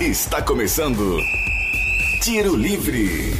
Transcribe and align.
Está 0.00 0.40
começando 0.40 1.18
Tiro 2.22 2.54
Livre. 2.54 3.32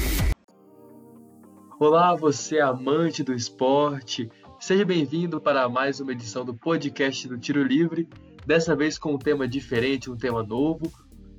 Olá, 1.79 2.17
você 2.17 2.58
amante 2.58 3.23
do 3.23 3.33
esporte. 3.33 4.29
Seja 4.58 4.84
bem-vindo 4.84 5.41
para 5.41 5.68
mais 5.68 6.00
uma 6.00 6.10
edição 6.10 6.44
do 6.44 6.52
podcast 6.52 7.29
do 7.29 7.39
Tiro 7.39 7.63
Livre. 7.63 8.09
Dessa 8.45 8.75
vez 8.75 8.98
com 8.98 9.14
um 9.14 9.18
tema 9.18 9.46
diferente, 9.46 10.11
um 10.11 10.16
tema 10.16 10.43
novo. 10.43 10.93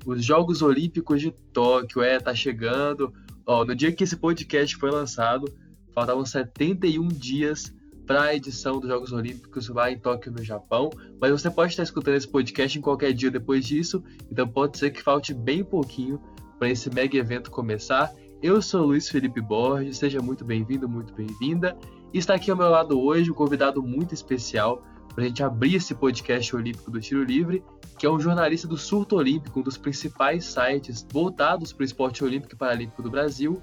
Os 0.06 0.24
Jogos 0.24 0.62
Olímpicos 0.62 1.20
de 1.20 1.30
Tóquio, 1.30 2.00
é, 2.00 2.18
tá 2.18 2.34
chegando. 2.34 3.12
Ó, 3.46 3.62
no 3.62 3.74
dia 3.74 3.92
que 3.92 4.04
esse 4.04 4.16
podcast 4.16 4.74
foi 4.76 4.90
lançado, 4.90 5.54
faltavam 5.92 6.24
71 6.24 7.08
dias 7.08 7.74
para 8.10 8.22
a 8.22 8.34
edição 8.34 8.80
dos 8.80 8.90
Jogos 8.90 9.12
Olímpicos 9.12 9.68
lá 9.68 9.88
em 9.88 9.96
Tóquio, 9.96 10.32
no 10.32 10.42
Japão. 10.42 10.90
Mas 11.20 11.30
você 11.30 11.48
pode 11.48 11.70
estar 11.70 11.84
escutando 11.84 12.16
esse 12.16 12.26
podcast 12.26 12.76
em 12.76 12.82
qualquer 12.82 13.12
dia 13.12 13.30
depois 13.30 13.64
disso, 13.64 14.02
então 14.28 14.48
pode 14.48 14.78
ser 14.78 14.90
que 14.90 15.00
falte 15.00 15.32
bem 15.32 15.62
pouquinho 15.62 16.20
para 16.58 16.68
esse 16.68 16.92
mega 16.92 17.16
evento 17.16 17.52
começar. 17.52 18.12
Eu 18.42 18.60
sou 18.60 18.84
Luiz 18.84 19.08
Felipe 19.08 19.40
Borges, 19.40 19.96
seja 19.96 20.20
muito 20.20 20.44
bem-vindo, 20.44 20.88
muito 20.88 21.14
bem-vinda. 21.14 21.78
Está 22.12 22.34
aqui 22.34 22.50
ao 22.50 22.56
meu 22.56 22.68
lado 22.68 23.00
hoje 23.00 23.30
um 23.30 23.34
convidado 23.34 23.80
muito 23.80 24.12
especial 24.12 24.82
para 25.14 25.22
a 25.22 25.28
gente 25.28 25.44
abrir 25.44 25.76
esse 25.76 25.94
podcast 25.94 26.56
olímpico 26.56 26.90
do 26.90 27.00
Tiro 27.00 27.22
Livre, 27.22 27.62
que 27.96 28.06
é 28.06 28.10
um 28.10 28.18
jornalista 28.18 28.66
do 28.66 28.76
Surto 28.76 29.14
Olímpico, 29.14 29.60
um 29.60 29.62
dos 29.62 29.78
principais 29.78 30.46
sites 30.46 31.06
voltados 31.12 31.72
para 31.72 31.82
o 31.82 31.86
esporte 31.86 32.24
olímpico 32.24 32.54
e 32.54 32.58
paralímpico 32.58 33.04
do 33.04 33.10
Brasil, 33.10 33.62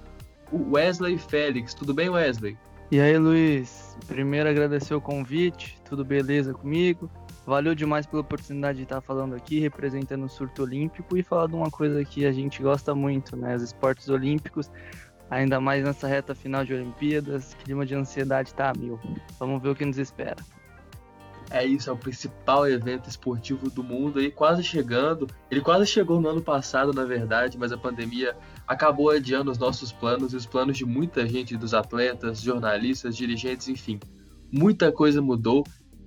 o 0.53 0.75
Wesley 0.75 1.17
Félix. 1.17 1.73
Tudo 1.73 1.93
bem, 1.93 2.07
Wesley? 2.07 2.57
E 2.89 3.01
aí, 3.01 3.17
Luiz? 3.17 3.97
Primeiro 4.07 4.47
agradecer 4.47 4.95
o 4.95 5.01
convite, 5.01 5.77
tudo 5.83 6.05
beleza 6.05 6.53
comigo? 6.53 7.11
Valeu 7.45 7.75
demais 7.75 8.05
pela 8.05 8.21
oportunidade 8.21 8.77
de 8.77 8.83
estar 8.83 9.01
falando 9.01 9.35
aqui, 9.35 9.59
representando 9.59 10.23
o 10.23 10.29
surto 10.29 10.63
olímpico 10.63 11.17
e 11.17 11.21
falar 11.21 11.47
de 11.47 11.55
uma 11.55 11.69
coisa 11.69 12.05
que 12.05 12.25
a 12.25 12.31
gente 12.31 12.61
gosta 12.61 12.95
muito, 12.95 13.35
né? 13.35 13.57
Os 13.57 13.61
esportes 13.61 14.07
olímpicos, 14.07 14.71
ainda 15.29 15.59
mais 15.59 15.83
nessa 15.83 16.07
reta 16.07 16.33
final 16.33 16.63
de 16.63 16.73
Olimpíadas, 16.73 17.53
clima 17.55 17.85
de 17.85 17.93
ansiedade 17.93 18.53
tá 18.53 18.69
a 18.69 18.73
mil. 18.73 18.97
Vamos 19.37 19.61
ver 19.61 19.69
o 19.69 19.75
que 19.75 19.83
nos 19.83 19.97
espera. 19.97 20.37
É 21.49 21.65
isso, 21.65 21.89
é 21.89 21.93
o 21.93 21.97
principal 21.97 22.69
evento 22.69 23.09
esportivo 23.09 23.69
do 23.69 23.83
mundo 23.83 24.19
aí, 24.19 24.31
quase 24.31 24.63
chegando. 24.63 25.27
Ele 25.51 25.59
quase 25.59 25.85
chegou 25.87 26.21
no 26.21 26.29
ano 26.29 26.41
passado, 26.41 26.93
na 26.93 27.03
verdade, 27.03 27.57
mas 27.57 27.73
a 27.73 27.77
pandemia 27.77 28.33
acabou 28.67 29.09
adiando 29.09 29.49
os 29.49 29.57
nossos 29.57 29.91
planos 29.91 30.33
e 30.33 30.35
os 30.35 30.45
planos 30.45 30.77
de 30.77 30.85
muita 30.85 31.25
gente, 31.25 31.55
dos 31.55 31.73
atletas, 31.73 32.41
jornalistas, 32.41 33.15
dirigentes, 33.15 33.69
enfim. 33.69 33.99
Muita 34.51 34.91
coisa 34.91 35.21
mudou 35.21 35.63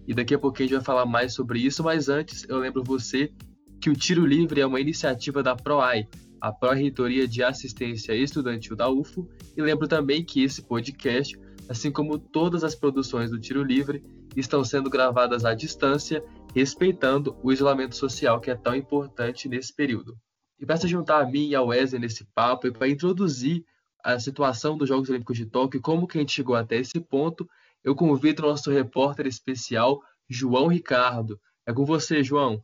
e 0.06 0.14
daqui 0.14 0.34
a 0.34 0.38
pouquinho 0.38 0.66
a 0.66 0.68
gente 0.68 0.76
vai 0.78 0.84
falar 0.84 1.06
mais 1.06 1.32
sobre 1.34 1.60
isso, 1.60 1.82
mas 1.82 2.08
antes 2.08 2.44
eu 2.48 2.58
lembro 2.58 2.82
você 2.84 3.32
que 3.80 3.88
o 3.88 3.94
Tiro 3.94 4.26
Livre 4.26 4.60
é 4.60 4.66
uma 4.66 4.80
iniciativa 4.80 5.42
da 5.42 5.56
PROAI, 5.56 6.06
a 6.40 6.52
Pró-Reitoria 6.52 7.26
de 7.26 7.42
Assistência 7.42 8.14
Estudantil 8.14 8.76
da 8.76 8.90
UFO, 8.90 9.28
e 9.56 9.62
lembro 9.62 9.88
também 9.88 10.24
que 10.24 10.42
esse 10.42 10.62
podcast, 10.62 11.38
assim 11.68 11.90
como 11.90 12.18
todas 12.18 12.62
as 12.62 12.74
produções 12.74 13.30
do 13.30 13.38
Tiro 13.38 13.62
Livre, 13.62 14.02
estão 14.36 14.62
sendo 14.64 14.90
gravadas 14.90 15.44
à 15.44 15.54
distância, 15.54 16.22
respeitando 16.54 17.36
o 17.42 17.52
isolamento 17.52 17.96
social 17.96 18.40
que 18.40 18.50
é 18.50 18.54
tão 18.54 18.74
importante 18.74 19.48
nesse 19.48 19.74
período. 19.74 20.16
E 20.60 20.66
para 20.66 20.76
se 20.76 20.86
juntar 20.86 21.22
a 21.22 21.26
mim 21.26 21.48
e 21.48 21.54
ao 21.54 21.68
Wesley 21.68 22.00
nesse 22.00 22.24
papo 22.34 22.66
e 22.66 22.70
para 22.70 22.88
introduzir 22.88 23.64
a 24.04 24.20
situação 24.20 24.76
dos 24.76 24.88
Jogos 24.88 25.08
Olímpicos 25.08 25.36
de 25.36 25.46
Tóquio 25.46 25.80
como 25.80 26.06
que 26.06 26.18
a 26.18 26.20
gente 26.20 26.32
chegou 26.32 26.54
até 26.54 26.76
esse 26.76 27.00
ponto, 27.00 27.48
eu 27.82 27.94
convido 27.94 28.42
o 28.42 28.46
nosso 28.46 28.70
repórter 28.70 29.26
especial, 29.26 30.02
João 30.28 30.68
Ricardo. 30.68 31.40
É 31.66 31.72
com 31.72 31.84
você, 31.84 32.22
João. 32.22 32.62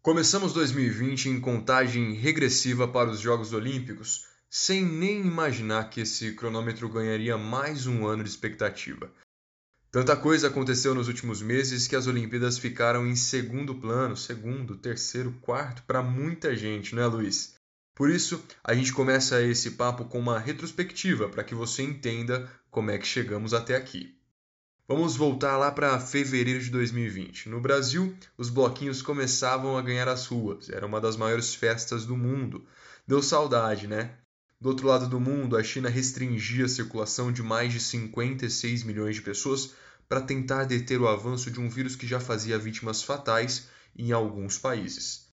Começamos 0.00 0.52
2020 0.52 1.28
em 1.28 1.40
contagem 1.40 2.14
regressiva 2.14 2.88
para 2.88 3.10
os 3.10 3.20
Jogos 3.20 3.52
Olímpicos, 3.52 4.26
sem 4.50 4.84
nem 4.84 5.20
imaginar 5.20 5.90
que 5.90 6.00
esse 6.00 6.34
cronômetro 6.34 6.88
ganharia 6.88 7.38
mais 7.38 7.86
um 7.86 8.04
ano 8.04 8.24
de 8.24 8.30
expectativa. 8.30 9.12
Tanta 9.92 10.16
coisa 10.16 10.48
aconteceu 10.48 10.94
nos 10.94 11.06
últimos 11.06 11.42
meses 11.42 11.86
que 11.86 11.94
as 11.94 12.06
Olimpíadas 12.06 12.56
ficaram 12.56 13.06
em 13.06 13.14
segundo 13.14 13.74
plano, 13.74 14.16
segundo, 14.16 14.74
terceiro, 14.74 15.32
quarto 15.42 15.82
para 15.82 16.02
muita 16.02 16.56
gente, 16.56 16.94
não 16.94 17.02
é, 17.02 17.06
Luiz? 17.06 17.56
Por 17.94 18.08
isso, 18.08 18.42
a 18.64 18.72
gente 18.72 18.90
começa 18.90 19.42
esse 19.42 19.72
papo 19.72 20.06
com 20.06 20.18
uma 20.18 20.38
retrospectiva 20.38 21.28
para 21.28 21.44
que 21.44 21.54
você 21.54 21.82
entenda 21.82 22.50
como 22.70 22.90
é 22.90 22.96
que 22.96 23.06
chegamos 23.06 23.52
até 23.52 23.76
aqui. 23.76 24.16
Vamos 24.88 25.14
voltar 25.14 25.58
lá 25.58 25.70
para 25.70 26.00
fevereiro 26.00 26.60
de 26.60 26.70
2020. 26.70 27.50
No 27.50 27.60
Brasil, 27.60 28.16
os 28.38 28.48
bloquinhos 28.48 29.02
começavam 29.02 29.76
a 29.76 29.82
ganhar 29.82 30.08
as 30.08 30.26
ruas. 30.26 30.70
Era 30.70 30.86
uma 30.86 31.02
das 31.02 31.18
maiores 31.18 31.54
festas 31.54 32.06
do 32.06 32.16
mundo. 32.16 32.66
Deu 33.06 33.22
saudade, 33.22 33.86
né? 33.86 34.16
Do 34.62 34.68
outro 34.68 34.86
lado 34.86 35.08
do 35.08 35.18
mundo, 35.18 35.56
a 35.56 35.64
China 35.64 35.88
restringia 35.88 36.66
a 36.66 36.68
circulação 36.68 37.32
de 37.32 37.42
mais 37.42 37.72
de 37.72 37.80
56 37.80 38.84
milhões 38.84 39.16
de 39.16 39.20
pessoas 39.20 39.74
para 40.08 40.20
tentar 40.20 40.62
deter 40.62 41.00
o 41.00 41.08
avanço 41.08 41.50
de 41.50 41.58
um 41.58 41.68
vírus 41.68 41.96
que 41.96 42.06
já 42.06 42.20
fazia 42.20 42.60
vítimas 42.60 43.02
fatais 43.02 43.66
em 43.98 44.12
alguns 44.12 44.58
países. 44.58 45.26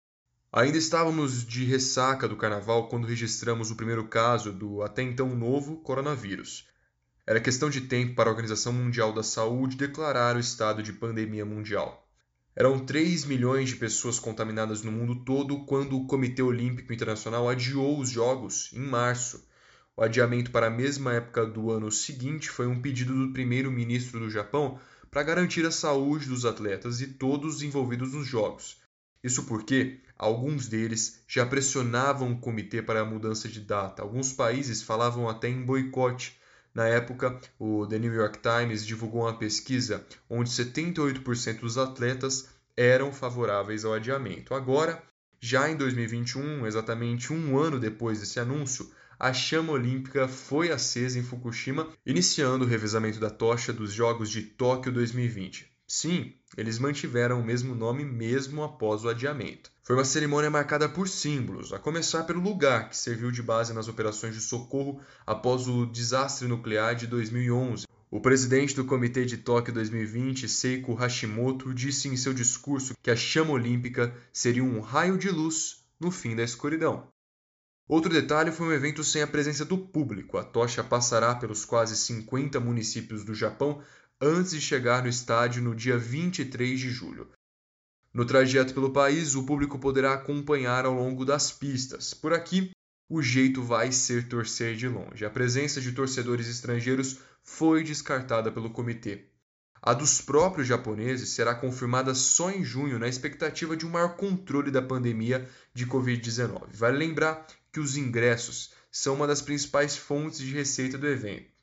Ainda 0.51 0.79
estávamos 0.79 1.45
de 1.45 1.63
ressaca 1.63 2.28
do 2.28 2.35
carnaval 2.35 2.90
quando 2.90 3.06
registramos 3.06 3.69
o 3.69 3.75
primeiro 3.75 4.07
caso 4.07 4.51
do 4.51 4.81
até 4.81 5.03
então 5.03 5.35
novo 5.35 5.78
coronavírus. 5.78 6.67
Era 7.23 7.40
questão 7.40 7.69
de 7.69 7.81
tempo 7.81 8.16
para 8.16 8.31
a 8.31 8.34
Organização 8.34 8.73
Mundial 8.73 9.13
da 9.13 9.22
Saúde 9.22 9.78
declarar 9.78 10.38
o 10.38 10.40
estado 10.40 10.81
de 10.81 10.91
pandemia 10.91 11.46
mundial. 11.46 12.09
Eram 12.55 12.79
3 12.79 13.25
milhões 13.25 13.69
de 13.69 13.75
pessoas 13.75 14.19
contaminadas 14.19 14.81
no 14.81 14.91
mundo 14.91 15.23
todo 15.23 15.65
quando 15.65 15.95
o 15.95 16.07
Comitê 16.07 16.41
Olímpico 16.41 16.91
Internacional 16.91 17.47
adiou 17.47 17.99
os 17.99 18.09
Jogos 18.09 18.71
em 18.73 18.79
março. 18.79 19.47
O 19.95 20.01
adiamento 20.01 20.49
para 20.49 20.67
a 20.67 20.71
mesma 20.71 21.13
época 21.13 21.45
do 21.45 21.71
ano 21.71 21.91
seguinte 21.91 22.49
foi 22.49 22.67
um 22.67 22.81
pedido 22.81 23.13
do 23.13 23.33
primeiro-ministro 23.33 24.19
do 24.19 24.29
Japão 24.29 24.79
para 25.11 25.23
garantir 25.23 25.65
a 25.65 25.71
saúde 25.71 26.27
dos 26.27 26.45
atletas 26.45 27.01
e 27.01 27.07
todos 27.07 27.57
os 27.57 27.63
envolvidos 27.63 28.13
nos 28.13 28.27
Jogos. 28.27 28.77
Isso 29.23 29.43
porque 29.43 29.99
alguns 30.17 30.67
deles 30.67 31.21
já 31.27 31.45
pressionavam 31.45 32.31
o 32.31 32.39
comitê 32.39 32.81
para 32.81 33.01
a 33.01 33.05
mudança 33.05 33.49
de 33.49 33.59
data. 33.59 34.01
Alguns 34.01 34.33
países 34.33 34.81
falavam 34.81 35.27
até 35.27 35.49
em 35.49 35.61
boicote 35.61 36.38
na 36.74 36.88
época, 36.88 37.40
o 37.57 37.85
The 37.88 38.00
New 38.00 38.13
York 38.13 38.40
Times 38.40 38.85
divulgou 38.85 39.22
uma 39.22 39.38
pesquisa 39.38 40.06
onde 40.30 40.50
78% 40.50 41.59
dos 41.59 41.78
atletas 41.78 42.50
eram 42.78 43.12
favoráveis 43.12 43.84
ao 43.84 43.94
adiamento. 43.94 44.53
Agora, 44.53 45.02
já 45.41 45.69
em 45.69 45.75
2021, 45.75 46.68
exatamente 46.68 47.34
um 47.34 47.58
ano 47.58 47.79
depois 47.79 48.19
desse 48.19 48.40
anúncio, 48.40 48.90
a 49.19 49.34
chama 49.34 49.74
olímpica 49.74 50.28
foi 50.28 50.72
acesa 50.72 51.19
em 51.19 51.24
Fukushima, 51.24 51.90
iniciando 52.06 52.63
o 52.63 52.68
revezamento 52.68 53.19
da 53.19 53.29
tocha 53.29 53.74
dos 53.74 53.91
Jogos 53.91 54.29
de 54.29 54.41
Tóquio 54.41 54.91
2020. 54.94 55.69
Sim, 55.91 56.35
eles 56.55 56.77
mantiveram 56.77 57.41
o 57.41 57.44
mesmo 57.44 57.73
nome 57.73 58.05
mesmo 58.05 58.61
após 58.61 59.03
o 59.03 59.09
adiamento. 59.09 59.72
Foi 59.81 59.95
uma 59.95 60.05
cerimônia 60.05 60.47
marcada 60.47 60.88
por 60.88 61.09
símbolos, 61.09 61.73
a 61.73 61.79
começar 61.79 62.25
pelo 62.25 62.39
lugar 62.39 62.89
que 62.89 62.95
serviu 62.95 63.31
de 63.31 63.41
base 63.41 63.73
nas 63.73 63.88
operações 63.88 64.35
de 64.35 64.41
socorro 64.41 65.01
após 65.25 65.67
o 65.67 65.88
desastre 65.88 66.47
nuclear 66.47 66.94
de 66.94 67.07
2011. 67.07 67.88
O 68.11 68.22
presidente 68.22 68.75
do 68.75 68.85
Comitê 68.85 69.25
de 69.25 69.38
Tóquio 69.38 69.73
2020, 69.73 70.47
Seiko 70.47 70.94
Hashimoto, 70.94 71.73
disse 71.73 72.07
em 72.07 72.16
seu 72.16 72.35
discurso 72.35 72.94
que 73.01 73.09
a 73.09 73.16
chama 73.16 73.53
olímpica 73.53 74.16
seria 74.31 74.63
um 74.63 74.81
raio 74.81 75.17
de 75.17 75.31
luz 75.31 75.83
no 75.99 76.11
fim 76.11 76.35
da 76.35 76.44
escuridão. 76.44 77.07
Outro 77.88 78.13
detalhe 78.13 78.51
foi 78.51 78.67
um 78.67 78.72
evento 78.72 79.03
sem 79.03 79.23
a 79.23 79.28
presença 79.28 79.66
do 79.66 79.75
público. 79.75 80.38
A 80.38 80.44
tocha 80.44 80.83
passará 80.83 81.33
pelos 81.33 81.66
quase 81.66 81.97
50 81.97 82.59
municípios 82.59 83.23
do 83.23 83.33
Japão 83.33 83.81
antes 84.22 84.52
de 84.52 84.59
chegar 84.59 85.02
no 85.02 85.07
estádio 85.07 85.62
no 85.62 85.74
dia 85.74 85.97
23 85.97 86.80
de 86.80 86.90
julho. 86.90 87.30
No 88.13 88.25
trajeto 88.25 88.74
pelo 88.74 88.91
país, 88.91 89.35
o 89.35 89.46
público 89.46 89.80
poderá 89.80 90.13
acompanhar 90.13 90.85
ao 90.85 90.94
longo 90.94 91.24
das 91.24 91.52
pistas. 91.52 92.13
Por 92.13 92.34
aqui, 92.34 92.72
o 93.08 93.22
jeito 93.22 93.64
vai 93.64 93.91
ser 93.91 94.28
torcer 94.28 94.76
de 94.76 94.88
longe. 94.88 95.23
A 95.23 95.29
presença 95.29 95.79
de 95.79 95.93
torcedores 95.93 96.47
estrangeiros 96.47 97.20
foi 97.43 97.84
descartada 97.84 98.52
pelo 98.52 98.72
comitê. 98.72 99.26
A 99.82 99.93
dos 99.93 100.20
próprios 100.20 100.67
japoneses 100.67 101.29
será 101.29 101.55
confirmada 101.55 102.14
só 102.14 102.52
em 102.52 102.64
junho, 102.66 102.99
na 102.99 103.08
expectativa 103.08 103.78
de 103.78 103.85
um 103.85 103.90
maior 103.90 104.17
controle 104.17 104.70
da 104.70 104.82
pandemia 104.82 105.49
de 105.73 105.88
Covid-19. 105.88 106.67
Vale 106.73 106.97
lembrar 106.97 107.47
que 107.72 107.79
os 107.79 107.96
ingressos 107.96 108.73
são 108.91 109.16
uma 109.16 109.28
das 109.28 109.41
principais 109.41 109.96
fontes 109.96 110.40
de 110.40 110.52
receita 110.52 110.97
do 110.97 111.08
evento. 111.08 111.59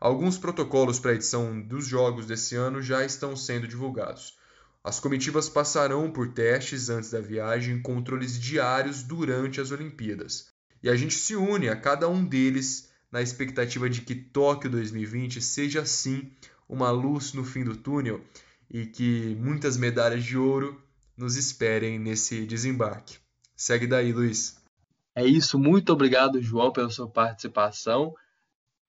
Alguns 0.00 0.38
protocolos 0.38 0.98
para 0.98 1.10
a 1.10 1.14
edição 1.14 1.60
dos 1.60 1.86
jogos 1.86 2.24
desse 2.24 2.56
ano 2.56 2.80
já 2.80 3.04
estão 3.04 3.36
sendo 3.36 3.68
divulgados. 3.68 4.38
As 4.82 4.98
comitivas 4.98 5.46
passarão 5.50 6.10
por 6.10 6.32
testes 6.32 6.88
antes 6.88 7.10
da 7.10 7.20
viagem 7.20 7.76
e 7.76 7.82
controles 7.82 8.40
diários 8.40 9.02
durante 9.02 9.60
as 9.60 9.70
Olimpíadas. 9.70 10.46
E 10.82 10.88
a 10.88 10.96
gente 10.96 11.12
se 11.12 11.36
une 11.36 11.68
a 11.68 11.76
cada 11.76 12.08
um 12.08 12.24
deles 12.24 12.88
na 13.12 13.20
expectativa 13.20 13.90
de 13.90 14.00
que 14.00 14.14
Tóquio 14.14 14.70
2020 14.70 15.42
seja 15.42 15.84
sim 15.84 16.32
uma 16.66 16.90
luz 16.90 17.34
no 17.34 17.44
fim 17.44 17.62
do 17.62 17.76
túnel 17.76 18.24
e 18.70 18.86
que 18.86 19.36
muitas 19.38 19.76
medalhas 19.76 20.24
de 20.24 20.38
ouro 20.38 20.80
nos 21.14 21.36
esperem 21.36 21.98
nesse 21.98 22.46
desembarque. 22.46 23.18
Segue 23.54 23.86
daí, 23.86 24.14
Luiz. 24.14 24.56
É 25.14 25.26
isso, 25.26 25.58
muito 25.58 25.92
obrigado, 25.92 26.40
João, 26.40 26.72
pela 26.72 26.88
sua 26.88 27.10
participação. 27.10 28.14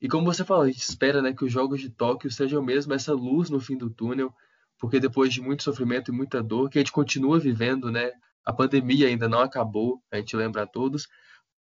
E 0.01 0.07
como 0.09 0.25
você 0.25 0.44
falou, 0.44 0.63
a 0.63 0.68
gente 0.68 0.81
espera 0.81 1.21
né, 1.21 1.31
que 1.31 1.45
os 1.45 1.51
Jogos 1.51 1.80
de 1.80 1.89
Tóquio 1.89 2.31
sejam 2.31 2.62
mesmo 2.63 2.94
essa 2.94 3.13
luz 3.13 3.51
no 3.51 3.59
fim 3.59 3.77
do 3.77 3.89
túnel, 3.89 4.33
porque 4.80 5.00
depois 5.00 5.31
de 5.31 5.39
muito 5.39 5.62
sofrimento 5.62 6.12
e 6.12 6.15
muita 6.15 6.42
dor, 6.42 6.69
que 6.69 6.80
a 6.80 6.81
gente 6.81 6.92
continua 6.92 7.39
vivendo, 7.39 7.92
né? 7.92 8.12
A 8.44 8.51
pandemia 8.51 9.07
ainda 9.07 9.30
não 9.30 9.39
acabou, 9.39 10.01
a 10.12 10.18
gente 10.18 10.36
lembra 10.36 10.63
a 10.63 10.68
todos, 10.68 11.07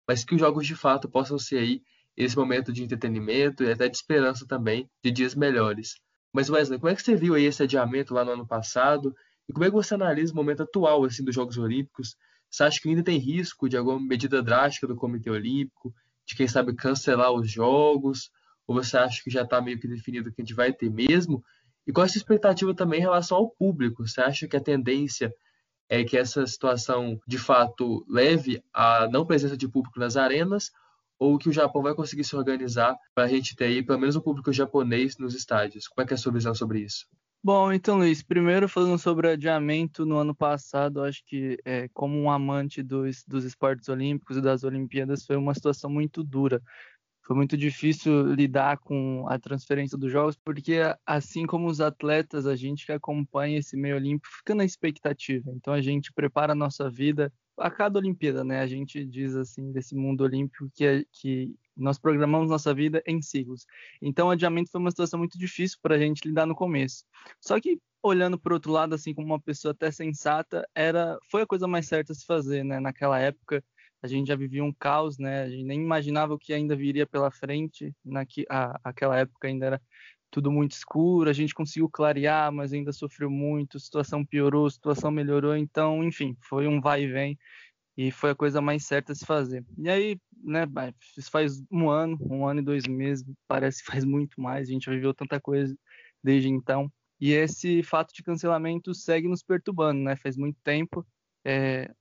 mas 0.07 0.25
que 0.25 0.33
os 0.33 0.41
jogos 0.41 0.65
de 0.65 0.75
fato 0.75 1.07
possam 1.07 1.37
ser 1.37 1.59
aí 1.59 1.83
esse 2.17 2.35
momento 2.35 2.73
de 2.73 2.83
entretenimento 2.83 3.63
e 3.63 3.71
até 3.71 3.87
de 3.87 3.95
esperança 3.95 4.45
também 4.47 4.89
de 5.03 5.11
dias 5.11 5.35
melhores. 5.35 5.95
Mas 6.33 6.49
Wesley, 6.49 6.79
como 6.79 6.91
é 6.91 6.95
que 6.95 7.03
você 7.03 7.15
viu 7.15 7.35
aí 7.35 7.43
esse 7.43 7.61
adiamento 7.61 8.13
lá 8.13 8.25
no 8.25 8.31
ano 8.31 8.47
passado? 8.47 9.13
E 9.47 9.53
como 9.53 9.65
é 9.65 9.69
que 9.69 9.75
você 9.75 9.93
analisa 9.93 10.33
o 10.33 10.35
momento 10.35 10.63
atual 10.63 11.03
assim 11.03 11.23
dos 11.23 11.35
Jogos 11.35 11.57
Olímpicos? 11.59 12.15
Você 12.49 12.63
acha 12.63 12.81
que 12.81 12.89
ainda 12.89 13.03
tem 13.03 13.17
risco 13.17 13.69
de 13.69 13.77
alguma 13.77 13.99
medida 13.99 14.41
drástica 14.41 14.87
do 14.87 14.95
Comitê 14.95 15.29
Olímpico, 15.29 15.93
de 16.31 16.35
quem 16.35 16.47
sabe 16.47 16.73
cancelar 16.73 17.31
os 17.31 17.51
jogos? 17.51 18.31
Ou 18.65 18.75
você 18.75 18.97
acha 18.97 19.21
que 19.23 19.29
já 19.29 19.43
está 19.43 19.61
meio 19.61 19.79
que 19.79 19.87
definido 19.87 20.31
que 20.31 20.41
a 20.41 20.45
gente 20.45 20.55
vai 20.55 20.71
ter 20.71 20.89
mesmo? 20.89 21.43
E 21.85 21.91
qual 21.91 22.05
é 22.05 22.07
a 22.07 22.09
sua 22.09 22.19
expectativa 22.19 22.73
também 22.73 22.99
em 22.99 23.03
relação 23.03 23.37
ao 23.37 23.49
público? 23.49 24.07
Você 24.07 24.21
acha 24.21 24.47
que 24.47 24.55
a 24.55 24.63
tendência 24.63 25.33
é 25.89 26.03
que 26.05 26.17
essa 26.17 26.47
situação 26.47 27.19
de 27.27 27.37
fato 27.37 28.05
leve 28.07 28.63
à 28.73 29.09
não 29.11 29.25
presença 29.25 29.57
de 29.57 29.67
público 29.67 29.99
nas 29.99 30.15
arenas 30.15 30.71
ou 31.19 31.37
que 31.37 31.49
o 31.49 31.53
Japão 31.53 31.81
vai 31.81 31.93
conseguir 31.93 32.23
se 32.23 32.35
organizar 32.35 32.95
para 33.13 33.25
a 33.25 33.27
gente 33.27 33.55
ter 33.55 33.65
aí 33.65 33.83
pelo 33.83 33.99
menos 33.99 34.15
um 34.15 34.21
público 34.21 34.53
japonês 34.53 35.17
nos 35.17 35.35
estádios? 35.35 35.87
Como 35.87 36.03
é 36.03 36.07
que 36.07 36.13
é 36.13 36.15
a 36.15 36.17
sua 36.17 36.31
visão 36.31 36.55
sobre 36.55 36.79
isso? 36.79 37.05
Bom, 37.43 37.73
então, 37.73 37.97
Luiz, 37.97 38.21
primeiro 38.21 38.69
falando 38.69 38.99
sobre 38.99 39.27
adiamento 39.29 40.05
no 40.05 40.17
ano 40.17 40.35
passado, 40.35 41.01
acho 41.03 41.23
que 41.25 41.57
é, 41.65 41.87
como 41.89 42.15
um 42.19 42.29
amante 42.29 42.83
dos, 42.83 43.23
dos 43.23 43.43
esportes 43.43 43.89
olímpicos 43.89 44.37
e 44.37 44.41
das 44.41 44.63
Olimpíadas, 44.63 45.25
foi 45.25 45.35
uma 45.37 45.53
situação 45.55 45.89
muito 45.89 46.23
dura. 46.23 46.61
Foi 47.23 47.35
muito 47.35 47.55
difícil 47.55 48.33
lidar 48.33 48.77
com 48.79 49.25
a 49.27 49.37
transferência 49.37 49.97
dos 49.97 50.11
jogos, 50.11 50.35
porque 50.43 50.79
assim 51.05 51.45
como 51.45 51.67
os 51.67 51.79
atletas, 51.79 52.47
a 52.47 52.55
gente 52.55 52.85
que 52.85 52.91
acompanha 52.91 53.59
esse 53.59 53.77
meio 53.77 53.95
olímpico 53.95 54.35
fica 54.37 54.55
na 54.55 54.65
expectativa. 54.65 55.51
Então 55.55 55.73
a 55.73 55.81
gente 55.81 56.11
prepara 56.13 56.53
a 56.53 56.55
nossa 56.55 56.89
vida 56.89 57.31
a 57.57 57.69
cada 57.69 57.99
Olimpíada, 57.99 58.43
né? 58.43 58.59
A 58.59 58.67
gente 58.67 59.05
diz 59.05 59.35
assim 59.35 59.71
desse 59.71 59.95
mundo 59.95 60.21
olímpico 60.23 60.69
que, 60.73 60.85
é, 60.85 61.05
que 61.11 61.53
nós 61.77 61.99
programamos 61.99 62.49
nossa 62.49 62.73
vida 62.73 63.03
em 63.05 63.21
ciclos. 63.21 63.65
Então, 64.01 64.27
o 64.27 64.31
adiamento 64.31 64.71
foi 64.71 64.81
uma 64.81 64.89
situação 64.89 65.19
muito 65.19 65.37
difícil 65.37 65.77
para 65.81 65.95
a 65.95 65.99
gente 65.99 66.27
lidar 66.27 66.45
no 66.45 66.55
começo. 66.55 67.05
Só 67.39 67.59
que 67.59 67.79
olhando 68.03 68.37
por 68.39 68.51
outro 68.51 68.71
lado, 68.71 68.95
assim 68.95 69.13
como 69.13 69.27
uma 69.27 69.39
pessoa 69.39 69.73
até 69.73 69.91
sensata, 69.91 70.67
era 70.73 71.17
foi 71.29 71.43
a 71.43 71.47
coisa 71.47 71.67
mais 71.67 71.87
certa 71.87 72.13
a 72.13 72.15
se 72.15 72.25
fazer, 72.25 72.63
né? 72.63 72.79
Naquela 72.79 73.19
época 73.19 73.63
a 74.01 74.07
gente 74.07 74.27
já 74.27 74.35
vivia 74.35 74.63
um 74.63 74.73
caos, 74.73 75.17
né? 75.17 75.43
A 75.43 75.49
gente 75.49 75.63
nem 75.63 75.81
imaginava 75.81 76.33
o 76.33 76.39
que 76.39 76.53
ainda 76.53 76.75
viria 76.75 77.05
pela 77.05 77.29
frente. 77.31 77.93
Naqui, 78.03 78.45
a, 78.49 78.79
aquela 78.83 79.17
época 79.17 79.47
ainda 79.47 79.65
era 79.65 79.81
tudo 80.31 80.49
muito 80.51 80.71
escuro, 80.71 81.29
a 81.29 81.33
gente 81.33 81.53
conseguiu 81.53 81.89
clarear, 81.89 82.51
mas 82.53 82.71
ainda 82.71 82.93
sofreu 82.93 83.29
muito, 83.29 83.79
situação 83.79 84.25
piorou, 84.25 84.69
situação 84.69 85.11
melhorou, 85.11 85.57
então, 85.57 86.01
enfim, 86.03 86.37
foi 86.39 86.67
um 86.67 86.79
vai 86.79 87.03
e 87.03 87.07
vem 87.11 87.39
e 87.97 88.09
foi 88.11 88.31
a 88.31 88.35
coisa 88.35 88.61
mais 88.61 88.85
certa 88.85 89.11
a 89.11 89.15
se 89.15 89.25
fazer. 89.25 89.65
E 89.77 89.89
aí, 89.89 90.17
né, 90.41 90.65
isso 91.17 91.29
faz 91.29 91.61
um 91.69 91.89
ano, 91.89 92.17
um 92.21 92.47
ano 92.47 92.61
e 92.61 92.63
dois 92.63 92.87
meses, 92.87 93.25
parece 93.45 93.83
que 93.83 93.91
faz 93.91 94.05
muito 94.05 94.39
mais, 94.39 94.69
a 94.69 94.71
gente 94.71 94.89
viveu 94.89 95.13
tanta 95.13 95.39
coisa 95.39 95.75
desde 96.23 96.49
então. 96.49 96.91
E 97.19 97.33
esse 97.33 97.83
fato 97.83 98.13
de 98.13 98.23
cancelamento 98.23 98.93
segue 98.95 99.27
nos 99.27 99.43
perturbando, 99.43 100.01
né? 100.01 100.15
Faz 100.15 100.35
muito 100.35 100.57
tempo. 100.63 101.05
É, 101.45 101.93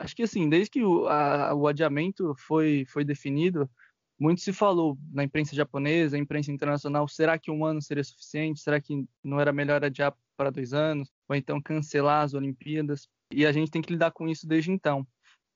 acho 0.00 0.16
que 0.16 0.22
assim, 0.22 0.48
desde 0.48 0.70
que 0.70 0.82
o, 0.82 1.06
a, 1.06 1.54
o 1.54 1.68
adiamento 1.68 2.34
foi, 2.36 2.84
foi 2.86 3.04
definido, 3.04 3.70
muito 4.18 4.40
se 4.40 4.52
falou 4.52 4.98
na 5.12 5.24
imprensa 5.24 5.54
japonesa, 5.54 6.18
imprensa 6.18 6.52
internacional, 6.52 7.08
será 7.08 7.38
que 7.38 7.50
um 7.50 7.64
ano 7.64 7.80
seria 7.80 8.04
suficiente? 8.04 8.60
Será 8.60 8.80
que 8.80 9.06
não 9.24 9.40
era 9.40 9.52
melhor 9.52 9.82
adiar 9.82 10.14
para 10.36 10.50
dois 10.50 10.74
anos? 10.74 11.10
Ou 11.26 11.34
então 11.34 11.60
cancelar 11.60 12.24
as 12.24 12.34
Olimpíadas? 12.34 13.08
E 13.32 13.46
a 13.46 13.52
gente 13.52 13.70
tem 13.70 13.80
que 13.80 13.92
lidar 13.92 14.10
com 14.10 14.28
isso 14.28 14.46
desde 14.46 14.70
então. 14.70 15.06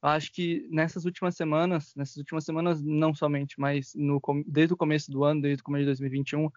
Eu 0.02 0.08
acho 0.11 0.32
que 0.32 0.67
nessas 0.70 1.05
últimas 1.05 1.35
semanas, 1.37 1.93
nessas 1.94 2.17
últimas 2.17 2.44
semanas 2.44 2.82
não 2.82 3.14
somente, 3.14 3.58
mas 3.58 3.93
no, 3.94 4.20
desde 4.46 4.73
o 4.73 4.76
começo 4.76 5.11
do 5.11 5.25
ano, 5.25 5.43
desde 5.43 5.61
o 5.61 5.64
começo 5.64 5.82
de 5.82 5.87
2021, 5.87 6.49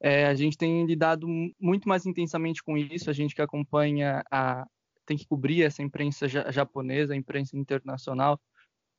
é, 0.00 0.26
a 0.26 0.34
gente 0.34 0.56
tem 0.56 0.84
lidado 0.86 1.26
muito 1.60 1.88
mais 1.88 2.04
intensamente 2.04 2.62
com 2.62 2.76
isso. 2.76 3.10
A 3.10 3.12
gente 3.12 3.34
que 3.34 3.42
acompanha 3.42 4.24
a 4.30 4.66
tem 5.04 5.16
que 5.16 5.26
cobrir 5.26 5.62
essa 5.62 5.82
imprensa 5.82 6.26
japonesa, 6.28 7.14
a 7.14 7.16
imprensa 7.16 7.56
internacional, 7.56 8.40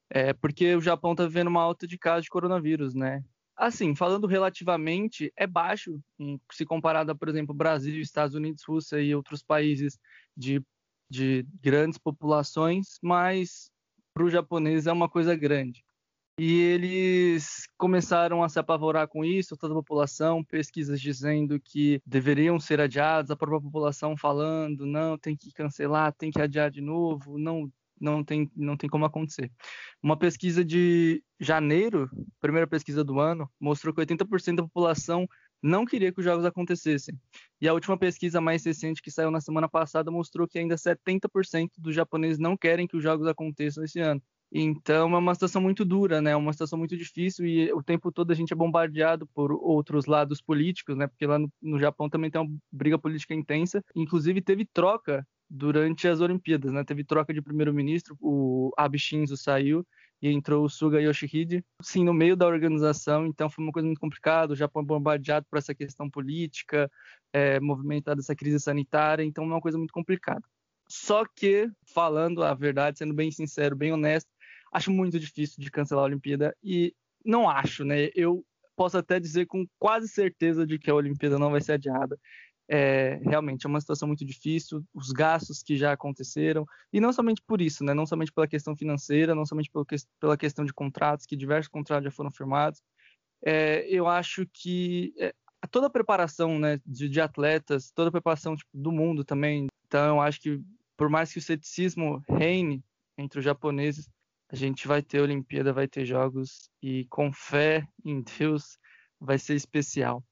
é, 0.09 0.33
porque 0.33 0.75
o 0.75 0.81
Japão 0.81 1.11
está 1.11 1.25
vivendo 1.25 1.47
uma 1.47 1.61
alta 1.61 1.87
de 1.87 1.97
casos 1.97 2.23
de 2.23 2.29
coronavírus, 2.29 2.93
né? 2.93 3.23
Assim, 3.55 3.95
falando 3.95 4.27
relativamente, 4.27 5.31
é 5.37 5.47
baixo 5.47 5.99
em, 6.19 6.39
se 6.51 6.65
comparado 6.65 7.11
a, 7.11 7.15
por 7.15 7.29
exemplo, 7.29 7.55
Brasil, 7.55 8.01
Estados 8.01 8.35
Unidos, 8.35 8.63
Rússia 8.67 9.01
e 9.01 9.15
outros 9.15 9.41
países 9.41 9.97
de, 10.35 10.61
de 11.09 11.47
grandes 11.61 11.97
populações, 11.97 12.97
mas 13.01 13.71
para 14.13 14.25
o 14.25 14.29
japonês 14.29 14.87
é 14.87 14.91
uma 14.91 15.07
coisa 15.07 15.35
grande. 15.35 15.84
E 16.37 16.59
eles 16.61 17.65
começaram 17.77 18.43
a 18.43 18.49
se 18.49 18.59
apavorar 18.59 19.07
com 19.07 19.23
isso, 19.23 19.55
toda 19.55 19.73
a 19.73 19.77
população, 19.77 20.43
pesquisas 20.43 20.99
dizendo 20.99 21.59
que 21.59 22.01
deveriam 22.05 22.59
ser 22.59 22.81
adiados, 22.81 23.31
a 23.31 23.37
própria 23.37 23.61
população 23.61 24.17
falando, 24.17 24.85
não, 24.85 25.17
tem 25.17 25.35
que 25.35 25.51
cancelar, 25.53 26.13
tem 26.13 26.31
que 26.31 26.41
adiar 26.41 26.69
de 26.69 26.81
novo, 26.81 27.37
não 27.37 27.71
não 27.99 28.23
tem, 28.23 28.51
não 28.55 28.75
tem 28.75 28.89
como 28.89 29.05
acontecer. 29.05 29.51
Uma 30.03 30.17
pesquisa 30.17 30.63
de 30.65 31.23
janeiro, 31.39 32.09
primeira 32.41 32.67
pesquisa 32.67 33.03
do 33.03 33.19
ano, 33.19 33.49
mostrou 33.59 33.93
que 33.93 34.01
80% 34.01 34.55
da 34.55 34.63
população 34.63 35.27
não 35.61 35.85
queria 35.85 36.11
que 36.11 36.19
os 36.19 36.25
jogos 36.25 36.45
acontecessem. 36.45 37.17
E 37.59 37.67
a 37.67 37.73
última 37.73 37.97
pesquisa 37.97 38.41
mais 38.41 38.63
recente 38.65 39.01
que 39.01 39.09
saiu 39.09 39.31
na 39.31 39.41
semana 39.41 39.67
passada 39.67 40.11
mostrou 40.11 40.47
que 40.47 40.59
ainda 40.59 40.75
70% 40.75 41.71
dos 41.77 41.95
japoneses 41.95 42.37
não 42.37 42.57
querem 42.57 42.87
que 42.87 42.97
os 42.97 43.03
jogos 43.03 43.27
aconteçam 43.27 43.83
esse 43.83 43.99
ano. 43.99 44.21
Então 44.51 45.13
é 45.15 45.17
uma 45.17 45.33
situação 45.33 45.61
muito 45.61 45.83
dura, 45.83 46.21
né? 46.21 46.35
Uma 46.35 46.53
situação 46.53 46.79
muito 46.79 46.95
difícil 46.95 47.45
e 47.45 47.71
o 47.73 47.83
tempo 47.83 48.11
todo 48.11 48.31
a 48.31 48.35
gente 48.35 48.53
é 48.53 48.55
bombardeado 48.55 49.27
por 49.27 49.51
outros 49.51 50.05
lados 50.05 50.41
políticos, 50.41 50.95
né? 50.95 51.07
Porque 51.07 51.25
lá 51.25 51.37
no, 51.39 51.51
no 51.61 51.79
Japão 51.79 52.09
também 52.09 52.31
tem 52.31 52.41
uma 52.41 52.57
briga 52.71 52.97
política 52.97 53.33
intensa. 53.33 53.83
Inclusive 53.95 54.41
teve 54.41 54.65
troca 54.65 55.27
durante 55.49 56.07
as 56.07 56.21
Olimpíadas, 56.21 56.71
né? 56.71 56.83
Teve 56.83 57.03
troca 57.03 57.33
de 57.33 57.41
primeiro-ministro, 57.41 58.17
o 58.19 58.71
Abe 58.77 58.97
Shinzo 58.97 59.37
saiu 59.37 59.85
e 60.21 60.29
entrou 60.29 60.65
o 60.65 60.69
Suga 60.69 61.01
Yoshihide, 61.01 61.63
sim, 61.81 62.03
no 62.03 62.13
meio 62.13 62.35
da 62.35 62.47
organização, 62.47 63.25
então 63.27 63.49
foi 63.49 63.63
uma 63.63 63.71
coisa 63.71 63.85
muito 63.85 63.99
complicada, 63.99 64.53
o 64.53 64.55
Japão 64.55 64.83
bombardeado 64.83 65.45
por 65.49 65.57
essa 65.57 65.75
questão 65.75 66.09
política, 66.09 66.89
é, 67.33 67.59
movimentada 67.59 68.21
essa 68.21 68.35
crise 68.35 68.59
sanitária, 68.59 69.23
então 69.23 69.43
é 69.43 69.47
uma 69.47 69.61
coisa 69.61 69.77
muito 69.77 69.91
complicada. 69.93 70.43
Só 70.87 71.25
que, 71.25 71.69
falando 71.93 72.43
a 72.43 72.53
verdade, 72.53 72.99
sendo 72.99 73.13
bem 73.13 73.31
sincero, 73.31 73.75
bem 73.75 73.91
honesto, 73.91 74.29
acho 74.75 74.91
muito 74.91 75.19
difícil 75.19 75.61
de 75.63 75.71
cancelar 75.71 76.03
a 76.03 76.07
Olimpíada 76.07 76.55
e 76.63 76.93
não 77.23 77.49
acho, 77.49 77.83
né? 77.83 78.09
Eu 78.15 78.45
posso 78.75 78.97
até 78.97 79.19
dizer 79.19 79.45
com 79.45 79.65
quase 79.79 80.07
certeza 80.07 80.65
de 80.65 80.77
que 80.77 80.89
a 80.89 80.95
Olimpíada 80.95 81.39
não 81.39 81.51
vai 81.51 81.61
ser 81.61 81.73
adiada 81.73 82.19
é, 82.67 83.19
realmente 83.23 83.65
é 83.65 83.69
uma 83.69 83.79
situação 83.79 84.07
muito 84.07 84.25
difícil, 84.25 84.83
os 84.93 85.11
gastos 85.11 85.61
que 85.61 85.77
já 85.77 85.91
aconteceram, 85.91 86.65
e 86.91 86.99
não 86.99 87.13
somente 87.13 87.41
por 87.45 87.61
isso, 87.61 87.83
né? 87.83 87.93
não 87.93 88.05
somente 88.05 88.31
pela 88.31 88.47
questão 88.47 88.75
financeira, 88.75 89.35
não 89.35 89.45
somente 89.45 89.69
pela 90.19 90.37
questão 90.37 90.65
de 90.65 90.73
contratos, 90.73 91.25
que 91.25 91.35
diversos 91.35 91.67
contratos 91.67 92.05
já 92.05 92.11
foram 92.11 92.31
firmados. 92.31 92.81
É, 93.43 93.85
eu 93.87 94.07
acho 94.07 94.47
que 94.51 95.13
é, 95.17 95.33
toda 95.69 95.87
a 95.87 95.91
preparação 95.91 96.57
né, 96.57 96.79
de, 96.85 97.07
de, 97.07 97.21
atletas, 97.21 97.91
toda 97.91 98.09
a 98.09 98.11
preparação 98.11 98.55
tipo, 98.55 98.69
do 98.73 98.91
mundo 98.91 99.23
também, 99.23 99.67
então 99.87 100.15
eu 100.15 100.21
acho 100.21 100.41
que 100.41 100.59
por 100.97 101.09
mais 101.09 101.31
que 101.31 101.39
o 101.39 101.41
ceticismo 101.41 102.23
reine 102.27 102.83
entre 103.17 103.39
os 103.39 103.45
japoneses, 103.45 104.09
a 104.49 104.55
gente 104.55 104.87
vai 104.87 105.01
ter 105.01 105.21
Olimpíada, 105.21 105.73
vai 105.73 105.87
ter 105.87 106.05
jogos, 106.05 106.69
e 106.81 107.05
com 107.09 107.31
fé 107.33 107.87
em 108.03 108.21
Deus 108.21 108.77
vai 109.19 109.37
ser 109.37 109.55
especial. 109.55 110.23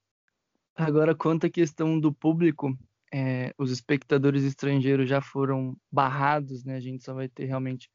Agora, 0.75 1.15
quanto 1.15 1.45
à 1.45 1.49
questão 1.49 1.99
do 1.99 2.13
público, 2.13 2.77
é, 3.13 3.53
os 3.57 3.71
espectadores 3.71 4.43
estrangeiros 4.43 5.07
já 5.07 5.21
foram 5.21 5.77
barrados, 5.91 6.63
né? 6.63 6.75
A 6.75 6.79
gente 6.79 7.03
só 7.03 7.13
vai 7.13 7.29
ter 7.29 7.45
realmente 7.45 7.89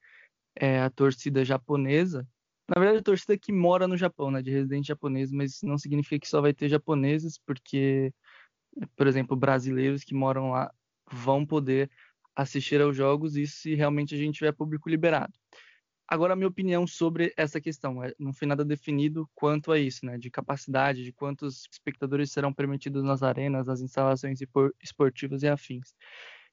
é, 0.55 0.81
a 0.81 0.91
torcida 0.91 1.45
japonesa. 1.45 2.27
Na 2.69 2.79
verdade, 2.79 3.01
a 3.01 3.03
torcida 3.03 3.37
que 3.37 3.53
mora 3.53 3.89
no 3.89 3.97
Japão, 3.97 4.31
né? 4.31 4.43
De 4.43 4.51
residente 4.51 4.89
japonês, 4.89 5.33
mas 5.33 5.61
não 5.63 5.77
significa 5.77 6.21
que 6.21 6.29
só 6.29 6.41
vai 6.41 6.55
ter 6.55 6.69
japoneses, 6.69 7.39
porque, 7.45 8.13
por 8.97 9.07
exemplo, 9.09 9.37
brasileiros 9.37 10.05
que 10.05 10.15
moram 10.15 10.51
lá 10.51 10.73
vão 11.11 11.45
poder 11.45 11.91
assistir 12.37 12.81
aos 12.81 12.97
jogos, 12.97 13.35
isso 13.35 13.57
se 13.57 13.75
realmente 13.75 14.15
a 14.15 14.19
gente 14.19 14.37
tiver 14.37 14.53
público 14.53 14.89
liberado. 14.89 15.33
Agora, 16.09 16.33
a 16.33 16.37
minha 16.37 16.49
opinião 16.49 16.87
sobre 16.87 17.35
essa 17.37 17.61
questão, 17.61 18.03
é, 18.03 18.15
não 18.19 18.33
foi 18.33 18.49
nada 18.49 18.65
definido 18.65 19.29
quanto 19.35 19.71
a 19.71 19.79
isso, 19.79 20.07
né, 20.07 20.17
de 20.17 20.31
capacidade, 20.31 21.05
de 21.05 21.13
quantos 21.13 21.69
espectadores 21.71 22.33
serão 22.33 22.51
permitidos 22.51 23.05
nas 23.05 23.23
arenas, 23.23 23.67
nas 23.67 23.83
instalações 23.83 24.39
esportivas 24.83 25.43
e 25.43 25.49
afins. 25.49 25.95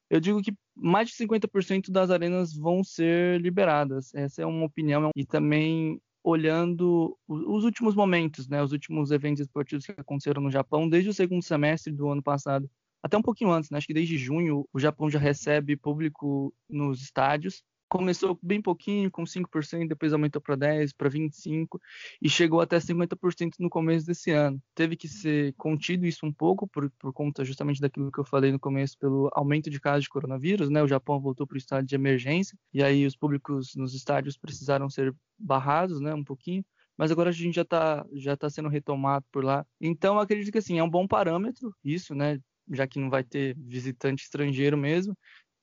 eu 0.09 0.19
digo 0.19 0.41
que 0.41 0.53
mais 0.75 1.09
de 1.09 1.15
50% 1.15 1.89
das 1.89 2.12
arenas 2.12 2.53
vão 2.53 2.83
ser 2.83 3.41
liberadas. 3.41 4.13
Essa 4.13 4.41
é 4.43 4.45
uma 4.45 4.65
opinião. 4.65 5.09
E 5.15 5.25
também 5.25 6.01
olhando 6.24 7.17
os 7.27 7.63
últimos 7.63 7.95
momentos, 7.95 8.47
né, 8.47 8.62
os 8.62 8.71
últimos 8.71 9.12
eventos 9.12 9.41
esportivos 9.41 9.85
que 9.85 9.93
aconteceram 9.93 10.41
no 10.41 10.51
Japão 10.51 10.89
desde 10.89 11.09
o 11.09 11.13
segundo 11.13 11.43
semestre 11.43 11.93
do 11.93 12.09
ano 12.09 12.21
passado, 12.21 12.69
até 13.01 13.17
um 13.17 13.21
pouquinho 13.21 13.51
antes, 13.51 13.69
né, 13.69 13.77
acho 13.77 13.88
que 13.88 13.93
desde 13.93 14.17
junho 14.17 14.67
o 14.74 14.79
Japão 14.79 15.09
já 15.09 15.19
recebe 15.19 15.77
público 15.77 16.53
nos 16.69 17.01
estádios 17.01 17.63
começou 17.88 18.38
bem 18.42 18.62
pouquinho, 18.62 19.12
com 19.12 19.24
5%, 19.24 19.88
depois 19.88 20.13
aumentou 20.13 20.42
para 20.42 20.56
10%, 20.56 20.94
para 20.98 21.10
25% 21.10 21.80
e 22.22 22.30
chegou 22.30 22.62
até 22.62 22.80
50% 22.80 23.54
no 23.60 23.70
começo 23.70 24.06
desse 24.06 24.32
ano. 24.32 24.62
Teve 24.74 24.96
que 24.96 25.08
ser 25.08 25.54
contido 25.54 26.06
isso 26.06 26.25
um 26.25 26.34
pouco 26.34 26.68
por, 26.68 26.89
por 27.00 27.13
conta 27.13 27.46
justamente 27.46 27.80
daquilo 27.80 28.12
que 28.12 28.20
eu 28.20 28.25
falei 28.25 28.51
no 28.51 28.60
começo, 28.60 28.98
pelo 28.98 29.30
aumento 29.34 29.70
de 29.70 29.80
casos 29.80 30.04
de 30.04 30.10
coronavírus, 30.10 30.70
né? 30.70 30.82
O 30.82 30.88
Japão 30.88 31.20
voltou 31.20 31.46
para 31.48 31.56
o 31.56 31.58
estado 31.58 31.86
de 31.86 31.96
emergência 31.96 32.58
e 32.74 32.84
aí 32.84 33.06
os 33.06 33.15
públicos 33.15 33.75
nos 33.75 33.94
estádios 33.94 34.38
precisaram 34.38 34.89
ser 34.89 35.15
barrados, 35.38 36.00
né? 36.00 36.13
Um 36.13 36.24
pouquinho 36.24 36.63
mas 36.98 37.12
agora 37.12 37.30
a 37.30 37.34
gente 37.34 37.56
já 37.56 37.63
está 37.63 38.06
já 38.13 38.38
tá 38.38 38.50
sendo 38.50 38.70
retomado 38.70 39.25
por 39.32 39.44
lá. 39.44 39.65
Então, 39.82 40.18
acredito 40.18 40.51
que 40.51 40.58
assim, 40.58 40.80
é 40.80 40.84
um 40.84 40.89
bom 40.89 41.06
parâmetro 41.08 41.75
isso, 41.84 42.15
né? 42.15 42.39
Já 42.72 42.88
que 42.88 43.00
não 43.00 43.10
vai 43.10 43.24
ter 43.24 43.56
visitante 43.58 44.24
estrangeiro 44.24 44.77
mesmo 44.77 45.15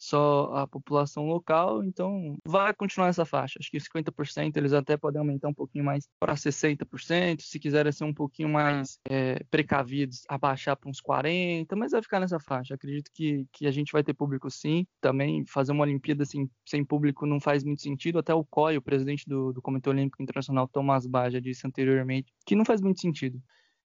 só 0.03 0.53
a 0.57 0.67
população 0.67 1.27
local, 1.27 1.85
então 1.85 2.37
vai 2.45 2.75
continuar 2.75 3.07
essa 3.07 3.25
faixa. 3.25 3.61
Acho 3.61 3.71
que 3.71 3.79
50% 3.79 4.57
eles 4.57 4.73
até 4.73 4.97
podem 4.97 5.21
aumentar 5.21 5.47
um 5.47 5.55
pouquinho 5.55 5.85
mais 5.85 6.09
para 6.19 6.35
60%, 6.35 7.41
se 7.41 7.61
quiserem 7.61 7.93
ser 7.93 8.03
um 8.03 8.13
pouquinho 8.13 8.49
mais 8.49 8.99
é, 9.09 9.45
precavidos, 9.49 10.25
abaixar 10.29 10.77
para 10.77 10.91
uns 10.91 11.01
40%, 11.01 11.77
mas 11.77 11.93
vai 11.93 12.03
ficar 12.03 12.19
nessa 12.19 12.41
faixa. 12.41 12.75
Acredito 12.75 13.13
que, 13.15 13.47
que 13.53 13.65
a 13.65 13.71
gente 13.71 13.93
vai 13.93 14.03
ter 14.03 14.13
público 14.13 14.51
sim. 14.51 14.85
Também 15.01 15.45
fazer 15.47 15.71
uma 15.71 15.85
Olimpíada 15.85 16.25
assim, 16.25 16.51
sem 16.67 16.85
público 16.85 17.25
não 17.25 17.41
faz 17.41 17.63
muito 17.63 17.83
sentido. 17.83 18.19
Até 18.19 18.35
o 18.35 18.45
COI, 18.45 18.79
o 18.79 18.83
presidente 18.83 19.25
do, 19.29 19.53
do 19.53 19.63
Comitê 19.63 19.89
Olímpico 19.89 20.21
Internacional, 20.21 20.67
Tomás 20.67 21.07
Baja, 21.07 21.41
disse 21.41 21.65
anteriormente 21.65 22.33
que 22.45 22.57
não 22.57 22.65
faz 22.65 22.81
muito 22.81 23.01
sentido. 23.01 23.41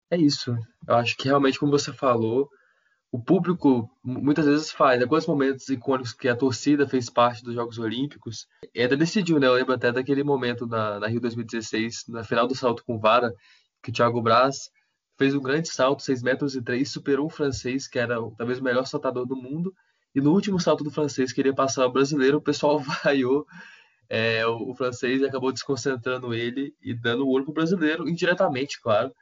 É 0.10 0.18
isso. 0.18 0.58
Eu 0.88 0.96
acho 0.96 1.16
que 1.16 1.26
realmente, 1.26 1.60
como 1.60 1.72
você 1.72 1.94
falou, 1.94 2.50
o 3.12 3.22
público 3.22 3.90
muitas 4.04 4.46
vezes 4.46 4.72
faz. 4.72 5.02
Alguns 5.02 5.26
momentos 5.26 5.70
icônicos 5.70 6.14
que 6.14 6.28
a 6.28 6.36
torcida 6.36 6.88
fez 6.88 7.10
parte 7.10 7.44
dos 7.44 7.56
Jogos 7.56 7.80
Olímpicos, 7.80 8.48
ainda 8.76 8.98
decidiu, 8.98 9.40
né? 9.40 9.48
Eu 9.48 9.54
lembro 9.54 9.74
até 9.74 9.92
daquele 9.92 10.24
momento 10.24 10.68
na, 10.68 11.00
na 11.00 11.08
Rio 11.08 11.22
2016, 11.22 12.06
na 12.10 12.24
final 12.24 12.48
do 12.48 12.56
salto 12.56 12.84
com 12.84 13.00
vara, 13.00 13.34
que 13.82 13.90
o 13.90 13.94
Thiago 13.94 14.22
Braz 14.22 14.70
fez 15.18 15.34
um 15.34 15.42
grande 15.42 15.70
salto, 15.70 16.04
6 16.04 16.22
metros 16.22 16.56
e 16.56 16.62
3, 16.62 16.90
superou 16.90 17.26
o 17.28 17.30
francês, 17.30 17.88
que 17.88 17.98
era 17.98 18.18
talvez 18.38 18.60
o 18.60 18.64
melhor 18.64 18.86
saltador 18.86 19.26
do 19.26 19.36
mundo, 19.36 19.74
e 20.14 20.22
no 20.22 20.32
último 20.32 20.60
salto 20.60 20.84
do 20.84 20.92
francês, 20.92 21.34
queria 21.34 21.54
passar 21.54 21.86
o 21.86 21.92
brasileiro, 21.92 22.38
o 22.38 22.42
pessoal 22.42 22.80
vaiou 23.04 23.46
é, 24.10 24.46
o, 24.46 24.72
o 24.72 24.76
francês 24.76 25.22
acabou 25.24 25.52
desconcentrando 25.52 26.34
ele 26.34 26.74
e 26.82 26.94
dando 26.94 27.26
o 27.26 27.30
ouro 27.30 27.46
pro 27.46 27.54
brasileiro, 27.54 28.08
indiretamente, 28.08 28.80
claro. 28.82 29.14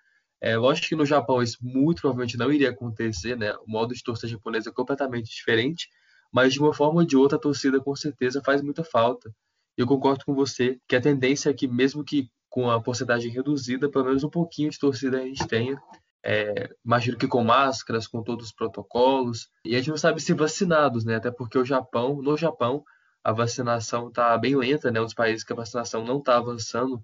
É, 0.46 0.56
lógico 0.56 0.90
que 0.90 0.96
no 0.96 1.08
Japão 1.08 1.42
isso 1.42 1.58
muito 1.60 2.02
provavelmente 2.02 2.38
não 2.38 2.52
iria 2.52 2.70
acontecer, 2.70 3.36
né? 3.36 3.52
O 3.56 3.64
modo 3.66 3.96
de 3.96 4.04
torcer 4.04 4.30
japonês 4.30 4.68
é 4.68 4.72
completamente 4.72 5.25
diferente, 5.25 5.90
mas 6.32 6.54
de 6.54 6.60
uma 6.60 6.72
forma 6.72 7.00
ou 7.00 7.06
de 7.06 7.18
outra 7.18 7.36
a 7.36 7.42
torcida 7.42 7.80
com 7.80 7.96
certeza 7.96 8.44
faz 8.46 8.62
muita 8.62 8.84
falta. 8.84 9.34
Eu 9.75 9.88
concordo 9.88 10.24
com 10.24 10.36
você 10.36 10.80
que 10.88 10.96
a 10.96 11.02
tendência 11.02 11.50
é 11.50 11.54
que 11.54 11.68
mesmo 11.68 12.04
que 12.04 12.30
com 12.48 12.70
a 12.70 12.80
porcentagem 12.80 13.32
reduzida, 13.32 13.90
pelo 13.90 14.06
menos 14.06 14.24
um 14.24 14.30
pouquinho 14.30 14.70
de 14.70 14.78
torcida 14.78 15.18
a 15.18 15.22
gente 15.22 15.48
tenha. 15.48 15.82
É, 16.24 16.70
imagino 16.86 17.18
que 17.18 17.28
com 17.28 17.44
máscaras, 17.44 18.06
com 18.06 18.22
todos 18.22 18.46
os 18.46 18.54
protocolos. 18.54 19.50
E 19.66 19.74
a 19.74 19.80
gente 19.80 19.90
não 19.90 19.98
sabe 19.98 20.22
se 20.22 20.32
vacinados, 20.32 21.04
né? 21.04 21.16
Até 21.16 21.32
porque 21.32 21.58
o 21.58 21.66
Japão, 21.66 22.22
no 22.22 22.38
Japão, 22.38 22.84
a 23.24 23.32
vacinação 23.32 24.10
está 24.10 24.38
bem 24.38 24.56
lenta, 24.56 24.92
né? 24.92 25.02
Um 25.02 25.06
dos 25.06 25.16
países 25.16 25.44
que 25.44 25.54
a 25.54 25.56
vacinação 25.56 26.06
não 26.06 26.20
está 26.20 26.38
avançando 26.38 27.02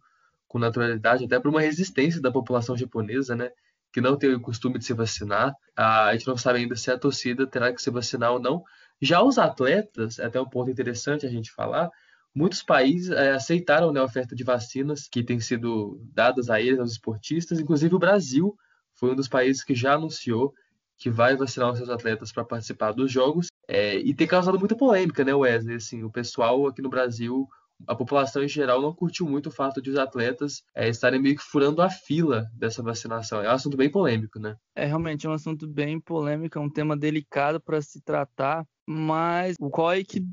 com 0.52 0.60
naturalidade, 0.60 1.24
até 1.24 1.40
por 1.40 1.48
uma 1.48 1.62
resistência 1.62 2.22
da 2.22 2.30
população 2.30 2.76
japonesa, 2.76 3.34
né? 3.34 3.52
Que 3.94 4.02
não 4.02 4.18
tem 4.18 4.34
o 4.34 4.42
costume 4.42 4.78
de 4.78 4.84
se 4.84 4.94
vacinar. 4.94 5.56
A 5.74 6.12
gente 6.12 6.28
não 6.28 6.36
sabe 6.36 6.60
ainda 6.60 6.76
se 6.76 6.92
a 6.92 6.98
torcida 6.98 7.48
terá 7.48 7.74
que 7.74 7.82
se 7.82 7.90
vacinar 7.90 8.34
ou 8.34 8.40
não. 8.40 8.62
Já 9.02 9.24
os 9.24 9.38
atletas, 9.38 10.20
é 10.20 10.26
até 10.26 10.42
um 10.42 10.50
ponto 10.50 10.70
interessante 10.70 11.26
a 11.26 11.30
gente 11.30 11.54
falar, 11.54 11.90
muitos 12.36 12.62
países 12.62 13.12
é, 13.12 13.32
aceitaram 13.32 13.94
né, 13.94 14.02
a 14.02 14.04
oferta 14.04 14.36
de 14.36 14.44
vacinas 14.44 15.08
que 15.08 15.24
tem 15.24 15.40
sido 15.40 16.02
dadas 16.14 16.50
a 16.50 16.60
eles, 16.60 16.82
aos 16.82 16.92
esportistas. 16.92 17.58
Inclusive 17.58 17.96
o 17.96 18.00
Brasil 18.00 18.54
foi 18.94 19.12
um 19.12 19.16
dos 19.16 19.30
países 19.30 19.64
que 19.64 19.74
já 19.74 19.94
anunciou 19.94 20.54
que 20.98 21.10
vai 21.10 21.38
vacinar 21.38 21.72
os 21.72 21.78
seus 21.78 21.90
atletas 21.90 22.30
para 22.34 22.44
participar 22.44 22.92
dos 22.92 23.10
jogos 23.10 23.48
é, 23.70 23.96
e 23.96 24.14
tem 24.14 24.28
causado 24.28 24.60
muita 24.60 24.76
polêmica, 24.76 25.24
né, 25.24 25.34
Wesley? 25.34 25.78
Assim, 25.78 26.04
o 26.04 26.12
pessoal 26.12 26.68
aqui 26.68 26.82
no 26.82 26.90
Brasil 26.90 27.48
a 27.88 27.96
população 27.96 28.44
em 28.44 28.48
geral 28.48 28.82
não 28.82 28.94
curtiu 28.94 29.28
muito 29.28 29.48
o 29.48 29.52
fato 29.52 29.82
de 29.82 29.90
os 29.90 29.98
atletas 29.98 30.64
é, 30.76 30.90
estarem 30.90 31.22
meio 31.22 31.36
que 31.36 31.44
furando 31.44 31.82
a 31.82 31.90
fila 31.90 32.50
dessa 32.54 32.82
vacinação. 32.82 33.42
É 33.42 33.50
um 33.50 33.54
assunto 33.54 33.78
bem 33.78 33.90
polêmico, 33.90 34.40
né? 34.40 34.56
É 34.76 34.86
realmente 34.86 35.26
é 35.26 35.30
um 35.30 35.34
assunto 35.34 35.68
bem 35.68 36.00
polêmico, 36.00 36.58
é 36.58 36.62
um 36.62 36.70
tema 36.70 36.96
delicado 36.96 37.60
para 37.62 37.82
se 37.82 38.02
tratar. 38.02 38.66
Mas 38.88 39.56
o 39.60 39.70
COI 39.70 40.04
que, 40.04 40.26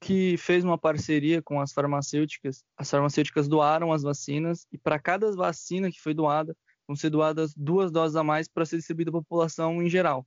que 0.00 0.36
fez 0.38 0.64
uma 0.64 0.78
parceria 0.78 1.42
com 1.42 1.60
as 1.60 1.72
farmacêuticas, 1.72 2.62
as 2.76 2.90
farmacêuticas 2.90 3.48
doaram 3.48 3.92
as 3.92 4.02
vacinas 4.02 4.66
e 4.72 4.78
para 4.78 4.98
cada 4.98 5.30
vacina 5.32 5.90
que 5.90 6.00
foi 6.00 6.14
doada, 6.14 6.56
vão 6.86 6.96
ser 6.96 7.10
doadas 7.10 7.52
duas 7.54 7.90
doses 7.90 8.16
a 8.16 8.22
mais 8.22 8.48
para 8.48 8.64
ser 8.64 8.76
distribuída 8.76 9.10
à 9.10 9.12
população 9.12 9.82
em 9.82 9.88
geral. 9.88 10.26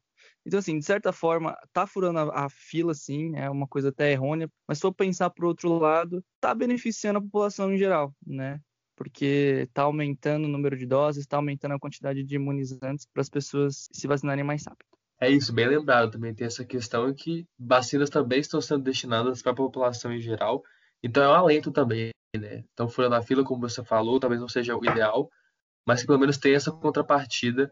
Então, 0.50 0.58
assim, 0.58 0.79
de 0.79 0.84
certa 0.84 1.13
forma, 1.13 1.56
tá 1.72 1.86
furando 1.86 2.18
a, 2.18 2.46
a, 2.46 2.50
fila, 2.50 2.91
sim, 2.96 3.36
é 3.36 3.48
uma 3.48 3.68
coisa 3.68 3.89
até 3.89 4.12
errônea, 4.12 4.50
mas 4.68 4.79
se 4.79 4.82
for 4.82 4.91
pensar 4.91 5.29
por 5.29 5.46
outro 5.46 5.77
lado, 5.77 6.25
tá 6.41 6.56
beneficiando 6.56 7.20
a 7.20 7.22
população 7.22 7.72
em 7.72 7.77
geral, 7.77 8.12
né? 8.25 8.60
Porque 8.96 9.70
tá 9.75 9.84
aumentando 9.84 10.46
o 10.46 10.48
número 10.48 10.75
de 10.75 10.88
doses, 10.88 11.27
tá 11.27 11.38
aumentando 11.38 11.75
a 11.75 11.79
quantidade 11.79 12.24
de 12.24 12.36
imunizantes 12.36 13.06
para 13.13 13.22
as 13.22 13.29
pessoas 13.29 13.88
se 13.94 14.08
vacinarem 14.08 14.44
mais 14.44 14.65
rápido. 14.65 14.88
É 15.22 15.29
isso, 15.29 15.53
bem 15.53 15.68
lembrado. 15.68 16.13
Também 16.13 16.34
tem 16.34 16.48
essa 16.48 16.65
questão 16.65 17.13
que 17.13 17.46
vacinas 17.60 18.10
também 18.10 18.39
estão 18.39 18.60
sendo 18.60 18.84
destinadas 18.84 19.44
para 19.44 19.51
a 19.51 19.56
população 19.56 20.12
em 20.12 20.20
geral. 20.20 20.63
Então 21.03 21.22
é 21.22 21.29
um 21.29 21.34
alento 21.34 21.72
também, 21.72 22.10
né? 22.36 22.63
Então, 22.74 22.89
furando 22.89 23.13
a 23.13 23.22
fila, 23.22 23.44
como 23.44 23.62
você 23.62 23.84
falou, 23.84 24.20
talvez 24.20 24.41
não 24.41 24.50
seja 24.50 24.75
o 24.75 24.84
ideal, 24.84 25.29
mas 25.86 26.01
que 26.01 26.08
pelo 26.08 26.20
menos 26.20 26.39
tenha 26.39 26.56
essa 26.56 26.72
contrapartida 26.72 27.70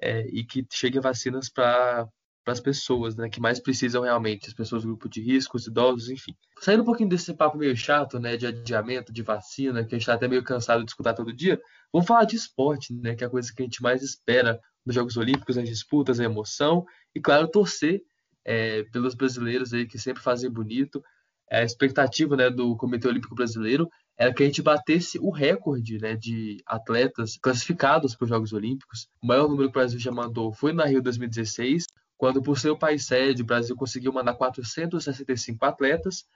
é, 0.00 0.26
e 0.28 0.44
que 0.44 0.66
cheguem 0.70 1.00
vacinas 1.00 1.48
para 1.48 2.08
as 2.46 2.60
pessoas 2.60 3.14
né, 3.16 3.28
que 3.28 3.40
mais 3.40 3.60
precisam 3.60 4.02
realmente, 4.02 4.48
as 4.48 4.54
pessoas 4.54 4.82
do 4.82 4.88
grupo 4.88 5.08
de 5.08 5.20
risco, 5.20 5.56
os 5.56 5.66
idosos, 5.66 6.08
enfim. 6.08 6.34
Saindo 6.60 6.82
um 6.82 6.86
pouquinho 6.86 7.08
desse 7.08 7.34
papo 7.34 7.58
meio 7.58 7.76
chato, 7.76 8.18
né, 8.18 8.36
de 8.36 8.46
adiamento, 8.46 9.12
de 9.12 9.22
vacina, 9.22 9.84
que 9.84 9.94
a 9.94 9.98
gente 9.98 10.02
está 10.02 10.14
até 10.14 10.26
meio 10.26 10.42
cansado 10.42 10.84
de 10.84 10.90
escutar 10.90 11.14
todo 11.14 11.32
dia, 11.32 11.60
vamos 11.92 12.08
falar 12.08 12.24
de 12.24 12.36
esporte, 12.36 12.94
né, 12.94 13.14
que 13.14 13.22
é 13.22 13.26
a 13.26 13.30
coisa 13.30 13.52
que 13.54 13.62
a 13.62 13.64
gente 13.64 13.82
mais 13.82 14.02
espera 14.02 14.58
nos 14.84 14.94
Jogos 14.94 15.16
Olímpicos, 15.16 15.58
as 15.58 15.68
disputas, 15.68 16.18
a 16.18 16.24
emoção, 16.24 16.84
e 17.14 17.20
claro, 17.20 17.48
torcer 17.48 18.00
é, 18.44 18.82
pelos 18.84 19.14
brasileiros 19.14 19.72
aí 19.72 19.86
que 19.86 19.98
sempre 19.98 20.22
fazem 20.22 20.50
bonito. 20.50 21.02
É 21.50 21.60
a 21.60 21.64
expectativa 21.64 22.36
né, 22.36 22.48
do 22.48 22.76
Comitê 22.76 23.08
Olímpico 23.08 23.34
Brasileiro 23.34 23.88
era 24.20 24.34
que 24.34 24.42
a 24.42 24.46
gente 24.46 24.60
batesse 24.60 25.18
o 25.18 25.30
recorde 25.30 25.98
né, 25.98 26.14
de 26.14 26.62
atletas 26.66 27.38
classificados 27.40 28.14
para 28.14 28.24
os 28.26 28.28
Jogos 28.28 28.52
Olímpicos. 28.52 29.08
O 29.22 29.26
maior 29.26 29.48
número 29.48 29.70
que 29.70 29.78
o 29.78 29.80
Brasil 29.80 29.98
já 29.98 30.12
mandou 30.12 30.52
foi 30.52 30.74
na 30.74 30.84
Rio 30.84 31.00
2016, 31.02 31.86
quando, 32.18 32.42
por 32.42 32.58
ser 32.58 32.68
o 32.68 32.78
país 32.78 33.06
sede, 33.06 33.40
o 33.40 33.46
Brasil 33.46 33.74
conseguiu 33.74 34.12
mandar 34.12 34.34
465 34.34 35.64
atletas. 35.64 36.26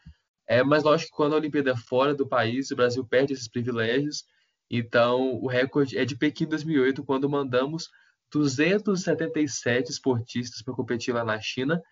É, 0.49 0.65
mas 0.65 0.83
lógico 0.83 1.11
que 1.11 1.17
quando 1.17 1.35
a 1.35 1.37
Olimpíada 1.37 1.73
é 1.73 1.77
fora 1.77 2.15
do 2.15 2.27
país, 2.27 2.71
o 2.71 2.77
Brasil 2.77 3.05
perde 3.05 3.35
esses 3.35 3.49
privilégios. 3.49 4.25
Então, 4.71 5.35
o 5.35 5.47
recorde 5.47 5.99
é 5.99 6.07
de 6.07 6.17
Pequim 6.17 6.47
2008, 6.47 7.05
quando 7.05 7.29
mandamos 7.29 7.91
277 8.33 9.91
esportistas 9.91 10.63
para 10.63 10.73
competir 10.73 11.13
lá 11.13 11.23
na 11.23 11.39
China. 11.39 11.83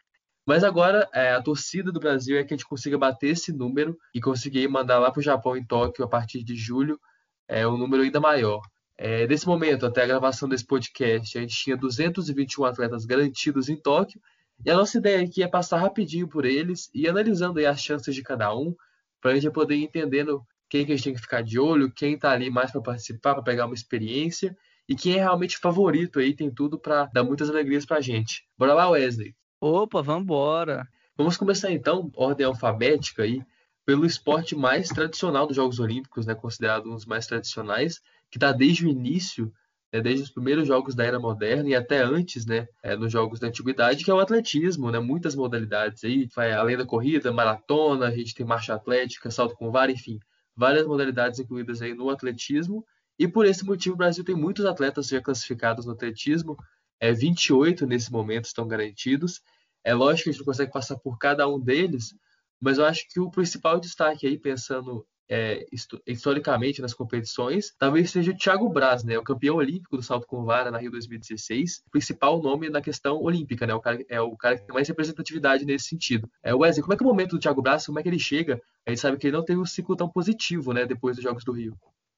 Mas 0.47 0.65
agora 0.65 1.09
é, 1.15 1.33
a 1.33 1.43
torcida 1.43 1.93
do 1.93 2.01
Brasil 2.01 2.37
é 2.37 2.45
que 2.45 2.53
a 2.53 2.57
gente 2.57 2.67
consiga 2.67 2.99
bater 2.99 3.29
esse 3.29 3.53
número 3.53 3.97
e 4.15 4.21
conseguir 4.21 4.67
mandar 4.69 4.99
lá 4.99 5.11
para 5.11 5.21
o 5.21 5.23
Japão 5.23 5.57
em 5.57 5.65
Tóquio 5.65 6.05
a 6.05 6.09
partir 6.09 6.43
de 6.43 6.57
julho 6.57 7.01
é, 7.49 7.67
um 7.67 7.77
número 7.77 8.03
ainda 8.03 8.21
maior. 8.21 8.61
É, 8.99 9.27
nesse 9.27 9.47
momento, 9.47 9.87
até 9.87 10.03
a 10.03 10.07
gravação 10.07 10.49
desse 10.49 10.67
podcast, 10.67 11.39
a 11.39 11.41
gente 11.41 11.57
tinha 11.57 11.77
221 11.77 12.65
atletas 12.65 13.05
garantidos 13.05 13.69
em 13.69 13.77
Tóquio 13.77 14.21
e 14.65 14.71
a 14.71 14.77
nossa 14.77 14.99
ideia 14.99 15.25
aqui 15.25 15.43
é 15.43 15.49
passar 15.49 15.79
rapidinho 15.79 16.29
por 16.29 16.45
eles 16.45 16.91
e 16.95 17.09
analisando 17.09 17.59
as 17.67 17.81
chances 17.81 18.15
de 18.15 18.23
cada 18.23 18.55
um 18.55 18.75
para 19.21 19.33
a 19.33 19.35
gente 19.35 19.51
poder 19.53 19.77
ir 19.77 19.85
entendendo 19.85 20.45
quem 20.69 20.87
que 20.87 20.93
a 20.93 20.97
gente 20.97 21.05
tem 21.05 21.15
que 21.15 21.21
ficar 21.21 21.43
de 21.43 21.59
olho, 21.59 21.93
quem 21.93 22.15
está 22.15 22.31
ali 22.31 22.51
mais 22.51 22.71
para 22.71 22.81
participar, 22.81 23.35
para 23.35 23.43
pegar 23.43 23.67
uma 23.67 23.75
experiência 23.75 24.57
e 24.89 24.97
quem 24.97 25.15
é 25.15 25.19
realmente 25.19 25.59
favorito 25.59 26.19
aí, 26.19 26.35
tem 26.35 26.51
tudo 26.51 26.79
para 26.79 27.07
dar 27.07 27.23
muitas 27.23 27.49
alegrias 27.49 27.85
para 27.87 27.99
a 27.99 28.01
gente. 28.01 28.45
Bora 28.57 28.75
lá, 28.75 28.89
Wesley! 28.89 29.35
Opa, 29.64 30.02
vambora! 30.02 30.88
Vamos 31.16 31.37
começar 31.37 31.71
então, 31.71 32.11
ordem 32.16 32.45
alfabética 32.45 33.23
aí, 33.23 33.40
pelo 33.87 34.04
esporte 34.04 34.57
mais 34.57 34.88
tradicional 34.88 35.47
dos 35.47 35.54
Jogos 35.54 35.78
Olímpicos, 35.78 36.26
né, 36.26 36.35
considerado 36.35 36.90
um 36.90 36.97
dos 36.97 37.07
mais 37.07 37.28
tradicionais, 37.28 38.00
que 38.28 38.38
está 38.38 38.50
desde 38.50 38.85
o 38.85 38.88
início 38.88 39.52
né, 39.92 40.00
desde 40.00 40.25
os 40.25 40.31
primeiros 40.31 40.66
jogos 40.66 40.97
da 40.97 41.04
era 41.04 41.21
moderna 41.21 41.69
e 41.69 41.76
até 41.76 42.02
antes, 42.02 42.45
né, 42.45 42.66
é, 42.83 42.97
nos 42.97 43.12
jogos 43.12 43.38
da 43.38 43.47
antiguidade, 43.47 44.04
que 44.04 44.11
é 44.11 44.14
o 44.14 44.19
atletismo, 44.19 44.90
né, 44.90 44.99
muitas 44.99 45.37
modalidades 45.37 46.02
aí, 46.02 46.28
vai 46.35 46.50
além 46.50 46.76
da 46.76 46.85
corrida, 46.85 47.31
maratona, 47.31 48.09
a 48.09 48.11
gente 48.11 48.35
tem 48.35 48.45
marcha 48.45 48.75
atlética, 48.75 49.31
salto 49.31 49.54
com 49.54 49.71
vara, 49.71 49.92
enfim, 49.92 50.19
várias 50.57 50.88
modalidades 50.88 51.38
incluídas 51.38 51.81
aí 51.81 51.95
no 51.95 52.11
atletismo. 52.11 52.85
E 53.16 53.28
por 53.28 53.47
esse 53.47 53.64
motivo 53.64 53.95
o 53.95 53.99
Brasil 53.99 54.25
tem 54.25 54.35
muitos 54.35 54.64
atletas 54.64 55.07
já 55.07 55.21
classificados 55.21 55.87
no 55.87 55.92
atletismo, 55.92 56.57
é 57.02 57.12
28 57.12 57.85
nesse 57.85 58.12
momento 58.12 58.44
estão 58.44 58.64
garantidos. 58.64 59.40
É 59.82 59.92
lógico 59.92 60.23
que 60.23 60.28
a 60.30 60.32
gente 60.32 60.40
não 60.42 60.47
consegue 60.47 60.71
passar 60.71 60.97
por 60.97 61.18
cada 61.18 61.49
um 61.49 61.59
deles, 61.59 62.14
mas 62.61 62.78
eu 62.78 62.85
acho 62.85 63.09
que 63.09 63.18
o 63.18 63.28
principal 63.28 63.80
destaque 63.80 64.25
aí, 64.25 64.38
pensando 64.38 65.04
é, 65.28 65.66
historicamente 66.06 66.80
nas 66.80 66.94
competições, 66.94 67.75
talvez 67.76 68.12
seja 68.12 68.30
o 68.30 68.37
Thiago 68.37 68.68
Braz, 68.68 69.02
né, 69.02 69.18
o 69.18 69.23
campeão 69.25 69.56
olímpico 69.56 69.97
do 69.97 70.02
salto 70.02 70.28
com 70.28 70.44
vara 70.44 70.71
na 70.71 70.78
Rio 70.78 70.92
2016, 70.92 71.82
principal 71.90 72.40
nome 72.40 72.71
na 72.71 72.80
questão 72.80 73.21
olímpica, 73.21 73.66
né, 73.66 73.75
o 73.75 73.80
cara, 73.80 74.04
é 74.09 74.21
o 74.21 74.37
cara 74.37 74.56
que 74.56 74.64
tem 74.64 74.75
mais 74.75 74.87
representatividade 74.87 75.64
nesse 75.64 75.88
sentido. 75.88 76.30
É, 76.40 76.54
Wesley, 76.54 76.82
como 76.82 76.94
é 76.94 76.97
que 76.97 77.02
é 77.02 77.06
o 77.06 77.09
momento 77.09 77.30
do 77.30 77.40
Thiago 77.40 77.61
Braz, 77.61 77.85
como 77.85 77.99
é 77.99 78.02
que 78.04 78.09
ele 78.09 78.18
chega? 78.18 78.62
A 78.87 78.90
gente 78.90 79.00
sabe 79.00 79.16
que 79.16 79.26
ele 79.26 79.37
não 79.37 79.44
teve 79.44 79.59
um 79.59 79.66
ciclo 79.66 79.97
tão 79.97 80.09
positivo, 80.09 80.73
né, 80.73 80.87
depois 80.87 81.16
dos 81.16 81.25
Jogos 81.25 81.42
do 81.42 81.50
Rio. 81.50 81.76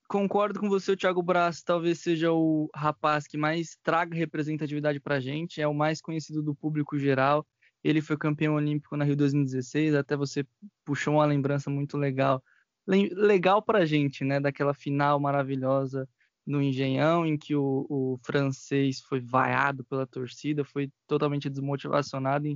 Concordo 0.08 0.60
com 0.60 0.68
você, 0.68 0.92
o 0.92 0.96
Thiago 0.96 1.22
Braz 1.22 1.62
talvez 1.62 2.00
seja 2.00 2.32
o 2.32 2.68
rapaz 2.74 3.26
que 3.26 3.38
mais 3.38 3.76
traga 3.82 4.14
representatividade 4.14 5.00
pra 5.00 5.18
gente, 5.18 5.60
é 5.60 5.66
o 5.66 5.74
mais 5.74 6.00
conhecido 6.00 6.42
do 6.42 6.54
público 6.54 6.98
geral. 6.98 7.46
Ele 7.82 8.00
foi 8.00 8.16
campeão 8.16 8.54
olímpico 8.54 8.96
na 8.96 9.04
Rio 9.04 9.16
2016, 9.16 9.94
até 9.94 10.16
você 10.16 10.46
puxou 10.84 11.14
uma 11.14 11.26
lembrança 11.26 11.70
muito 11.70 11.96
legal 11.96 12.42
legal 12.86 13.62
pra 13.62 13.84
gente, 13.84 14.24
né? 14.24 14.38
Daquela 14.40 14.74
final 14.74 15.18
maravilhosa 15.18 16.08
no 16.46 16.60
Engenhão, 16.60 17.24
em 17.24 17.38
que 17.38 17.54
o, 17.54 17.86
o 17.88 18.18
francês 18.22 19.00
foi 19.00 19.20
vaiado 19.20 19.84
pela 19.84 20.06
torcida, 20.06 20.64
foi 20.64 20.90
totalmente 21.06 21.48
desmotivacionado. 21.48 22.46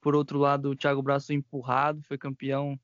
Por 0.00 0.14
outro 0.14 0.38
lado, 0.38 0.70
o 0.70 0.76
Thiago 0.76 1.02
Braz 1.02 1.26
foi 1.26 1.36
empurrado, 1.36 2.02
foi 2.04 2.16
campeão. 2.16 2.78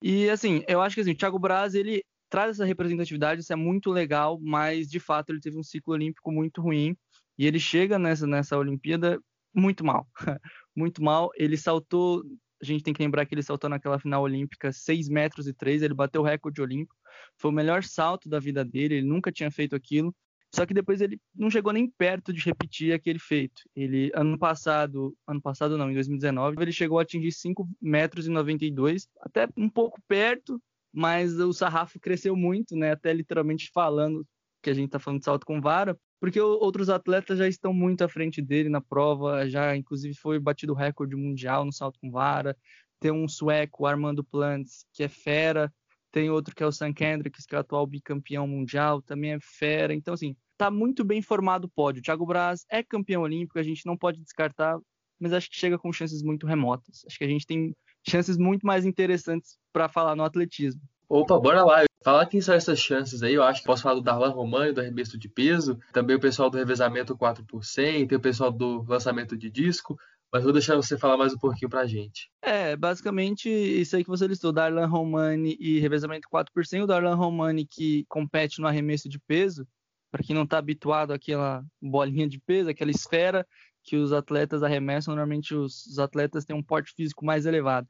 E 0.00 0.28
assim, 0.30 0.62
eu 0.68 0.80
acho 0.80 0.94
que 0.94 1.00
assim, 1.00 1.12
o 1.12 1.16
Thiago 1.16 1.38
Braz, 1.38 1.74
ele 1.74 2.04
traz 2.36 2.50
essa 2.50 2.66
representatividade, 2.66 3.40
isso 3.40 3.52
é 3.54 3.56
muito 3.56 3.90
legal, 3.90 4.38
mas 4.42 4.90
de 4.90 5.00
fato 5.00 5.30
ele 5.30 5.40
teve 5.40 5.58
um 5.58 5.62
ciclo 5.62 5.94
olímpico 5.94 6.30
muito 6.30 6.60
ruim 6.60 6.94
e 7.38 7.46
ele 7.46 7.58
chega 7.58 7.98
nessa, 7.98 8.26
nessa 8.26 8.58
Olimpíada 8.58 9.18
muito 9.54 9.82
mal. 9.82 10.06
muito 10.76 11.02
mal. 11.02 11.30
Ele 11.34 11.56
saltou 11.56 12.22
a 12.60 12.64
gente 12.66 12.84
tem 12.84 12.92
que 12.92 13.02
lembrar 13.02 13.24
que 13.24 13.34
ele 13.34 13.42
saltou 13.42 13.70
naquela 13.70 13.98
final 13.98 14.22
olímpica 14.22 14.70
6 14.70 15.08
metros 15.08 15.46
e 15.46 15.54
3, 15.54 15.80
ele 15.80 15.94
bateu 15.94 16.20
o 16.20 16.24
recorde 16.24 16.60
olímpico, 16.60 16.94
foi 17.38 17.50
o 17.50 17.54
melhor 17.54 17.82
salto 17.82 18.28
da 18.28 18.38
vida 18.38 18.62
dele, 18.62 18.96
ele 18.96 19.06
nunca 19.06 19.32
tinha 19.32 19.50
feito 19.50 19.74
aquilo, 19.74 20.14
só 20.54 20.66
que 20.66 20.74
depois 20.74 21.00
ele 21.00 21.18
não 21.34 21.50
chegou 21.50 21.72
nem 21.72 21.88
perto 21.88 22.34
de 22.34 22.42
repetir 22.42 22.92
aquele 22.92 23.18
feito. 23.18 23.62
Ele, 23.74 24.10
ano 24.14 24.38
passado, 24.38 25.16
ano 25.26 25.40
passado 25.40 25.76
não, 25.78 25.90
em 25.90 25.94
2019, 25.94 26.56
ele 26.60 26.72
chegou 26.72 26.98
a 26.98 27.02
atingir 27.02 27.32
5 27.32 27.66
metros 27.80 28.26
e 28.26 28.30
92, 28.30 29.08
até 29.20 29.48
um 29.56 29.68
pouco 29.68 30.00
perto, 30.06 30.60
mas 30.96 31.38
o 31.38 31.52
sarrafo 31.52 32.00
cresceu 32.00 32.34
muito, 32.34 32.74
né, 32.74 32.92
até 32.92 33.12
literalmente 33.12 33.70
falando 33.70 34.26
que 34.62 34.70
a 34.70 34.74
gente 34.74 34.86
está 34.86 34.98
falando 34.98 35.18
de 35.18 35.26
salto 35.26 35.44
com 35.44 35.60
vara, 35.60 35.94
porque 36.18 36.40
outros 36.40 36.88
atletas 36.88 37.36
já 37.38 37.46
estão 37.46 37.70
muito 37.70 38.02
à 38.02 38.08
frente 38.08 38.40
dele 38.40 38.70
na 38.70 38.80
prova, 38.80 39.46
já 39.46 39.76
inclusive 39.76 40.14
foi 40.14 40.38
batido 40.40 40.72
o 40.72 40.76
recorde 40.76 41.14
mundial 41.14 41.66
no 41.66 41.72
salto 41.72 41.98
com 42.00 42.10
vara. 42.10 42.56
Tem 42.98 43.10
um 43.10 43.28
sueco, 43.28 43.84
Armando 43.84 44.24
Plants, 44.24 44.86
que 44.94 45.02
é 45.02 45.08
fera. 45.08 45.70
Tem 46.10 46.30
outro 46.30 46.54
que 46.54 46.62
é 46.62 46.66
o 46.66 46.72
Sam 46.72 46.94
Kendricks, 46.94 47.44
que 47.44 47.54
é 47.54 47.58
o 47.58 47.60
atual 47.60 47.86
bicampeão 47.86 48.48
mundial, 48.48 49.02
também 49.02 49.34
é 49.34 49.38
fera. 49.38 49.92
Então, 49.92 50.14
assim, 50.14 50.34
tá 50.56 50.70
muito 50.70 51.04
bem 51.04 51.20
formado 51.20 51.66
o 51.66 51.68
pódio. 51.68 52.00
O 52.00 52.02
Thiago 52.02 52.24
Braz 52.24 52.64
é 52.70 52.82
campeão 52.82 53.20
olímpico, 53.20 53.58
a 53.58 53.62
gente 53.62 53.84
não 53.84 53.98
pode 53.98 54.22
descartar, 54.22 54.78
mas 55.20 55.34
acho 55.34 55.50
que 55.50 55.56
chega 55.56 55.78
com 55.78 55.92
chances 55.92 56.22
muito 56.22 56.46
remotas. 56.46 57.04
Acho 57.06 57.18
que 57.18 57.24
a 57.24 57.28
gente 57.28 57.46
tem 57.46 57.76
chances 58.08 58.36
muito 58.36 58.66
mais 58.66 58.84
interessantes 58.84 59.58
para 59.72 59.88
falar 59.88 60.14
no 60.16 60.24
atletismo. 60.24 60.80
Opa, 61.08 61.38
bora 61.38 61.64
lá. 61.64 61.84
Falar 62.02 62.26
quem 62.26 62.40
são 62.40 62.54
essas 62.54 62.78
chances 62.78 63.22
aí, 63.22 63.34
eu 63.34 63.42
acho 63.42 63.60
que 63.60 63.66
posso 63.66 63.82
falar 63.82 63.96
do 63.96 64.00
Darlan 64.00 64.30
Romano, 64.30 64.72
do 64.72 64.80
arremesso 64.80 65.18
de 65.18 65.28
peso, 65.28 65.76
também 65.92 66.14
o 66.14 66.20
pessoal 66.20 66.48
do 66.48 66.56
revezamento 66.56 67.16
4 67.16 67.44
por 67.44 67.64
100, 67.64 68.06
tem 68.06 68.16
o 68.16 68.20
pessoal 68.20 68.52
do 68.52 68.84
lançamento 68.88 69.36
de 69.36 69.50
disco, 69.50 69.98
mas 70.32 70.44
vou 70.44 70.52
deixar 70.52 70.76
você 70.76 70.96
falar 70.96 71.16
mais 71.16 71.32
um 71.32 71.38
pouquinho 71.38 71.68
pra 71.68 71.86
gente. 71.86 72.30
É, 72.42 72.76
basicamente 72.76 73.48
isso 73.48 73.96
aí 73.96 74.04
que 74.04 74.10
você 74.10 74.26
listou, 74.26 74.52
Darlan 74.52 74.86
Romani 74.86 75.56
e 75.58 75.80
revezamento 75.80 76.28
4 76.28 76.52
por 76.52 76.64
100. 76.64 76.82
O 76.82 76.86
Darlan 76.86 77.16
Romani 77.16 77.66
que 77.66 78.04
compete 78.08 78.60
no 78.60 78.68
arremesso 78.68 79.08
de 79.08 79.18
peso, 79.18 79.66
para 80.10 80.22
quem 80.22 80.34
não 80.34 80.44
está 80.44 80.58
habituado 80.58 81.12
àquela 81.12 81.64
bolinha 81.82 82.28
de 82.28 82.38
peso, 82.38 82.70
aquela 82.70 82.90
esfera, 82.90 83.44
que 83.86 83.96
os 83.96 84.12
atletas 84.12 84.64
arremessam, 84.64 85.14
normalmente 85.14 85.54
os, 85.54 85.86
os, 85.86 85.98
atletas 86.00 86.44
têm 86.44 86.56
um 86.56 86.62
porte 86.62 86.92
físico 86.92 87.24
mais 87.24 87.46
elevado. 87.46 87.86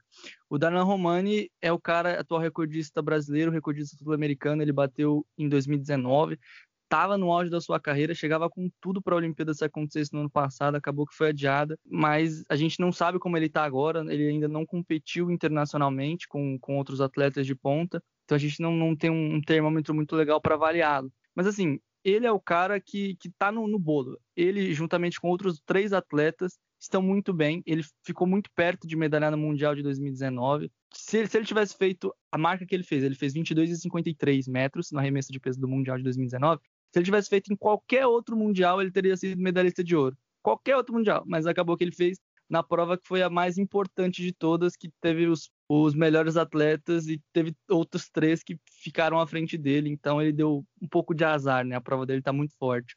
O 0.47 0.59
Darlan 0.59 0.83
Romani 0.83 1.49
é 1.59 1.71
o 1.71 1.79
cara 1.79 2.19
atual 2.19 2.39
recordista 2.39 3.01
brasileiro, 3.01 3.51
recordista 3.51 3.97
sul-americano, 3.97 4.61
ele 4.61 4.71
bateu 4.71 5.25
em 5.35 5.49
2019, 5.49 6.39
estava 6.83 7.17
no 7.17 7.31
auge 7.31 7.49
da 7.49 7.59
sua 7.59 7.79
carreira, 7.79 8.13
chegava 8.13 8.47
com 8.47 8.69
tudo 8.79 9.01
para 9.01 9.15
a 9.15 9.17
Olimpíada 9.17 9.55
se 9.55 9.65
acontecesse 9.65 10.13
no 10.13 10.19
ano 10.19 10.29
passado, 10.29 10.75
acabou 10.75 11.07
que 11.07 11.15
foi 11.15 11.29
adiada, 11.29 11.77
mas 11.83 12.43
a 12.47 12.55
gente 12.55 12.79
não 12.79 12.91
sabe 12.91 13.17
como 13.17 13.35
ele 13.35 13.47
está 13.47 13.63
agora, 13.63 14.05
ele 14.13 14.27
ainda 14.27 14.47
não 14.47 14.67
competiu 14.67 15.31
internacionalmente 15.31 16.27
com, 16.27 16.59
com 16.59 16.77
outros 16.77 17.01
atletas 17.01 17.47
de 17.47 17.55
ponta, 17.55 18.01
então 18.23 18.35
a 18.35 18.39
gente 18.39 18.61
não, 18.61 18.71
não 18.71 18.95
tem 18.95 19.09
um 19.09 19.41
termômetro 19.41 19.95
muito 19.95 20.15
legal 20.15 20.39
para 20.39 20.53
avaliá-lo. 20.53 21.11
Mas 21.35 21.47
assim, 21.47 21.79
ele 22.07 22.25
é 22.25 22.31
o 22.31 22.39
cara 22.39 22.79
que, 22.79 23.17
que 23.17 23.29
tá 23.29 23.51
no, 23.51 23.67
no 23.67 23.77
bolo. 23.77 24.17
Ele, 24.33 24.73
juntamente 24.73 25.19
com 25.19 25.27
outros 25.27 25.61
três 25.65 25.91
atletas, 25.91 26.57
estão 26.79 27.01
muito 27.01 27.33
bem. 27.33 27.61
Ele 27.65 27.83
ficou 28.01 28.25
muito 28.25 28.49
perto 28.55 28.87
de 28.87 28.95
medalhar 28.95 29.29
no 29.29 29.37
Mundial 29.37 29.75
de 29.75 29.83
2019. 29.83 30.71
Se, 30.93 31.27
se 31.27 31.37
ele 31.37 31.45
tivesse 31.45 31.75
feito 31.75 32.15
a 32.31 32.37
marca 32.37 32.65
que 32.65 32.73
ele 32.73 32.85
fez, 32.85 33.03
ele 33.03 33.13
fez 33.13 33.33
22,53 33.33 34.49
metros 34.49 34.89
no 34.89 34.99
arremesso 34.99 35.33
de 35.33 35.39
peso 35.39 35.59
do 35.59 35.67
Mundial 35.67 35.97
de 35.97 36.03
2019. 36.03 36.61
Se 36.93 36.99
ele 36.99 37.05
tivesse 37.05 37.27
feito 37.27 37.51
em 37.51 37.57
qualquer 37.57 38.07
outro 38.07 38.37
Mundial, 38.37 38.81
ele 38.81 38.91
teria 38.91 39.17
sido 39.17 39.37
medalhista 39.41 39.83
de 39.83 39.93
ouro. 39.93 40.17
Qualquer 40.41 40.77
outro 40.77 40.95
Mundial. 40.95 41.25
Mas 41.27 41.45
acabou 41.45 41.75
que 41.75 41.83
ele 41.83 41.91
fez 41.91 42.19
na 42.49 42.63
prova 42.63 42.97
que 42.97 43.05
foi 43.05 43.21
a 43.21 43.29
mais 43.29 43.57
importante 43.57 44.21
de 44.21 44.31
todas, 44.31 44.77
que 44.77 44.89
teve 45.01 45.27
os 45.27 45.51
os 45.69 45.93
melhores 45.93 46.37
atletas 46.37 47.07
e 47.07 47.21
teve 47.33 47.55
outros 47.69 48.09
três 48.09 48.41
que 48.41 48.57
ficaram 48.81 49.19
à 49.19 49.27
frente 49.27 49.57
dele, 49.57 49.89
então 49.89 50.21
ele 50.21 50.31
deu 50.31 50.65
um 50.81 50.87
pouco 50.87 51.13
de 51.13 51.23
azar, 51.23 51.65
né? 51.65 51.75
A 51.75 51.81
prova 51.81 52.05
dele 52.05 52.19
está 52.19 52.31
muito 52.31 52.55
forte. 52.57 52.95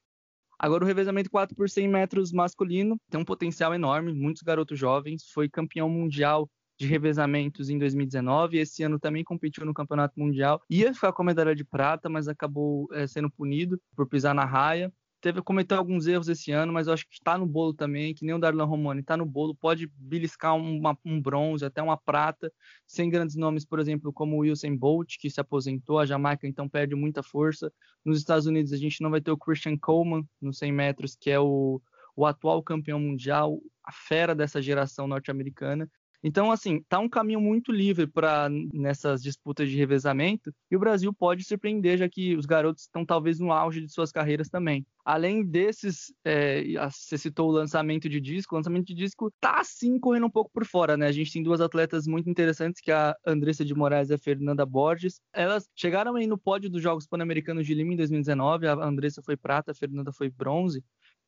Agora 0.59 0.85
o 0.85 0.87
revezamento 0.87 1.31
4 1.31 1.57
por 1.57 1.69
100 1.69 1.89
metros 1.89 2.33
masculino 2.33 3.01
tem 3.11 3.21
um 3.21 3.25
potencial 3.25 3.75
enorme, 3.75 4.13
muitos 4.13 4.43
garotos 4.43 4.79
jovens, 4.79 5.25
foi 5.33 5.49
campeão 5.49 5.89
mundial 5.89 6.49
de 6.79 6.87
revezamentos 6.87 7.69
em 7.69 7.79
2019, 7.79 8.59
esse 8.59 8.83
ano 8.83 8.99
também 8.99 9.25
competiu 9.25 9.67
no 9.67 9.75
campeonato 9.75 10.19
mundial, 10.19 10.63
ia 10.69 10.95
ficar 10.95 11.13
com 11.13 11.23
a 11.23 11.27
medalha 11.27 11.55
de 11.55 11.65
prata, 11.65 12.09
mas 12.09 12.29
acabou 12.29 12.89
é, 12.93 13.07
sendo 13.07 13.31
punido 13.31 13.81
por 13.95 14.07
pisar 14.07 14.35
na 14.35 14.45
raia 14.45 14.93
teve 15.21 15.43
cometeu 15.43 15.77
alguns 15.77 16.07
erros 16.07 16.29
esse 16.29 16.51
ano, 16.51 16.73
mas 16.73 16.87
eu 16.87 16.93
acho 16.93 17.07
que 17.07 17.15
está 17.15 17.37
no 17.37 17.47
bolo 17.47 17.75
também, 17.75 18.15
que 18.15 18.25
nem 18.25 18.35
o 18.35 18.39
Darlan 18.39 18.65
Romani 18.65 19.01
está 19.01 19.17
no 19.17 19.27
bolo, 19.27 19.55
pode 19.55 19.87
beliscar 19.97 20.57
uma, 20.57 20.97
um 21.05 21.21
bronze, 21.21 21.65
até 21.65 21.83
uma 21.83 21.97
prata, 21.97 22.53
sem 22.87 23.11
grandes 23.11 23.37
nomes, 23.37 23.65
por 23.65 23.79
exemplo, 23.79 24.13
como 24.13 24.37
o 24.37 24.51
Usain 24.51 24.77
Bolt, 24.77 25.17
que 25.19 25.31
se 25.31 25.41
aposentou, 25.41 25.99
a 25.99 26.07
Jamaica 26.07 26.47
então 26.47 26.69
perde 26.69 26.95
muita 26.95 27.23
força. 27.23 27.73
Nos 28.05 28.19
Estados 28.19 28.47
Unidos 28.47 28.73
a 28.73 28.77
gente 28.77 29.01
não 29.03 29.11
vai 29.11 29.21
ter 29.21 29.31
o 29.31 29.37
Christian 29.37 29.77
Coleman 29.79 30.25
nos 30.41 30.59
100 30.59 30.73
metros, 30.73 31.15
que 31.15 31.31
é 31.31 31.39
o, 31.39 31.81
o 32.17 32.27
atual 32.27 32.63
campeão 32.63 32.99
mundial, 32.99 33.61
a 33.85 33.93
fera 33.93 34.35
dessa 34.35 34.61
geração 34.61 35.07
norte-americana. 35.07 35.89
Então, 36.23 36.53
assim, 36.53 36.83
tá 36.89 36.99
um 36.99 37.09
caminho 37.09 37.41
muito 37.41 37.73
livre 37.73 38.07
para 38.07 38.49
nessas 38.73 39.23
disputas 39.23 39.71
de 39.71 39.77
revezamento 39.77 40.53
e 40.71 40.77
o 40.77 40.79
Brasil 40.79 41.13
pode 41.15 41.45
surpreender, 41.45 41.97
já 41.97 42.09
que 42.09 42.37
os 42.37 42.45
garotos 42.45 42.83
estão 42.83 43.07
talvez 43.07 43.39
no 43.39 43.53
auge 43.53 43.81
de 43.81 43.91
suas 43.91 44.13
carreiras 44.13 44.49
também. 44.49 44.87
Além 45.03 45.43
desses, 45.43 46.13
é, 46.23 46.63
você 46.91 47.17
citou 47.17 47.49
o 47.49 47.53
lançamento 47.53 48.09
de 48.09 48.21
disco, 48.21 48.55
o 48.55 48.59
lançamento 48.59 48.87
de 48.87 48.95
disco 48.95 49.33
tá 49.41 49.65
sim 49.65 49.99
correndo 49.99 50.27
um 50.27 50.31
pouco 50.31 50.51
por 50.53 50.67
fora, 50.67 50.97
né? 50.97 51.07
A 51.07 51.13
gente 51.13 51.33
tem 51.33 51.43
duas 51.43 51.61
atletas 51.61 52.07
muito 52.07 52.29
interessantes, 52.29 52.83
que 52.83 52.91
é 52.91 52.95
a 52.95 53.17
Andressa 53.27 53.65
de 53.65 53.75
Moraes 53.75 54.11
e 54.11 54.15
a 54.15 54.19
Fernanda 54.19 54.67
Borges. 54.67 55.21
Elas 55.33 55.69
chegaram 55.75 56.17
aí 56.17 56.27
no 56.27 56.37
pódio 56.37 56.69
dos 56.69 56.83
Jogos 56.83 57.07
Pan-Americanos 57.07 57.67
de 57.67 57.75
Lima 57.75 57.95
em 57.95 57.97
2019, 57.97 58.67
a 58.67 58.75
Andressa 58.75 59.23
foi 59.23 59.37
prata, 59.37 59.73
a 59.73 59.75
Fernanda 59.75 60.13
foi 60.13 60.29
bronze. 60.29 60.85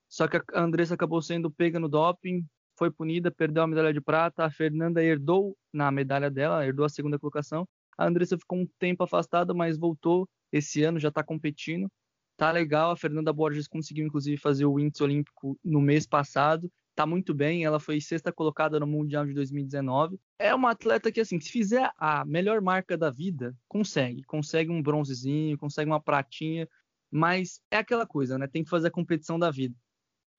Só 0.07 0.29
que 0.29 0.37
a 0.37 0.43
Andressa 0.63 0.93
acabou 0.93 1.23
sendo 1.23 1.51
pega 1.51 1.81
no 1.81 1.89
doping, 1.89 2.45
foi 2.77 2.91
punida, 2.91 3.31
perdeu 3.31 3.63
a 3.63 3.67
medalha 3.67 3.93
de 3.93 4.01
prata. 4.01 4.45
A 4.45 4.51
Fernanda 4.51 5.03
herdou 5.03 5.57
na 5.73 5.91
medalha 5.91 6.31
dela, 6.31 6.67
herdou 6.67 6.85
a 6.85 6.89
segunda 6.89 7.19
colocação. 7.19 7.67
A 7.97 8.07
Andressa 8.07 8.39
ficou 8.39 8.59
um 8.59 8.67
tempo 8.79 9.03
afastada, 9.05 9.55
mas 9.55 9.79
voltou 9.79 10.29
esse 10.51 10.83
ano, 10.83 10.99
já 10.99 11.09
está 11.09 11.23
competindo. 11.23 11.91
Tá 12.37 12.51
legal. 12.51 12.91
A 12.91 12.97
Fernanda 12.97 13.33
Borges 13.33 13.69
conseguiu, 13.69 14.07
inclusive, 14.07 14.37
fazer 14.37 14.65
o 14.65 14.79
índice 14.79 15.03
olímpico 15.03 15.59
no 15.65 15.81
mês 15.81 16.07
passado. 16.07 16.71
Tá 16.95 17.07
muito 17.07 17.33
bem. 17.35 17.65
Ela 17.65 17.81
foi 17.81 18.01
sexta 18.01 18.33
colocada 18.33 18.79
no 18.81 18.87
Mundial 18.87 19.27
de 19.27 19.33
2019. 19.33 20.19
É 20.39 20.55
uma 20.55 20.71
atleta 20.71 21.13
que, 21.13 21.21
assim, 21.21 21.41
se 21.41 21.51
fizer 21.51 21.91
a 21.97 22.25
melhor 22.25 22.61
marca 22.61 22.97
da 22.99 23.11
vida, 23.11 23.55
consegue. 23.69 24.23
Consegue 24.25 24.71
um 24.71 24.83
bronzezinho, 24.83 25.57
consegue 25.59 25.91
uma 25.91 26.01
pratinha 26.01 26.69
Mas 27.11 27.61
é 27.71 27.77
aquela 27.79 28.07
coisa, 28.07 28.39
né? 28.39 28.47
Tem 28.47 28.65
que 28.65 28.71
fazer 28.71 28.89
a 28.89 28.91
competição 28.91 29.39
da 29.39 29.51
vida. 29.51 29.75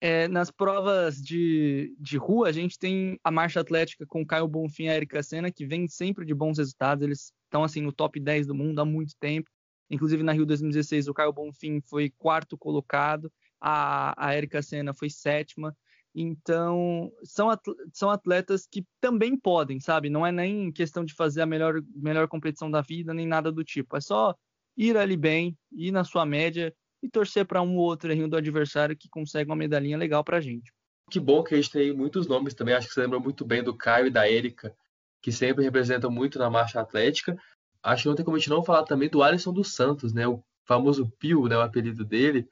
É, 0.05 0.27
nas 0.27 0.51
provas 0.51 1.15
de, 1.15 1.95
de 1.97 2.17
rua, 2.17 2.49
a 2.49 2.51
gente 2.51 2.77
tem 2.77 3.17
a 3.23 3.31
marcha 3.31 3.61
atlética 3.61 4.05
com 4.05 4.25
Caio 4.25 4.45
Bonfim 4.49 4.83
e 4.83 4.89
a 4.89 4.97
Erika 4.97 5.23
Senna, 5.23 5.49
que 5.49 5.65
vem 5.65 5.87
sempre 5.87 6.25
de 6.25 6.33
bons 6.33 6.57
resultados. 6.57 7.05
Eles 7.05 7.31
estão 7.45 7.63
assim 7.63 7.79
no 7.79 7.93
top 7.93 8.19
10 8.19 8.47
do 8.47 8.53
mundo 8.53 8.79
há 8.79 8.85
muito 8.85 9.15
tempo. 9.17 9.49
Inclusive 9.89 10.21
na 10.21 10.33
Rio 10.33 10.45
2016, 10.45 11.07
o 11.07 11.13
Caio 11.13 11.31
Bonfim 11.31 11.79
foi 11.79 12.09
quarto 12.17 12.57
colocado, 12.57 13.31
a, 13.61 14.13
a 14.27 14.35
Erika 14.35 14.61
Senna 14.61 14.93
foi 14.93 15.09
sétima. 15.09 15.73
Então, 16.13 17.09
são, 17.23 17.47
são 17.93 18.09
atletas 18.09 18.67
que 18.69 18.85
também 18.99 19.39
podem, 19.39 19.79
sabe? 19.79 20.09
Não 20.09 20.27
é 20.27 20.33
nem 20.33 20.69
questão 20.69 21.05
de 21.05 21.13
fazer 21.13 21.43
a 21.43 21.45
melhor, 21.45 21.81
melhor 21.95 22.27
competição 22.27 22.69
da 22.69 22.81
vida, 22.81 23.13
nem 23.13 23.25
nada 23.25 23.53
do 23.53 23.63
tipo. 23.63 23.95
É 23.95 24.01
só 24.01 24.35
ir 24.75 24.97
ali 24.97 25.15
bem, 25.15 25.57
ir 25.71 25.93
na 25.93 26.03
sua 26.03 26.25
média 26.25 26.75
e 27.03 27.09
torcer 27.09 27.45
para 27.45 27.61
um 27.61 27.75
ou 27.75 27.83
outro 27.83 28.09
errinho 28.09 28.29
do 28.29 28.37
adversário 28.37 28.95
que 28.95 29.09
consegue 29.09 29.49
uma 29.49 29.57
medalhinha 29.57 29.97
legal 29.97 30.23
para 30.23 30.37
a 30.37 30.41
gente. 30.41 30.71
Que 31.11 31.19
bom 31.19 31.43
que 31.43 31.53
a 31.53 31.57
gente 31.57 31.69
tem 31.69 31.93
muitos 31.93 32.27
nomes 32.27 32.53
também. 32.53 32.73
Acho 32.73 32.87
que 32.87 32.93
você 32.93 33.01
lembra 33.01 33.19
muito 33.19 33.43
bem 33.43 33.61
do 33.61 33.75
Caio 33.75 34.07
e 34.07 34.09
da 34.09 34.29
Erika, 34.29 34.73
que 35.21 35.31
sempre 35.31 35.63
representam 35.63 36.09
muito 36.09 36.39
na 36.39 36.49
marcha 36.49 36.79
atlética. 36.79 37.37
Acho 37.83 38.03
que 38.03 38.09
não 38.09 38.15
tem 38.15 38.23
como 38.23 38.37
a 38.37 38.39
gente 38.39 38.49
não 38.49 38.63
falar 38.63 38.83
também 38.83 39.09
do 39.09 39.21
Alisson 39.21 39.51
dos 39.51 39.75
Santos, 39.75 40.13
né? 40.13 40.25
O 40.25 40.41
famoso 40.65 41.11
Pio, 41.19 41.47
né? 41.47 41.57
O 41.57 41.61
apelido 41.61 42.05
dele 42.05 42.47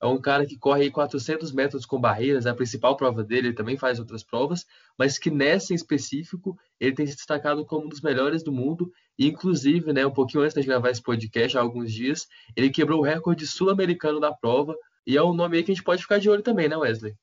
é 0.00 0.06
um 0.06 0.20
cara 0.20 0.44
que 0.46 0.58
corre 0.58 0.90
400 0.90 1.52
metros 1.52 1.84
com 1.84 2.00
barreiras, 2.00 2.46
é 2.46 2.50
a 2.50 2.54
principal 2.54 2.96
prova 2.96 3.22
dele, 3.22 3.48
ele 3.48 3.54
também 3.54 3.76
faz 3.76 4.00
outras 4.00 4.24
provas, 4.24 4.66
mas 4.98 5.16
que 5.16 5.30
nessa 5.30 5.72
em 5.72 5.76
específico 5.76 6.58
ele 6.80 6.94
tem 6.94 7.06
se 7.06 7.14
destacado 7.14 7.64
como 7.64 7.86
um 7.86 7.88
dos 7.88 8.00
melhores 8.00 8.42
do 8.42 8.50
mundo, 8.50 8.92
inclusive, 9.18 9.92
né, 9.92 10.06
um 10.06 10.10
pouquinho 10.10 10.42
antes 10.42 10.54
de 10.54 10.66
gravar 10.66 10.90
esse 10.90 11.02
podcast, 11.02 11.56
há 11.56 11.60
alguns 11.60 11.92
dias, 11.92 12.26
ele 12.56 12.70
quebrou 12.70 13.00
o 13.00 13.04
recorde 13.04 13.46
sul-americano 13.46 14.20
da 14.20 14.32
prova, 14.32 14.74
e 15.06 15.16
é 15.16 15.22
um 15.22 15.34
nome 15.34 15.56
aí 15.56 15.62
que 15.62 15.72
a 15.72 15.74
gente 15.74 15.84
pode 15.84 16.02
ficar 16.02 16.18
de 16.18 16.30
olho 16.30 16.42
também, 16.42 16.68
né, 16.68 16.76
Wesley? 16.76 17.14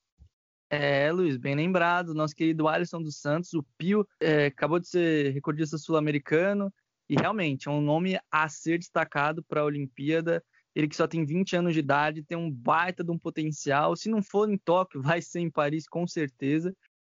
É, 0.70 1.12
Luiz, 1.12 1.38
bem 1.38 1.56
lembrado, 1.56 2.14
nosso 2.14 2.36
querido 2.36 2.68
Alisson 2.68 3.02
dos 3.02 3.20
Santos, 3.20 3.54
o 3.54 3.66
Pio, 3.78 4.08
é, 4.20 4.46
acabou 4.48 4.80
de 4.80 4.88
ser 4.88 5.34
recordista 5.34 5.78
sul-americano, 5.78 6.72
e 7.10 7.16
realmente 7.16 7.68
é 7.68 7.72
um 7.72 7.82
nome 7.82 8.20
a 8.32 8.48
ser 8.48 8.78
destacado 8.78 9.44
para 9.44 9.62
a 9.62 9.66
Olimpíada, 9.66 10.44
ele 10.76 10.88
que 10.88 10.96
só 10.96 11.08
tem 11.08 11.26
20 11.26 11.56
anos 11.56 11.74
de 11.74 11.80
idade, 11.80 12.24
tem 12.24 12.38
um 12.38 12.52
baita 12.52 13.04
de 13.04 13.12
um 13.12 13.18
potencial. 13.18 13.96
Se 13.96 14.10
não 14.10 14.22
for 14.22 14.50
em 14.50 14.58
Tóquio, 14.58 15.02
vai 15.20 15.22
ser 15.22 15.40
em 15.40 15.50
Paris 15.50 15.88
com 15.88 16.08
certeza. 16.08 16.74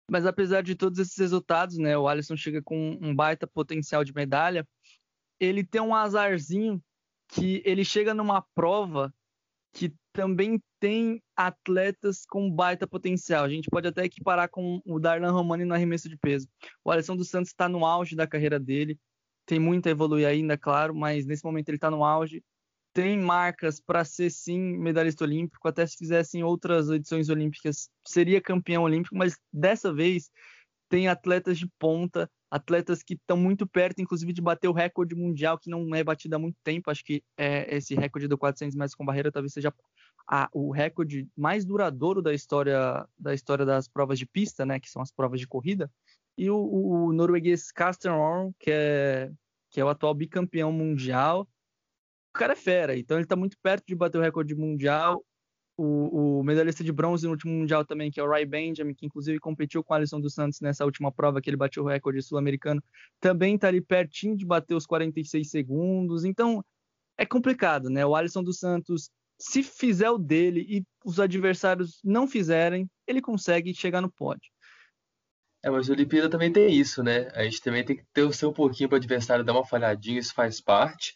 Mas 0.10 0.26
apesar 0.26 0.62
de 0.62 0.76
todos 0.76 1.00
esses 1.00 1.18
resultados, 1.18 1.78
né, 1.78 1.98
o 1.98 2.08
Alisson 2.08 2.36
chega 2.36 2.62
com 2.62 2.98
um 3.02 3.16
baita 3.16 3.48
potencial 3.48 4.04
de 4.04 4.14
medalha. 4.14 4.68
Ele 5.40 5.64
tem 5.64 5.82
um 5.82 5.96
azarzinho 5.96 6.82
que 7.30 7.62
ele 7.66 7.84
chega 7.84 8.14
numa 8.14 8.46
prova 8.54 9.14
que 9.74 9.94
também 10.14 10.62
tem 10.80 11.22
atletas 11.36 12.26
com 12.26 12.50
baita 12.50 12.86
potencial. 12.86 13.44
A 13.44 13.50
gente 13.50 13.70
pode 13.70 13.88
até 13.88 14.06
equiparar 14.06 14.48
com 14.50 14.80
o 14.86 15.00
Darlan 15.00 15.32
Romani 15.32 15.66
no 15.66 15.74
arremesso 15.74 16.08
de 16.08 16.18
peso. 16.18 16.48
O 16.84 16.92
Alisson 16.92 17.16
dos 17.16 17.30
Santos 17.30 17.50
está 17.50 17.68
no 17.68 17.84
auge 17.84 18.16
da 18.16 18.28
carreira 18.28 18.60
dele, 18.60 19.00
tem 19.46 19.60
muito 19.60 19.88
a 19.88 19.92
evoluir 19.92 20.28
ainda, 20.28 20.58
claro, 20.58 20.94
mas 20.94 21.26
nesse 21.26 21.44
momento 21.44 21.70
ele 21.70 21.78
está 21.78 21.90
no 21.90 22.04
auge 22.04 22.44
tem 22.94 23.20
marcas 23.20 23.82
para 23.82 24.06
ser 24.06 24.30
sim 24.30 24.78
medalhista 24.78 25.24
olímpico, 25.24 25.68
até 25.68 25.86
se 25.86 25.98
fizessem 25.98 26.44
outras 26.44 26.90
edições 26.90 27.28
olímpicas 27.28 27.90
seria 28.06 28.40
campeão 28.40 28.84
olímpico, 28.84 29.16
mas 29.16 29.36
dessa 29.52 29.92
vez 29.92 30.30
tem 30.90 31.08
atletas 31.08 31.58
de 31.58 31.68
ponta, 31.80 32.30
atletas 32.52 33.02
que 33.02 33.16
estão 33.16 33.36
muito 33.36 33.66
perto, 33.66 34.00
inclusive 34.00 34.32
de 34.32 34.42
bater 34.42 34.68
o 34.68 34.74
recorde 34.74 35.16
mundial 35.16 35.58
que 35.58 35.72
não 35.72 35.96
é 35.96 36.04
batido 36.04 36.36
há 36.36 36.40
muito 36.40 36.56
tempo. 36.64 36.92
Acho 36.92 37.04
que 37.04 37.24
é, 37.36 37.76
esse 37.76 37.96
recorde 37.96 38.28
do 38.28 38.38
400 38.38 38.76
metros 38.76 38.94
com 38.94 39.04
barreira 39.04 39.32
talvez 39.32 39.54
seja 39.54 39.74
a, 40.30 40.48
o 40.54 40.72
recorde 40.72 41.28
mais 41.36 41.66
duradouro 41.66 42.22
da 42.22 42.32
história 42.32 43.08
da 43.18 43.34
história 43.34 43.66
das 43.66 43.88
provas 43.88 44.20
de 44.20 44.28
pista, 44.28 44.68
né, 44.68 44.80
que 44.80 44.88
são 44.88 45.02
as 45.02 45.12
provas 45.12 45.40
de 45.40 45.48
corrida. 45.48 45.92
E 46.38 46.48
o, 46.48 46.58
o 46.58 47.12
norueguês 47.12 47.72
Carsten 47.72 48.12
Orm, 48.12 48.52
que 48.60 48.70
é 48.70 49.32
que 49.72 49.82
é 49.82 49.86
o 49.86 49.90
atual 49.90 50.14
bicampeão 50.14 50.72
mundial, 50.72 51.48
cara 52.34 52.54
é 52.54 52.56
fera, 52.56 52.98
então 52.98 53.18
ele 53.18 53.28
tá 53.28 53.36
muito 53.36 53.58
perto 53.62 53.86
de 53.86 53.96
bater 53.96 54.18
o 54.18 54.22
recorde 54.22 54.56
mundial. 54.56 55.24
O, 55.76 56.40
o, 56.40 56.44
medalhista 56.44 56.84
de 56.84 56.92
bronze 56.92 57.26
no 57.26 57.32
último 57.32 57.52
mundial 57.52 57.84
também, 57.84 58.12
que 58.12 58.20
é 58.20 58.24
o 58.24 58.30
Ray 58.30 58.46
Benjamin, 58.46 58.94
que 58.94 59.08
inclusive 59.08 59.40
competiu 59.40 59.84
com 59.84 59.92
o 59.92 59.98
Alisson 59.98 60.22
dos 60.22 60.36
Santos 60.36 60.62
nessa 60.62 60.86
última 60.86 61.12
prova 61.12 61.42
que 61.42 61.50
ele 61.50 61.58
bateu 61.58 61.84
o 61.84 61.88
recorde 61.88 62.22
sul-americano, 62.22 62.84
também 63.20 63.58
tá 63.58 63.70
ali 63.70 63.82
pertinho 63.82 64.38
de 64.38 64.46
bater 64.46 64.76
os 64.76 64.86
46 64.86 65.50
segundos. 65.50 66.26
Então 66.26 66.64
é 67.18 67.26
complicado, 67.26 67.90
né? 67.90 68.06
O 68.06 68.16
Alisson 68.16 68.44
dos 68.44 68.60
Santos, 68.60 69.10
se 69.40 69.64
fizer 69.64 70.12
o 70.12 70.18
dele 70.20 70.66
e 70.70 70.84
os 71.04 71.20
adversários 71.20 72.00
não 72.04 72.28
fizerem, 72.28 72.88
ele 73.08 73.22
consegue 73.22 73.74
chegar 73.74 74.02
no 74.02 74.12
pódio. 74.12 74.52
É, 75.64 75.70
mas 75.70 75.88
o 75.88 75.94
Olimpíada 75.94 76.30
também 76.30 76.52
tem 76.52 76.72
isso, 76.74 77.02
né? 77.02 77.30
A 77.34 77.44
gente 77.44 77.62
também 77.62 77.86
tem 77.86 77.96
que 77.96 78.06
torcer 78.14 78.48
um 78.48 78.54
pouquinho 78.54 78.90
para 78.90 78.98
o 78.98 79.00
adversário 79.00 79.46
dar 79.46 79.54
uma 79.54 79.66
falhadinha, 79.66 80.20
isso 80.20 80.34
faz 80.34 80.60
parte. 80.60 81.16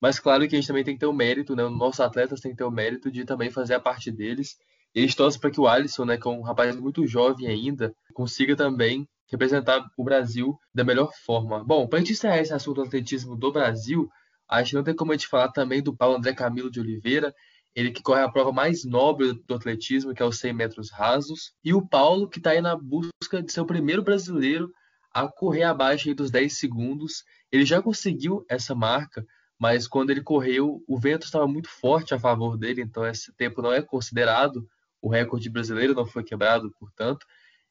Mas 0.00 0.18
claro 0.18 0.48
que 0.48 0.56
a 0.56 0.58
gente 0.58 0.66
também 0.66 0.84
tem 0.84 0.94
que 0.94 1.00
ter 1.00 1.06
o 1.06 1.12
mérito, 1.12 1.54
né? 1.54 1.64
Os 1.64 1.76
nossos 1.76 2.00
atletas 2.00 2.40
têm 2.40 2.52
que 2.52 2.56
ter 2.56 2.64
o 2.64 2.70
mérito 2.70 3.10
de 3.10 3.24
também 3.24 3.50
fazer 3.50 3.74
a 3.74 3.80
parte 3.80 4.10
deles. 4.10 4.56
E 4.94 5.00
a 5.00 5.02
gente 5.02 5.16
torce 5.16 5.38
para 5.38 5.50
que 5.50 5.60
o 5.60 5.68
Alisson, 5.68 6.04
né, 6.04 6.16
que 6.16 6.26
é 6.26 6.30
um 6.30 6.42
rapaz 6.42 6.74
muito 6.74 7.06
jovem 7.06 7.46
ainda, 7.46 7.94
consiga 8.12 8.56
também 8.56 9.06
representar 9.30 9.84
o 9.96 10.02
Brasil 10.02 10.58
da 10.74 10.82
melhor 10.82 11.12
forma. 11.24 11.62
Bom, 11.62 11.86
para 11.86 11.98
a 11.98 12.00
gente 12.00 12.12
encerrar 12.12 12.38
esse 12.38 12.52
assunto 12.52 12.76
do 12.76 12.86
atletismo 12.88 13.36
do 13.36 13.52
Brasil, 13.52 14.08
acho 14.48 14.70
que 14.70 14.76
não 14.76 14.82
tem 14.82 14.96
como 14.96 15.12
a 15.12 15.14
gente 15.14 15.28
falar 15.28 15.52
também 15.52 15.80
do 15.80 15.96
Paulo 15.96 16.16
André 16.16 16.34
Camilo 16.34 16.70
de 16.70 16.80
Oliveira, 16.80 17.32
ele 17.74 17.92
que 17.92 18.02
corre 18.02 18.22
a 18.22 18.28
prova 18.28 18.50
mais 18.50 18.84
nobre 18.84 19.32
do 19.46 19.54
atletismo, 19.54 20.12
que 20.12 20.22
é 20.22 20.26
os 20.26 20.40
100 20.40 20.52
metros 20.52 20.90
rasos, 20.90 21.52
e 21.64 21.72
o 21.72 21.86
Paulo, 21.86 22.28
que 22.28 22.38
está 22.38 22.50
aí 22.50 22.60
na 22.60 22.76
busca 22.76 23.40
de 23.40 23.52
ser 23.52 23.60
o 23.60 23.66
primeiro 23.66 24.02
brasileiro 24.02 24.72
a 25.12 25.28
correr 25.28 25.62
abaixo 25.62 26.12
dos 26.14 26.32
10 26.32 26.58
segundos. 26.58 27.22
Ele 27.52 27.64
já 27.64 27.80
conseguiu 27.80 28.44
essa 28.48 28.74
marca 28.74 29.24
mas 29.60 29.86
quando 29.86 30.08
ele 30.08 30.22
correu, 30.22 30.82
o 30.88 30.98
vento 30.98 31.26
estava 31.26 31.46
muito 31.46 31.68
forte 31.68 32.14
a 32.14 32.18
favor 32.18 32.56
dele, 32.56 32.80
então 32.80 33.06
esse 33.06 33.30
tempo 33.34 33.60
não 33.60 33.70
é 33.70 33.82
considerado. 33.82 34.66
O 35.02 35.08
recorde 35.10 35.50
brasileiro 35.50 35.94
não 35.94 36.06
foi 36.06 36.24
quebrado, 36.24 36.74
portanto. 36.80 37.26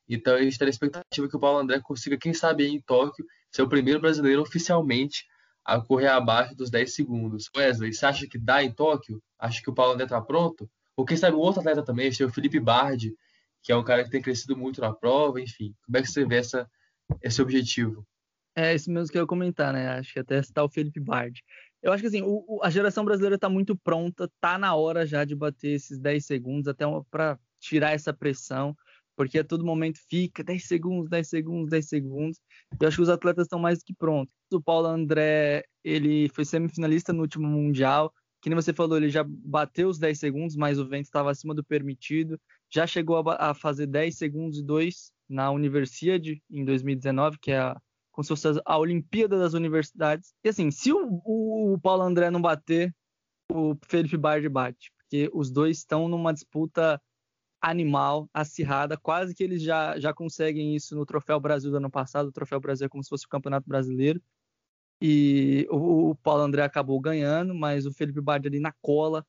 Então 0.08 0.36
a 0.36 0.40
gente 0.40 0.52
está 0.52 0.66
na 0.66 0.70
expectativa 0.70 1.28
que 1.28 1.36
o 1.36 1.40
Paulo 1.40 1.58
André 1.58 1.80
consiga, 1.80 2.16
quem 2.16 2.32
sabe, 2.32 2.68
em 2.68 2.80
Tóquio, 2.80 3.26
ser 3.52 3.64
o 3.64 3.68
primeiro 3.68 4.00
brasileiro 4.00 4.40
oficialmente 4.40 5.26
a 5.66 5.82
correr 5.82 6.10
abaixo 6.10 6.56
dos 6.56 6.70
10 6.70 6.94
segundos. 6.94 7.50
Wesley, 7.58 7.92
você 7.92 8.06
acha 8.06 8.28
que 8.28 8.38
dá 8.38 8.64
em 8.64 8.72
Tóquio? 8.72 9.20
Acha 9.40 9.60
que 9.60 9.70
o 9.72 9.74
Paulo 9.74 9.94
André 9.94 10.06
está 10.06 10.22
pronto? 10.22 10.70
Ou 10.96 11.06
quem 11.06 11.18
sabe 11.18 11.36
o 11.36 11.40
outro 11.40 11.62
atleta 11.62 11.82
também, 11.82 12.12
tem 12.12 12.26
o 12.26 12.32
Felipe 12.32 12.60
Bardi, 12.60 13.16
que 13.64 13.72
é 13.72 13.76
um 13.76 13.84
cara 13.84 14.04
que 14.04 14.12
tem 14.12 14.22
crescido 14.22 14.56
muito 14.56 14.80
na 14.80 14.94
prova, 14.94 15.42
enfim. 15.42 15.74
Como 15.88 15.98
é 15.98 16.02
que 16.04 16.08
você 16.08 16.24
vê 16.24 16.38
essa, 16.38 16.70
esse 17.24 17.42
objetivo? 17.42 18.06
É 18.56 18.76
isso 18.76 18.92
mesmo 18.92 19.12
que 19.12 19.18
eu 19.18 19.22
ia 19.22 19.28
comentar, 19.28 19.72
né? 19.74 19.88
Acho 19.90 20.14
que 20.14 20.20
até 20.20 20.42
citar 20.44 20.66
o 20.66 20.70
Felipe 20.70 21.00
Bardi. 21.00 21.42
Eu 21.82 21.92
acho 21.94 22.02
que 22.02 22.08
assim, 22.08 22.22
o, 22.22 22.44
o, 22.48 22.64
a 22.64 22.70
geração 22.70 23.06
brasileira 23.06 23.36
está 23.36 23.50
muito 23.50 23.76
pronta, 23.76 24.30
tá 24.40 24.58
na 24.58 24.76
hora 24.76 25.06
já 25.06 25.24
de 25.24 25.36
bater 25.36 25.72
esses 25.72 25.98
10 25.98 26.26
segundos, 26.26 26.68
até 26.68 26.86
para 27.10 27.40
tirar 27.60 27.92
essa 27.92 28.14
pressão, 28.14 28.76
porque 29.16 29.40
a 29.40 29.44
todo 29.44 29.66
momento 29.66 30.00
fica 30.10 30.44
10 30.44 30.66
segundos, 30.66 31.10
10 31.10 31.28
segundos, 31.28 31.70
10 31.70 31.88
segundos. 31.88 32.40
Eu 32.80 32.88
acho 32.88 32.98
que 32.98 33.04
os 33.04 33.10
atletas 33.10 33.46
estão 33.46 33.60
mais 33.60 33.80
do 33.80 33.86
que 33.86 33.94
prontos. 33.94 34.34
O 34.52 34.62
Paulo 34.62 34.88
André, 34.88 35.66
ele 35.84 36.30
foi 36.30 36.46
semifinalista 36.46 37.14
no 37.14 37.22
último 37.22 37.48
Mundial, 37.48 38.14
que 38.42 38.50
nem 38.50 38.56
você 38.56 38.74
falou, 38.74 38.98
ele 38.98 39.10
já 39.10 39.24
bateu 39.28 39.90
os 39.90 40.00
10 40.00 40.18
segundos, 40.18 40.56
mas 40.56 40.80
o 40.80 40.88
vento 40.88 41.06
estava 41.06 41.32
acima 41.32 41.54
do 41.54 41.64
permitido. 41.64 42.40
Já 42.70 42.88
chegou 42.88 43.18
a, 43.30 43.50
a 43.52 43.54
fazer 43.54 43.88
10 43.88 44.18
segundos 44.18 44.60
e 44.60 44.64
2 44.64 45.12
na 45.28 45.52
Universiade 45.52 46.42
em 46.50 46.64
2019, 46.64 47.38
que 47.40 47.52
é 47.52 47.60
a 47.60 47.82
como 48.20 48.24
se 48.26 48.30
fosse 48.30 48.62
a 48.66 48.78
Olimpíada 48.78 49.40
das 49.40 49.54
Universidades. 49.54 50.34
E 50.44 50.50
assim, 50.50 50.70
se 50.72 50.92
o, 50.92 51.22
o, 51.24 51.74
o 51.74 51.80
Paulo 51.80 52.04
André 52.04 52.30
não 52.30 52.42
bater, 52.42 52.94
o 53.50 53.78
Felipe 53.88 54.18
Bardi 54.18 54.50
bate, 54.50 54.92
porque 54.98 55.30
os 55.34 55.50
dois 55.50 55.78
estão 55.78 56.10
numa 56.10 56.34
disputa 56.34 57.02
animal, 57.62 58.30
acirrada, 58.34 58.98
quase 58.98 59.34
que 59.34 59.42
eles 59.42 59.62
já, 59.62 59.98
já 59.98 60.14
conseguem 60.14 60.76
isso 60.76 60.98
no 60.98 61.06
Troféu 61.06 61.40
Brasil 61.40 61.72
do 61.72 61.78
ano 61.78 61.90
passado. 61.90 62.28
O 62.28 62.32
Troféu 62.34 62.60
Brasil 62.60 62.88
é 62.88 62.90
como 62.90 63.02
se 63.02 63.10
fosse 63.10 63.26
o 63.26 63.30
Campeonato 63.30 63.70
Brasileiro. 63.70 64.22
E 65.02 65.66
o, 65.70 66.10
o 66.10 66.16
Paulo 66.16 66.44
André 66.44 66.62
acabou 66.64 67.00
ganhando, 67.00 67.56
mas 67.56 67.86
o 67.86 67.94
Felipe 67.94 68.20
Bardi 68.20 68.50
ali 68.50 68.60
na 68.60 68.74
cola, 68.82 69.26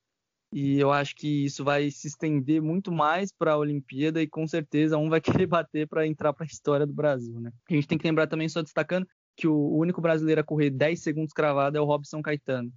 e 0.53 0.81
eu 0.81 0.91
acho 0.91 1.15
que 1.15 1.45
isso 1.45 1.63
vai 1.63 1.91
se 1.91 2.09
estender 2.09 2.61
muito 2.61 2.91
mais 2.91 3.33
para 3.33 3.53
a 3.53 3.57
Olimpíada 3.57 4.21
e 4.21 4.27
com 4.27 4.47
certeza 4.49 4.99
um 4.99 5.09
vai 5.11 5.21
querer 5.21 5.47
bater 5.47 5.87
para 5.87 6.07
entrar 6.07 6.33
para 6.33 6.45
a 6.45 6.47
história 6.47 6.87
do 6.87 6.93
Brasil, 6.93 7.39
né? 7.41 7.53
A 7.69 7.75
gente 7.75 7.87
tem 7.87 7.97
que 7.97 8.07
lembrar 8.07 8.27
também, 8.27 8.49
só 8.49 8.61
destacando, 8.61 9.07
que 9.37 9.47
o 9.47 9.77
único 9.77 10.01
brasileiro 10.01 10.41
a 10.41 10.45
correr 10.45 10.71
10 10.71 11.01
segundos 11.01 11.33
cravado 11.33 11.79
é 11.79 11.81
o 11.81 11.85
Robson 11.85 12.21
Caetano. 12.21 12.73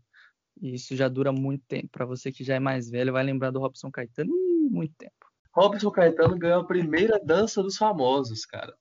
E 0.61 0.75
isso 0.75 0.95
já 0.95 1.09
dura 1.09 1.31
muito 1.31 1.63
tempo. 1.67 1.89
Para 1.91 2.05
você 2.05 2.31
que 2.31 2.43
já 2.43 2.55
é 2.55 2.59
mais 2.59 2.89
velho, 2.89 3.11
vai 3.11 3.23
lembrar 3.23 3.49
do 3.49 3.59
Robson 3.59 3.89
Caetano 3.89 4.31
muito 4.69 4.93
tempo. 4.95 5.13
Robson 5.51 5.89
Caetano 5.89 6.37
ganhou 6.37 6.61
a 6.61 6.67
primeira 6.67 7.19
dança 7.19 7.61
dos 7.63 7.75
famosos, 7.75 8.45
cara. 8.45 8.75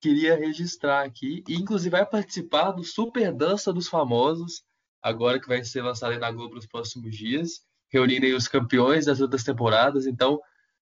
Queria 0.00 0.36
registrar 0.36 1.02
aqui, 1.02 1.42
e 1.48 1.54
inclusive 1.54 1.90
vai 1.90 2.04
participar 2.04 2.72
do 2.72 2.84
Super 2.84 3.32
Dança 3.32 3.72
dos 3.72 3.88
Famosos, 3.88 4.62
agora 5.02 5.40
que 5.40 5.48
vai 5.48 5.64
ser 5.64 5.80
lançado 5.80 6.12
aí 6.12 6.18
na 6.18 6.30
Globo 6.30 6.56
nos 6.56 6.66
próximos 6.66 7.16
dias 7.16 7.64
reunindo 7.94 8.26
os 8.36 8.48
campeões 8.48 9.06
das 9.06 9.20
outras 9.20 9.44
temporadas. 9.44 10.04
Então, 10.04 10.40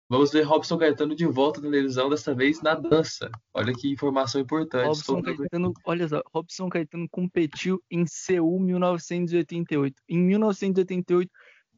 vamos 0.07 0.31
ver 0.31 0.43
Robson 0.43 0.77
Caetano 0.77 1.15
de 1.15 1.25
volta 1.25 1.59
na 1.59 1.69
televisão, 1.69 2.09
dessa 2.09 2.35
vez 2.35 2.61
na 2.61 2.75
dança. 2.75 3.29
Olha 3.51 3.73
que 3.73 3.91
informação 3.91 4.39
importante. 4.39 4.85
Robson 4.85 5.21
Caetano, 5.21 5.73
olha 5.83 6.07
só, 6.07 6.21
Robson 6.31 6.69
Caetano 6.69 7.07
competiu 7.09 7.81
em 7.89 8.05
Seul 8.05 8.59
1988. 8.59 9.95
Em 10.07 10.19
1988, 10.19 11.31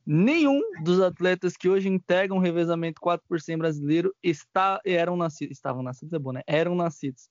nenhum 0.06 0.62
dos 0.84 1.00
atletas 1.00 1.56
que 1.56 1.70
hoje 1.70 1.88
integram 1.88 2.36
o 2.36 2.42
revezamento 2.42 3.00
4 3.00 3.26
por 3.26 3.40
100 3.40 3.58
brasileiro 3.58 4.14
está, 4.22 4.82
eram 4.86 5.16
nascidos. 5.16 5.56
Estavam 5.56 5.82
nascidos, 5.82 6.12
é 6.12 6.20
bom, 6.20 6.34
né? 6.34 6.42
Eram 6.46 6.76
nascidos. 6.76 7.30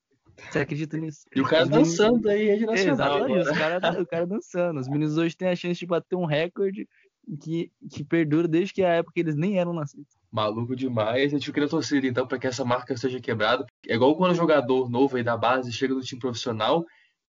Você 0.50 0.60
acredita 0.60 0.96
nisso? 0.96 1.26
E 1.36 1.42
o 1.42 1.44
cara 1.44 1.66
dançando 1.66 2.26
aí, 2.26 2.46
rede 2.46 2.64
nacional. 2.64 3.28
Exatamente, 3.28 3.50
o 3.50 3.54
cara, 3.54 4.02
o 4.02 4.06
cara 4.06 4.26
dançando. 4.26 4.80
Os 4.80 4.88
meninos 4.88 5.18
hoje 5.18 5.36
têm 5.36 5.48
a 5.48 5.54
chance 5.54 5.78
de 5.78 5.84
bater 5.84 6.16
um 6.16 6.24
recorde 6.24 6.88
que, 7.40 7.70
que 7.90 8.04
perdura 8.04 8.48
desde 8.48 8.74
que 8.74 8.82
a 8.82 8.88
época 8.88 9.12
que 9.14 9.20
eles 9.20 9.36
nem 9.36 9.58
eram 9.58 9.72
nascidos. 9.72 10.14
Maluco 10.30 10.74
demais. 10.74 11.32
A 11.32 11.36
gente 11.36 11.46
fica 11.46 11.60
na 11.60 11.68
torcida, 11.68 12.06
então, 12.06 12.26
para 12.26 12.38
que 12.38 12.46
essa 12.46 12.64
marca 12.64 12.96
seja 12.96 13.20
quebrada. 13.20 13.66
É 13.86 13.94
igual 13.94 14.16
quando 14.16 14.32
um 14.32 14.36
jogador 14.36 14.90
novo 14.90 15.16
aí 15.16 15.22
da 15.22 15.36
base 15.36 15.72
chega 15.72 15.94
no 15.94 16.00
time 16.00 16.20
profissional 16.20 16.84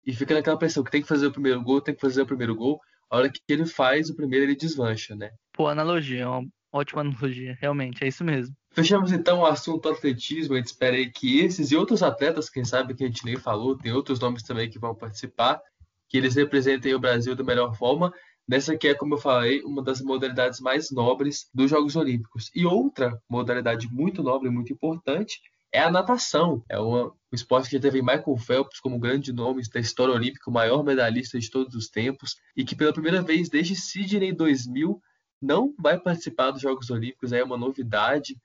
e 0.06 0.12
fica 0.12 0.34
naquela 0.34 0.58
pressão 0.58 0.82
que 0.82 0.90
tem 0.90 1.02
que 1.02 1.08
fazer 1.08 1.26
o 1.26 1.32
primeiro 1.32 1.62
gol, 1.62 1.80
tem 1.80 1.94
que 1.94 2.00
fazer 2.00 2.22
o 2.22 2.26
primeiro 2.26 2.54
gol. 2.54 2.80
A 3.10 3.16
hora 3.16 3.30
que 3.30 3.40
ele 3.48 3.66
faz 3.66 4.08
o 4.08 4.16
primeiro, 4.16 4.46
ele 4.46 4.56
deslancha, 4.56 5.14
né? 5.14 5.30
Pô, 5.52 5.68
analogia, 5.68 6.28
uma 6.28 6.48
ótima 6.72 7.02
analogia, 7.02 7.56
realmente, 7.60 8.02
é 8.02 8.08
isso 8.08 8.24
mesmo. 8.24 8.54
Fechamos 8.70 9.12
então 9.12 9.40
o 9.40 9.46
assunto 9.46 9.88
atletismo. 9.88 10.54
A 10.54 10.56
gente 10.56 10.68
espera 10.68 10.96
aí 10.96 11.10
que 11.10 11.40
esses 11.40 11.70
e 11.70 11.76
outros 11.76 12.02
atletas, 12.02 12.48
quem 12.48 12.64
sabe 12.64 12.94
que 12.94 13.04
a 13.04 13.06
gente 13.06 13.24
nem 13.24 13.36
falou, 13.36 13.76
tem 13.76 13.92
outros 13.92 14.18
nomes 14.18 14.42
também 14.42 14.70
que 14.70 14.78
vão 14.78 14.94
participar, 14.94 15.60
que 16.08 16.16
eles 16.16 16.34
representem 16.34 16.94
o 16.94 16.98
Brasil 16.98 17.36
da 17.36 17.44
melhor 17.44 17.74
forma. 17.76 18.12
Nessa 18.48 18.76
que 18.76 18.88
é, 18.88 18.94
como 18.94 19.14
eu 19.14 19.18
falei, 19.18 19.62
uma 19.62 19.82
das 19.82 20.00
modalidades 20.00 20.60
mais 20.60 20.90
nobres 20.90 21.48
dos 21.54 21.70
Jogos 21.70 21.96
Olímpicos. 21.96 22.50
E 22.54 22.66
outra 22.66 23.20
modalidade 23.28 23.88
muito 23.90 24.22
nobre 24.22 24.50
muito 24.50 24.72
importante 24.72 25.40
é 25.72 25.80
a 25.80 25.90
natação. 25.90 26.62
É 26.68 26.78
uma, 26.78 27.06
um 27.06 27.34
esporte 27.34 27.70
que 27.70 27.76
já 27.76 27.82
teve 27.82 28.02
Michael 28.02 28.36
Phelps 28.36 28.78
como 28.80 28.98
grande 28.98 29.32
nome 29.32 29.62
da 29.72 29.80
história 29.80 30.14
olímpica, 30.14 30.50
o 30.50 30.52
maior 30.52 30.84
medalhista 30.84 31.38
de 31.38 31.50
todos 31.50 31.74
os 31.74 31.88
tempos, 31.88 32.36
e 32.56 32.64
que 32.64 32.76
pela 32.76 32.92
primeira 32.92 33.22
vez 33.22 33.48
desde 33.48 33.74
Sydney 33.74 34.32
2000 34.32 35.00
não 35.40 35.74
vai 35.78 35.98
participar 35.98 36.50
dos 36.50 36.60
Jogos 36.60 36.90
Olímpicos. 36.90 37.32
É 37.32 37.42
uma 37.42 37.56
novidade 37.56 38.36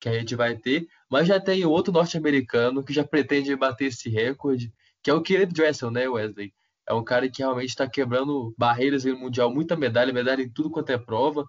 que 0.00 0.08
a 0.08 0.18
gente 0.18 0.34
vai 0.34 0.56
ter, 0.56 0.88
mas 1.10 1.28
já 1.28 1.38
tem 1.38 1.64
outro 1.66 1.92
norte-americano 1.92 2.82
que 2.82 2.92
já 2.92 3.04
pretende 3.04 3.54
bater 3.54 3.88
esse 3.88 4.08
recorde, 4.08 4.72
que 5.02 5.10
é 5.10 5.14
o 5.14 5.22
Caleb 5.22 5.52
Dressel, 5.52 5.90
né, 5.90 6.08
Wesley? 6.08 6.54
É 6.90 6.92
um 6.92 7.04
cara 7.04 7.30
que 7.30 7.40
realmente 7.40 7.68
está 7.68 7.88
quebrando 7.88 8.52
barreiras 8.58 9.04
no 9.04 9.16
Mundial, 9.16 9.48
muita 9.48 9.76
medalha, 9.76 10.12
medalha 10.12 10.42
em 10.42 10.50
tudo 10.50 10.68
quanto 10.68 10.90
é 10.90 10.98
prova. 10.98 11.46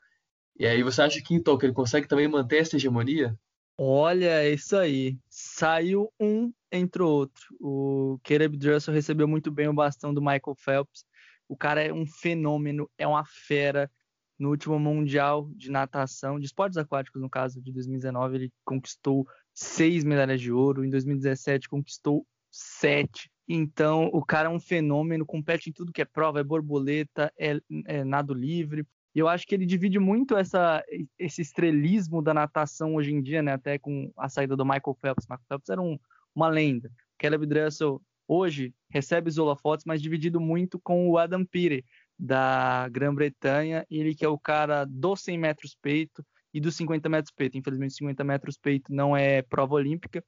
E 0.56 0.68
aí, 0.68 0.84
você 0.84 1.02
acha 1.02 1.20
que 1.20 1.34
então 1.34 1.58
que 1.58 1.66
ele 1.66 1.74
consegue 1.74 2.08
também 2.08 2.28
manter 2.28 2.58
essa 2.58 2.76
hegemonia? 2.76 3.36
Olha, 3.76 4.44
é 4.44 4.54
isso 4.54 4.78
aí. 4.78 5.18
Saiu 5.28 6.14
um, 6.20 6.54
entrou 6.72 7.12
outro. 7.12 7.44
O 7.60 8.20
Caleb 8.24 8.56
Dressel 8.56 8.94
recebeu 8.94 9.28
muito 9.28 9.50
bem 9.50 9.68
o 9.68 9.74
bastão 9.74 10.14
do 10.14 10.22
Michael 10.22 10.56
Phelps. 10.56 11.04
O 11.50 11.58
cara 11.58 11.82
é 11.82 11.92
um 11.92 12.06
fenômeno, 12.06 12.88
é 12.96 13.08
uma 13.08 13.26
fera 13.26 13.90
no 14.38 14.50
último 14.50 14.78
Mundial 14.78 15.50
de 15.56 15.72
Natação, 15.72 16.40
de 16.40 16.46
esportes 16.46 16.78
aquáticos, 16.78 17.20
no 17.20 17.30
caso 17.30 17.60
de 17.60 17.74
2019, 17.74 18.36
ele 18.36 18.54
conquistou 18.64 19.26
seis 19.56 20.04
medalhas 20.04 20.40
de 20.40 20.52
ouro, 20.52 20.86
em 20.86 20.90
2017 20.92 21.68
conquistou 21.68 22.28
sete. 22.52 23.32
Então, 23.54 24.10
o 24.14 24.24
cara 24.24 24.48
é 24.48 24.50
um 24.50 24.62
fenômeno, 24.62 25.26
compete 25.26 25.70
em 25.70 25.74
tudo 25.74 25.92
que 25.92 26.02
é 26.02 26.06
prova, 26.06 26.40
é 26.40 26.44
borboleta, 26.44 27.34
é, 27.38 27.60
é 27.86 28.02
nado 28.02 28.34
livre. 28.34 28.88
E 29.14 29.20
eu 29.20 29.28
acho 29.28 29.46
que 29.46 29.54
ele 29.54 29.66
divide 29.66 30.00
muito 30.00 30.38
essa, 30.38 30.82
esse 31.20 31.42
estrelismo 31.42 32.22
da 32.22 32.34
natação 32.34 32.96
hoje 32.96 33.12
em 33.12 33.22
dia, 33.22 33.42
né? 33.42 33.52
Até 33.52 33.78
com 33.78 34.10
a 34.16 34.30
saída 34.30 34.56
do 34.56 34.64
Michael 34.64 34.98
Phelps. 35.02 35.26
Michael 35.26 35.46
Phelps 35.50 35.70
era 35.70 35.82
um, 35.82 36.00
uma 36.34 36.48
lenda. 36.48 36.90
Caleb 37.18 37.46
Dressel 37.46 38.02
hoje 38.26 38.74
recebe 38.90 39.28
os 39.28 39.38
holofotes, 39.38 39.86
mas 39.86 40.02
dividido 40.02 40.40
muito 40.40 40.80
com 40.80 41.10
o 41.10 41.18
Adam 41.18 41.44
Peary, 41.44 41.84
da 42.18 42.88
Grã-Bretanha, 42.88 43.86
ele 43.92 44.16
que 44.16 44.24
é 44.24 44.30
o 44.30 44.40
cara 44.40 44.86
dos 44.86 45.20
100 45.24 45.38
metros 45.38 45.76
peito 45.82 46.26
e 46.54 46.62
dos 46.62 46.78
50 46.78 47.10
metros 47.10 47.34
peito. 47.36 47.58
Infelizmente, 47.58 47.96
50 47.96 48.24
metros 48.24 48.58
peito 48.58 48.94
não 48.94 49.18
é 49.18 49.42
prova 49.42 49.76
olímpica, 49.76 50.24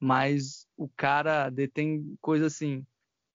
mas 0.00 0.66
o 0.76 0.88
cara 0.88 1.50
detém 1.50 2.16
coisa 2.20 2.46
assim, 2.46 2.84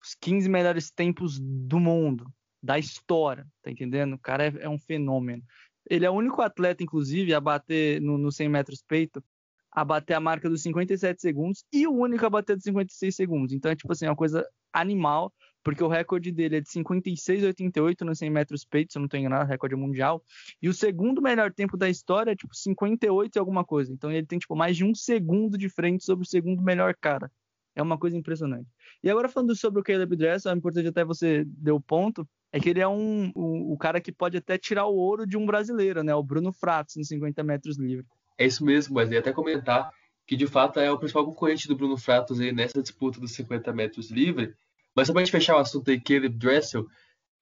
os 0.02 0.16
15 0.16 0.50
melhores 0.50 0.92
tempos 0.92 1.40
do 1.40 1.80
mundo, 1.80 2.32
da 2.62 2.80
história, 2.80 3.46
tá 3.62 3.70
entendendo? 3.70 4.14
O 4.14 4.20
cara 4.20 4.48
é, 4.48 4.54
é 4.62 4.70
um 4.70 4.80
fenômeno. 4.80 5.44
Ele 5.90 6.06
é 6.06 6.10
o 6.10 6.14
único 6.14 6.42
atleta, 6.42 6.84
inclusive, 6.84 7.34
a 7.34 7.42
bater 7.42 8.02
no, 8.02 8.18
no 8.18 8.32
100 8.32 8.50
metros 8.50 8.82
peito, 8.82 9.24
a 9.72 9.84
bater 9.84 10.14
a 10.14 10.20
marca 10.20 10.50
dos 10.50 10.62
57 10.62 11.20
segundos 11.20 11.66
e 11.74 11.86
o 11.88 11.92
único 11.92 12.26
a 12.26 12.30
bater 12.30 12.56
dos 12.56 12.64
56 12.64 13.16
segundos. 13.16 13.54
Então 13.54 13.72
é 13.72 13.76
tipo 13.76 13.92
assim, 13.92 14.06
uma 14.06 14.16
coisa 14.16 14.48
animal 14.72 15.34
porque 15.64 15.84
o 15.84 15.88
recorde 15.88 16.32
dele 16.32 16.58
é 16.58 16.62
de 16.62 16.68
56,88 16.70 18.02
nos 18.02 18.20
100 18.20 18.30
metros 18.30 18.66
peito, 18.66 18.92
se 18.92 18.98
eu 18.98 19.02
não 19.02 19.06
estou 19.06 19.20
enganado, 19.20 19.50
recorde 19.50 19.76
mundial. 19.76 20.24
E 20.62 20.68
o 20.68 20.74
segundo 20.74 21.22
melhor 21.22 21.54
tempo 21.54 21.78
da 21.78 21.90
história 21.90 22.32
é 22.32 22.36
tipo 22.36 22.54
58 22.54 23.36
e 23.36 23.40
alguma 23.40 23.64
coisa. 23.64 23.94
Então 23.94 24.12
ele 24.12 24.26
tem 24.26 24.38
tipo 24.38 24.56
mais 24.56 24.76
de 24.76 24.84
um 24.84 24.94
segundo 24.94 25.58
de 25.58 25.70
frente 25.70 26.04
sobre 26.04 26.26
o 26.26 26.30
segundo 26.30 26.62
melhor 26.62 26.94
cara. 27.00 27.32
É 27.76 27.82
uma 27.82 27.98
coisa 27.98 28.18
impressionante. 28.18 28.68
E 29.02 29.10
agora 29.10 29.30
falando 29.30 29.56
sobre 29.56 29.80
o 29.80 29.84
Caleb 29.84 30.16
Dressel, 30.16 30.52
é 30.52 30.56
importante 30.56 30.88
até 30.88 31.04
você 31.04 31.44
deu 31.46 31.82
ponto, 31.82 32.28
é 32.52 32.60
que 32.60 32.70
ele 32.70 32.80
é 32.80 32.88
um, 32.88 33.32
um, 33.36 33.72
o 33.72 33.78
cara 33.78 34.00
que 34.00 34.12
pode 34.12 34.38
até 34.38 34.60
tirar 34.60 34.86
o 34.86 34.96
ouro 34.96 35.26
de 35.26 35.36
um 35.36 35.46
brasileiro, 35.46 36.04
né? 36.04 36.14
O 36.14 36.22
Bruno 36.22 36.54
Fratos, 36.54 36.96
nos 36.96 37.08
50 37.08 37.44
metros 37.44 37.80
livre. 37.80 38.06
É 38.38 38.46
isso 38.46 38.64
mesmo, 38.64 38.94
mas 38.94 39.12
ia 39.12 39.20
até 39.20 39.32
comentar 39.32 39.92
que 40.26 40.36
de 40.36 40.48
fato 40.48 40.80
é 40.80 40.92
o 40.92 40.98
principal 40.98 41.26
concorrente 41.26 41.68
do 41.68 41.76
Bruno 41.76 41.98
Fratos 41.98 42.40
aí 42.40 42.52
nessa 42.52 42.82
disputa 42.82 43.20
dos 43.20 43.34
50 43.34 43.74
metros 43.74 44.12
livre. 44.12 44.54
Mas 44.96 45.08
só 45.08 45.14
pra 45.14 45.22
gente 45.24 45.32
fechar 45.32 45.56
o 45.56 45.60
assunto 45.60 45.90
aí, 45.90 46.00
Caleb 46.00 46.38
Dressel, 46.38 46.86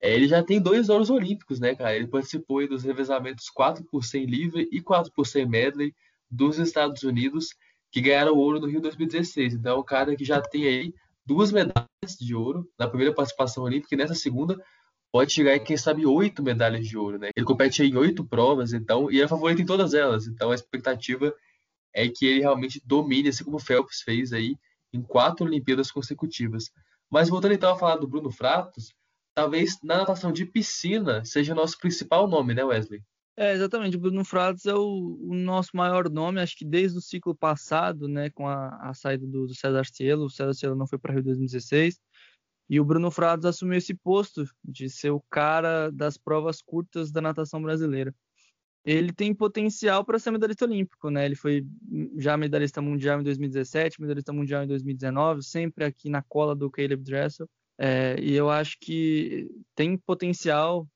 é, 0.02 0.14
ele 0.16 0.28
já 0.28 0.42
tem 0.44 0.60
dois 0.60 0.90
ouros 0.90 1.10
olímpicos, 1.10 1.60
né, 1.60 1.76
cara? 1.76 1.96
Ele 1.96 2.08
participou 2.08 2.68
dos 2.68 2.84
revezamentos 2.84 3.50
4 3.50 3.84
por 3.86 4.04
100 4.04 4.26
livre 4.26 4.70
e 4.72 4.82
4 4.82 5.12
por 5.14 5.28
100 5.28 5.46
medley 5.48 5.94
dos 6.30 6.58
Estados 6.58 7.04
Unidos, 7.04 7.50
que 7.92 8.02
ganharam 8.02 8.34
ouro 8.36 8.60
no 8.60 8.68
Rio 8.68 8.82
2016. 8.82 9.54
Então, 9.54 9.76
é 9.76 9.80
um 9.80 9.84
cara 9.84 10.16
que 10.16 10.26
já 10.26 10.42
tem 10.42 10.66
aí 10.66 10.94
duas 11.26 11.52
medalhas 11.52 11.88
de 12.20 12.34
ouro 12.34 12.68
na 12.80 12.88
primeira 12.88 13.14
participação 13.14 13.64
olímpica 13.64 13.94
e 13.94 13.98
nessa 13.98 14.16
segunda 14.16 14.60
pode 15.12 15.34
chegar 15.34 15.52
aí, 15.52 15.60
quem 15.60 15.76
sabe, 15.76 16.06
oito 16.06 16.42
medalhas 16.42 16.88
de 16.88 16.98
ouro, 16.98 17.20
né? 17.20 17.30
Ele 17.36 17.46
compete 17.46 17.84
em 17.84 17.96
oito 17.98 18.24
provas, 18.24 18.72
então, 18.72 19.12
e 19.12 19.22
é 19.22 19.28
favorito 19.28 19.62
em 19.62 19.66
todas 19.66 19.94
elas. 19.94 20.26
Então, 20.26 20.52
a 20.52 20.56
expectativa 20.56 21.34
é 21.94 22.08
que 22.08 22.26
ele 22.26 22.40
realmente 22.40 22.82
domine, 22.86 23.30
assim 23.30 23.44
como 23.44 23.58
o 23.58 23.60
Phelps 23.60 24.02
fez 24.02 24.32
aí 24.32 24.56
em 24.94 25.02
quatro 25.02 25.46
Olimpíadas 25.46 25.92
consecutivas. 25.92 26.72
Mas 27.12 27.28
voltando 27.30 27.54
então 27.54 27.74
a 27.74 27.78
falar 27.78 27.98
do 27.98 28.08
Bruno 28.08 28.32
Fratos, 28.32 28.94
talvez 29.36 29.78
na 29.84 29.98
natação 29.98 30.32
de 30.32 30.46
piscina 30.46 31.26
seja 31.26 31.52
o 31.52 31.56
nosso 31.56 31.78
principal 31.78 32.28
nome, 32.28 32.54
né, 32.54 32.64
Wesley? 32.64 33.04
É, 33.38 33.54
exatamente. 33.54 33.98
O 33.98 34.00
Bruno 34.00 34.24
Fratos 34.24 34.66
é 34.66 34.74
o, 34.74 35.18
o, 35.22 35.34
nosso 35.34 35.72
maior 35.74 36.10
nome, 36.10 36.40
acho 36.40 36.56
que 36.56 36.66
desde 36.66 36.98
o 36.98 37.02
ciclo 37.02 37.36
passado, 37.36 38.08
né, 38.08 38.30
com 38.30 38.48
a, 38.48 38.90
a 38.90 38.94
saída 38.94 39.26
do, 39.26 39.48
do, 39.48 39.56
César 39.56 39.86
Cielo. 39.86 40.26
O 40.26 40.30
César 40.30 40.54
Cielo 40.54 40.76
não 40.76 40.88
foi 40.88 41.00
para 41.00 41.14
Rio 41.14 41.24
2016. 41.24 42.00
E 42.70 42.80
o 42.80 42.86
Bruno 42.86 43.12
Fratos 43.12 43.46
assumiu 43.46 43.78
esse 43.78 43.94
posto 43.94 44.46
de 44.64 44.90
ser 44.90 45.12
o 45.12 45.22
cara 45.30 45.92
das 45.92 46.18
provas 46.18 46.62
curtas 46.62 47.12
da 47.12 47.20
natação 47.20 47.62
brasileira. 47.62 48.16
Ele 48.84 49.14
tem 49.14 49.34
potencial 49.34 50.04
para 50.04 50.18
ser 50.18 50.32
medalhista 50.32 50.66
olímpico, 50.66 51.10
né? 51.10 51.26
Ele 51.26 51.36
foi 51.36 51.66
já 52.18 52.36
medalhista 52.36 52.82
mundial 52.82 53.20
em 53.20 53.24
2017, 53.24 54.02
medalhista 54.02 54.34
mundial 54.34 54.64
em 54.64 54.68
2019, 54.68 55.44
sempre 55.44 55.86
aqui 55.86 56.10
na 56.10 56.24
cola 56.24 56.56
do 56.56 56.70
Caleb 56.70 57.04
Dressel. 57.04 57.48
É, 57.78 58.16
e 58.20 58.34
eu 58.34 58.50
acho 58.50 58.78
que 58.80 59.50
tem 59.76 59.98
potencial 59.98 60.88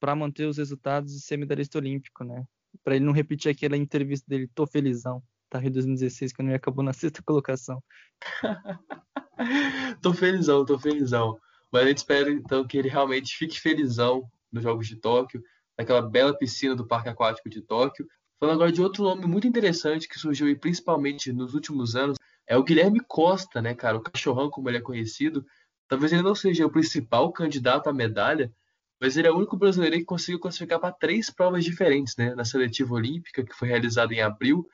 para 0.00 0.14
manter 0.14 0.46
os 0.46 0.56
resultados 0.56 1.14
e 1.14 1.20
ser 1.20 1.36
medalhista 1.36 1.78
olímpico, 1.78 2.24
né? 2.24 2.44
Para 2.82 2.96
ele 2.96 3.04
não 3.04 3.12
repetir 3.12 3.50
aquela 3.50 3.76
entrevista 3.76 4.24
dele, 4.28 4.48
tô 4.54 4.66
felizão, 4.66 5.22
tá 5.50 5.58
Rio 5.58 5.70
2016, 5.70 6.32
que 6.32 6.42
ele 6.42 6.54
acabou 6.54 6.84
na 6.84 6.92
sexta 6.94 7.22
colocação. 7.22 7.82
tô 10.02 10.14
felizão, 10.14 10.64
tô 10.64 10.78
felizão. 10.78 11.38
Mas 11.70 11.82
a 11.82 11.88
gente 11.88 11.98
espera 11.98 12.30
então 12.30 12.66
que 12.66 12.78
ele 12.78 12.88
realmente 12.88 13.36
fique 13.36 13.60
felizão 13.60 14.30
nos 14.50 14.62
Jogos 14.62 14.86
de 14.86 14.96
Tóquio 14.96 15.42
naquela 15.78 16.02
bela 16.02 16.36
piscina 16.36 16.74
do 16.74 16.86
Parque 16.86 17.08
Aquático 17.08 17.48
de 17.48 17.60
Tóquio. 17.60 18.06
Falando 18.38 18.56
agora 18.56 18.72
de 18.72 18.82
outro 18.82 19.04
nome 19.04 19.26
muito 19.26 19.46
interessante 19.46 20.08
que 20.08 20.18
surgiu 20.18 20.46
aí, 20.46 20.56
principalmente 20.56 21.32
nos 21.32 21.54
últimos 21.54 21.96
anos, 21.96 22.16
é 22.46 22.56
o 22.56 22.62
Guilherme 22.62 23.00
Costa, 23.06 23.62
né, 23.62 23.74
cara? 23.74 23.96
O 23.96 24.02
cachorrão, 24.02 24.50
como 24.50 24.68
ele 24.68 24.78
é 24.78 24.80
conhecido. 24.80 25.44
Talvez 25.88 26.12
ele 26.12 26.22
não 26.22 26.34
seja 26.34 26.66
o 26.66 26.70
principal 26.70 27.32
candidato 27.32 27.88
à 27.88 27.92
medalha, 27.92 28.52
mas 29.00 29.16
ele 29.16 29.28
é 29.28 29.30
o 29.30 29.36
único 29.36 29.56
brasileiro 29.56 29.96
que 29.96 30.04
conseguiu 30.04 30.40
classificar 30.40 30.80
para 30.80 30.92
três 30.92 31.30
provas 31.30 31.64
diferentes, 31.64 32.16
né? 32.16 32.34
Na 32.34 32.44
seletiva 32.44 32.94
olímpica, 32.94 33.44
que 33.44 33.54
foi 33.54 33.68
realizada 33.68 34.14
em 34.14 34.20
abril, 34.20 34.66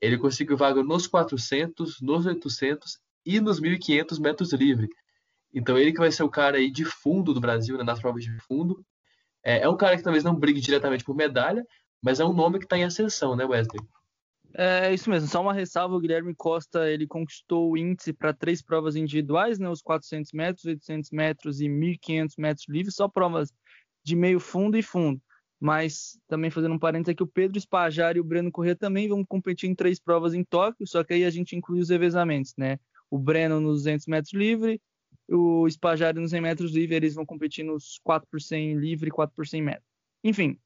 ele 0.00 0.18
conseguiu 0.18 0.56
vaga 0.56 0.82
nos 0.82 1.06
400, 1.06 2.00
nos 2.00 2.26
800 2.26 2.98
e 3.24 3.40
nos 3.40 3.60
1.500 3.60 4.20
metros 4.20 4.52
livre. 4.52 4.88
Então 5.52 5.78
ele 5.78 5.92
que 5.92 5.98
vai 5.98 6.10
ser 6.10 6.24
o 6.24 6.28
cara 6.28 6.58
aí 6.58 6.70
de 6.70 6.84
fundo 6.84 7.32
do 7.32 7.40
Brasil, 7.40 7.78
né, 7.78 7.84
nas 7.84 8.00
provas 8.00 8.24
de 8.24 8.38
fundo. 8.40 8.84
É, 9.44 9.60
é 9.60 9.68
um 9.68 9.76
cara 9.76 9.96
que 9.96 10.02
talvez 10.02 10.24
não 10.24 10.34
brigue 10.34 10.60
diretamente 10.60 11.04
por 11.04 11.14
medalha, 11.14 11.64
mas 12.02 12.18
é 12.18 12.24
um 12.24 12.32
nome 12.32 12.58
que 12.58 12.64
está 12.64 12.78
em 12.78 12.84
ascensão, 12.84 13.36
né, 13.36 13.44
Wesley? 13.44 13.84
É 14.56 14.94
isso 14.94 15.10
mesmo, 15.10 15.28
só 15.28 15.42
uma 15.42 15.52
ressalva, 15.52 15.96
o 15.96 16.00
Guilherme 16.00 16.32
Costa, 16.32 16.88
ele 16.88 17.08
conquistou 17.08 17.72
o 17.72 17.76
índice 17.76 18.12
para 18.12 18.32
três 18.32 18.62
provas 18.62 18.94
individuais, 18.94 19.58
né, 19.58 19.68
os 19.68 19.82
400 19.82 20.32
metros, 20.32 20.64
800 20.64 21.10
metros 21.10 21.60
e 21.60 21.68
1.500 21.68 22.34
metros 22.38 22.68
livres, 22.68 22.94
só 22.94 23.08
provas 23.08 23.52
de 24.04 24.14
meio 24.14 24.38
fundo 24.38 24.78
e 24.78 24.82
fundo. 24.82 25.20
Mas 25.58 26.18
também 26.28 26.50
fazendo 26.50 26.74
um 26.74 26.78
parênteses 26.78 27.12
aqui, 27.12 27.22
o 27.22 27.26
Pedro 27.26 27.58
Espajar 27.58 28.16
e 28.16 28.20
o 28.20 28.24
Breno 28.24 28.52
Corrêa 28.52 28.76
também 28.76 29.08
vão 29.08 29.24
competir 29.24 29.68
em 29.68 29.74
três 29.74 29.98
provas 29.98 30.34
em 30.34 30.44
Tóquio, 30.44 30.86
só 30.86 31.02
que 31.02 31.14
aí 31.14 31.24
a 31.24 31.30
gente 31.30 31.56
inclui 31.56 31.80
os 31.80 31.88
revezamentos, 31.88 32.54
né? 32.56 32.78
O 33.10 33.18
Breno 33.18 33.60
nos 33.60 33.78
200 33.82 34.06
metros 34.06 34.34
livre, 34.34 34.80
o 35.28 35.66
Espajar 35.66 36.14
nos 36.14 36.30
100 36.30 36.40
metros 36.40 36.72
livre, 36.72 36.96
eles 36.96 37.14
vão 37.14 37.24
competir 37.24 37.64
nos 37.64 37.98
4 38.02 38.28
por 38.30 38.40
100 38.40 38.78
livre 38.78 39.08
e 39.08 39.12
4 39.12 39.34
por 39.34 39.46
100 39.46 39.62
metros. 39.62 39.86
Enfim, 40.22 40.58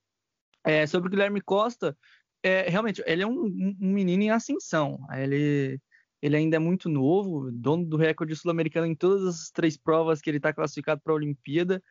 é, 0.64 0.86
sobre 0.86 1.08
o 1.08 1.10
Guilherme 1.10 1.40
Costa, 1.40 1.96
é, 2.42 2.68
realmente, 2.68 3.02
ele 3.06 3.22
é 3.22 3.26
um, 3.26 3.46
um, 3.46 3.76
menino 3.80 4.22
em 4.22 4.30
ascensão. 4.30 4.98
Ele, 5.12 5.80
ele 6.22 6.36
ainda 6.36 6.56
é 6.56 6.58
muito 6.58 6.88
novo, 6.88 7.50
dono 7.52 7.84
do 7.84 7.96
recorde 7.96 8.36
sul-americano 8.36 8.86
em 8.86 8.94
todas 8.94 9.26
as 9.26 9.50
três 9.50 9.76
provas 9.76 10.20
que 10.20 10.30
ele 10.30 10.36
está 10.36 10.52
classificado 10.52 11.00
para 11.02 11.12
a 11.12 11.16
Olimpíada. 11.16 11.82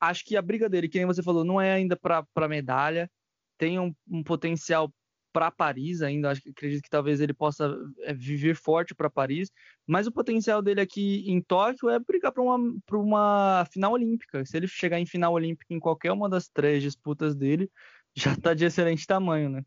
Acho 0.00 0.24
que 0.24 0.36
a 0.36 0.42
briga 0.42 0.68
dele, 0.68 0.88
que 0.88 0.98
nem 0.98 1.06
você 1.06 1.22
falou, 1.22 1.44
não 1.44 1.60
é 1.60 1.72
ainda 1.72 1.96
para 1.96 2.48
medalha, 2.48 3.10
tem 3.58 3.78
um, 3.78 3.94
um 4.08 4.22
potencial 4.22 4.90
para 5.32 5.50
Paris 5.50 6.02
ainda. 6.02 6.30
Acho 6.30 6.42
que 6.42 6.50
acredito 6.50 6.82
que 6.82 6.90
talvez 6.90 7.20
ele 7.20 7.32
possa 7.32 7.76
é, 8.00 8.12
viver 8.12 8.54
forte 8.54 8.94
para 8.94 9.10
Paris, 9.10 9.50
mas 9.86 10.06
o 10.06 10.12
potencial 10.12 10.62
dele 10.62 10.80
aqui 10.80 11.24
em 11.30 11.40
Tóquio 11.40 11.88
é 11.88 11.98
brigar 11.98 12.32
para 12.32 12.42
uma, 12.42 12.58
uma 12.92 13.64
final 13.70 13.92
olímpica. 13.92 14.44
Se 14.44 14.56
ele 14.56 14.66
chegar 14.66 14.98
em 14.98 15.06
final 15.06 15.32
olímpica 15.32 15.72
em 15.72 15.80
qualquer 15.80 16.12
uma 16.12 16.28
das 16.28 16.48
três 16.48 16.82
disputas 16.82 17.34
dele, 17.34 17.70
já 18.14 18.32
está 18.32 18.54
de 18.54 18.64
excelente 18.64 19.06
tamanho, 19.06 19.48
né? 19.48 19.64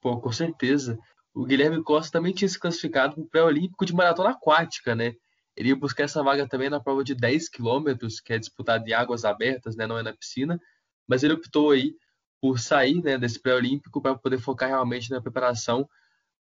Pô, 0.00 0.20
com 0.20 0.32
certeza. 0.32 0.98
O 1.34 1.44
Guilherme 1.44 1.82
Costa 1.82 2.18
também 2.18 2.32
tinha 2.32 2.48
se 2.48 2.58
classificado 2.58 3.14
para 3.14 3.22
o 3.22 3.28
pré-olímpico 3.28 3.84
de 3.84 3.94
maratona 3.94 4.30
aquática, 4.30 4.94
né? 4.94 5.14
Ele 5.56 5.70
ia 5.70 5.76
buscar 5.76 6.04
essa 6.04 6.22
vaga 6.22 6.46
também 6.46 6.68
na 6.68 6.80
prova 6.80 7.02
de 7.02 7.14
10 7.14 7.48
quilômetros, 7.48 8.20
que 8.20 8.32
é 8.32 8.38
disputada 8.38 8.88
em 8.88 8.92
águas 8.92 9.24
abertas, 9.24 9.74
né? 9.74 9.86
Não 9.86 9.98
é 9.98 10.02
na 10.02 10.12
piscina. 10.12 10.60
Mas 11.08 11.22
ele 11.22 11.34
optou 11.34 11.70
aí 11.70 11.94
por 12.40 12.58
sair 12.58 13.02
né, 13.02 13.18
desse 13.18 13.40
pré-olímpico 13.40 14.00
para 14.00 14.14
poder 14.14 14.38
focar 14.38 14.68
realmente 14.68 15.10
na 15.10 15.20
preparação 15.20 15.88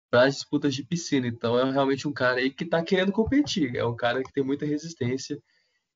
para 0.10 0.24
as 0.24 0.36
disputas 0.36 0.74
de 0.74 0.84
piscina. 0.84 1.28
Então 1.28 1.58
é 1.58 1.72
realmente 1.72 2.08
um 2.08 2.14
cara 2.14 2.40
aí 2.40 2.50
que 2.50 2.64
está 2.64 2.84
querendo 2.84 3.12
competir. 3.12 3.76
É 3.76 3.86
um 3.86 3.96
cara 3.96 4.24
que 4.24 4.32
tem 4.32 4.44
muita 4.44 4.66
resistência 4.66 5.42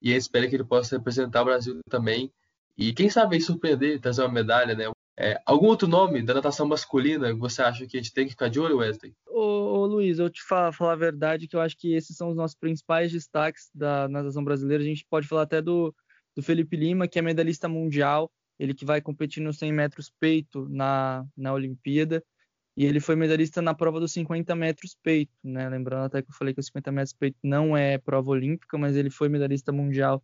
e 0.01 0.11
espera 0.11 0.47
que 0.47 0.55
ele 0.55 0.63
possa 0.63 0.97
representar 0.97 1.41
o 1.41 1.45
Brasil 1.45 1.79
também. 1.89 2.31
E 2.77 2.93
quem 2.93 3.09
sabe 3.09 3.39
surpreender, 3.41 3.99
trazer 3.99 4.21
uma 4.21 4.31
medalha, 4.31 4.73
né? 4.73 4.85
É, 5.21 5.37
algum 5.45 5.67
outro 5.67 5.85
nome 5.85 6.21
da 6.21 6.33
natação 6.33 6.65
masculina 6.65 7.33
que 7.33 7.39
você 7.39 7.61
acha 7.61 7.85
que 7.85 7.97
a 7.97 8.01
gente 8.01 8.13
tem 8.13 8.23
que 8.23 8.31
ficar 8.31 8.47
de 8.47 8.57
olho, 8.57 8.77
Wesley? 8.77 9.13
Ô, 9.27 9.41
ô 9.41 9.85
Luiz, 9.85 10.17
eu 10.17 10.29
te 10.29 10.41
falar, 10.41 10.71
falar 10.71 10.93
a 10.93 10.95
verdade 10.95 11.45
que 11.45 11.57
eu 11.57 11.61
acho 11.61 11.77
que 11.77 11.93
esses 11.93 12.15
são 12.15 12.29
os 12.29 12.37
nossos 12.37 12.55
principais 12.55 13.11
destaques 13.11 13.69
da 13.75 14.07
natação 14.07 14.41
brasileira. 14.41 14.81
A 14.81 14.87
gente 14.87 15.05
pode 15.09 15.27
falar 15.27 15.41
até 15.41 15.61
do, 15.61 15.93
do 16.33 16.41
Felipe 16.41 16.77
Lima, 16.77 17.05
que 17.05 17.19
é 17.19 17.21
medalhista 17.21 17.67
mundial, 17.67 18.31
ele 18.59 18.73
que 18.73 18.85
vai 18.85 19.01
competir 19.01 19.41
nos 19.41 19.57
100 19.57 19.71
metros 19.71 20.11
peito 20.19 20.67
na, 20.69 21.25
na 21.35 21.53
Olimpíada, 21.53 22.23
e 22.75 22.85
ele 22.85 22.99
foi 22.99 23.15
medalhista 23.15 23.61
na 23.61 23.73
prova 23.73 23.99
dos 23.99 24.13
50 24.13 24.55
metros 24.55 24.95
peito, 25.01 25.33
né? 25.43 25.67
Lembrando 25.67 26.05
até 26.05 26.21
que 26.21 26.29
eu 26.29 26.35
falei 26.35 26.53
que 26.53 26.59
os 26.59 26.67
50 26.67 26.91
metros 26.91 27.13
peito 27.13 27.37
não 27.43 27.75
é 27.75 27.97
prova 27.97 28.29
olímpica, 28.29 28.77
mas 28.77 28.95
ele 28.95 29.09
foi 29.09 29.27
medalhista 29.27 29.71
mundial 29.71 30.23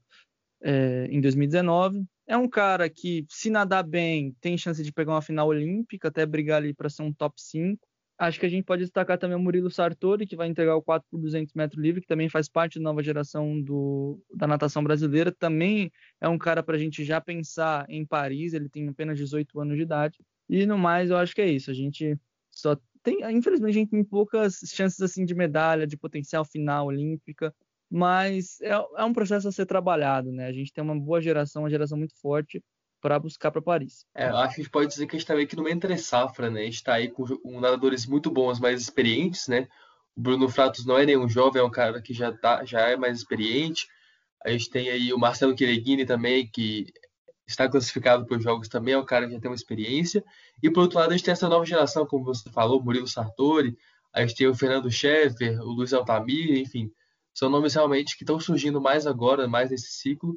é, 0.62 1.08
em 1.10 1.20
2019. 1.20 2.06
É 2.28 2.38
um 2.38 2.48
cara 2.48 2.90
que, 2.90 3.26
se 3.30 3.50
nadar 3.50 3.84
bem, 3.84 4.36
tem 4.40 4.58
chance 4.58 4.82
de 4.82 4.92
pegar 4.92 5.14
uma 5.14 5.22
final 5.22 5.48
olímpica, 5.48 6.08
até 6.08 6.26
brigar 6.26 6.58
ali 6.58 6.74
para 6.74 6.90
ser 6.90 7.04
um 7.04 7.14
top 7.14 7.36
5. 7.42 7.80
Acho 8.18 8.40
que 8.40 8.46
a 8.46 8.50
gente 8.50 8.64
pode 8.64 8.84
destacar 8.84 9.18
também 9.18 9.36
o 9.36 9.40
Murilo 9.40 9.70
Sartori, 9.70 10.26
que 10.26 10.36
vai 10.36 10.48
entregar 10.48 10.76
o 10.76 10.82
4 10.82 11.06
por 11.10 11.20
200 11.20 11.54
metros 11.54 11.82
livre, 11.82 12.02
que 12.02 12.08
também 12.08 12.30
faz 12.30 12.48
parte 12.48 12.80
da 12.80 12.84
nova 12.84 13.04
geração 13.04 13.62
do, 13.62 14.22
da 14.34 14.48
natação 14.48 14.82
brasileira. 14.84 15.32
Também 15.32 15.92
é 16.22 16.30
um 16.30 16.38
cara 16.38 16.64
para 16.64 16.76
a 16.76 16.80
gente 16.80 17.04
já 17.04 17.20
pensar 17.20 17.86
em 17.90 18.06
Paris, 18.06 18.54
ele 18.54 18.70
tem 18.70 18.88
apenas 18.88 19.18
18 19.18 19.60
anos 19.60 19.76
de 19.76 19.84
idade. 19.84 20.18
E 20.48 20.66
no 20.66 20.78
mais, 20.78 21.10
eu 21.10 21.18
acho 21.18 21.36
que 21.36 21.42
é 21.42 21.50
isso. 21.50 21.70
A 21.70 21.74
gente 21.74 22.18
só 22.50 22.78
tem, 23.04 23.20
infelizmente, 23.36 23.72
a 23.72 23.80
gente 23.80 23.92
tem 23.92 24.04
poucas 24.04 24.60
chances 24.74 25.02
assim 25.02 25.26
de 25.26 25.36
medalha, 25.36 25.86
de 25.86 25.98
potencial 25.98 26.46
final 26.46 26.88
olímpica 26.88 27.54
mas 27.90 28.60
é, 28.62 28.72
é 28.72 29.04
um 29.04 29.14
processo 29.14 29.48
a 29.48 29.52
ser 29.52 29.66
trabalhado, 29.66 30.32
né? 30.32 30.48
A 30.48 30.52
gente 30.52 30.74
tem 30.74 30.84
uma 30.84 31.00
boa 31.00 31.22
geração, 31.22 31.64
uma 31.64 31.70
geração 31.70 31.98
muito 31.98 32.20
forte 32.20 32.64
para 33.06 33.20
buscar 33.20 33.52
para 33.52 33.62
Paris. 33.62 34.04
É, 34.16 34.26
acho 34.26 34.56
que 34.56 34.62
a 34.62 34.64
gente 34.64 34.72
pode 34.72 34.88
dizer 34.88 35.06
que 35.06 35.16
a 35.16 35.20
gente 35.20 35.26
está 35.26 35.36
meio 35.36 35.48
que 35.48 35.56
numa 35.56 35.70
entre 35.70 35.96
safra, 35.96 36.50
né? 36.50 36.62
A 36.62 36.64
gente 36.64 36.74
está 36.74 36.96
aí 36.96 37.08
com, 37.08 37.24
com 37.24 37.60
nadadores 37.60 38.08
muito 38.08 38.32
bons, 38.32 38.60
mais 38.60 38.82
experientes, 38.82 39.48
né? 39.48 39.68
O 40.16 40.22
Bruno 40.22 40.50
Fratos 40.50 40.88
não 40.88 40.98
é 40.98 41.06
nenhum 41.06 41.30
jovem, 41.30 41.62
é 41.62 41.64
um 41.64 41.70
cara 41.70 42.02
que 42.02 42.16
já, 42.16 42.36
tá, 42.36 42.66
já 42.66 42.80
é 42.80 42.98
mais 42.98 43.20
experiente. 43.20 43.88
A 44.44 44.50
gente 44.50 44.72
tem 44.72 44.90
aí 44.90 45.14
o 45.14 45.20
Marcelo 45.20 45.56
Chireguini 45.56 46.04
também, 46.04 46.48
que 46.48 46.92
está 47.46 47.70
classificado 47.70 48.26
para 48.26 48.38
os 48.38 48.44
jogos 48.44 48.68
também, 48.68 48.96
é 48.96 48.98
um 48.98 49.06
cara 49.06 49.28
que 49.28 49.34
já 49.34 49.40
tem 49.40 49.52
uma 49.52 49.56
experiência. 49.56 50.24
E 50.64 50.72
por 50.72 50.82
outro 50.82 50.98
lado, 50.98 51.12
a 51.12 51.16
gente 51.16 51.26
tem 51.26 51.32
essa 51.32 51.48
nova 51.48 51.64
geração, 51.64 52.08
como 52.08 52.26
você 52.26 52.50
falou, 52.50 52.84
Murilo 52.84 53.08
Sartori, 53.08 53.78
a 54.12 54.22
gente 54.22 54.34
tem 54.34 54.48
o 54.48 54.56
Fernando 54.56 54.90
Scheffer, 54.90 55.62
o 55.62 55.74
Luiz 55.74 55.94
Altamir, 55.94 56.58
enfim, 56.58 56.90
são 57.36 57.52
nomes 57.52 57.76
realmente 57.76 58.18
que 58.18 58.24
estão 58.24 58.40
surgindo 58.40 58.82
mais 58.82 59.06
agora, 59.06 59.48
mais 59.48 59.70
nesse 59.70 59.92
ciclo, 59.92 60.36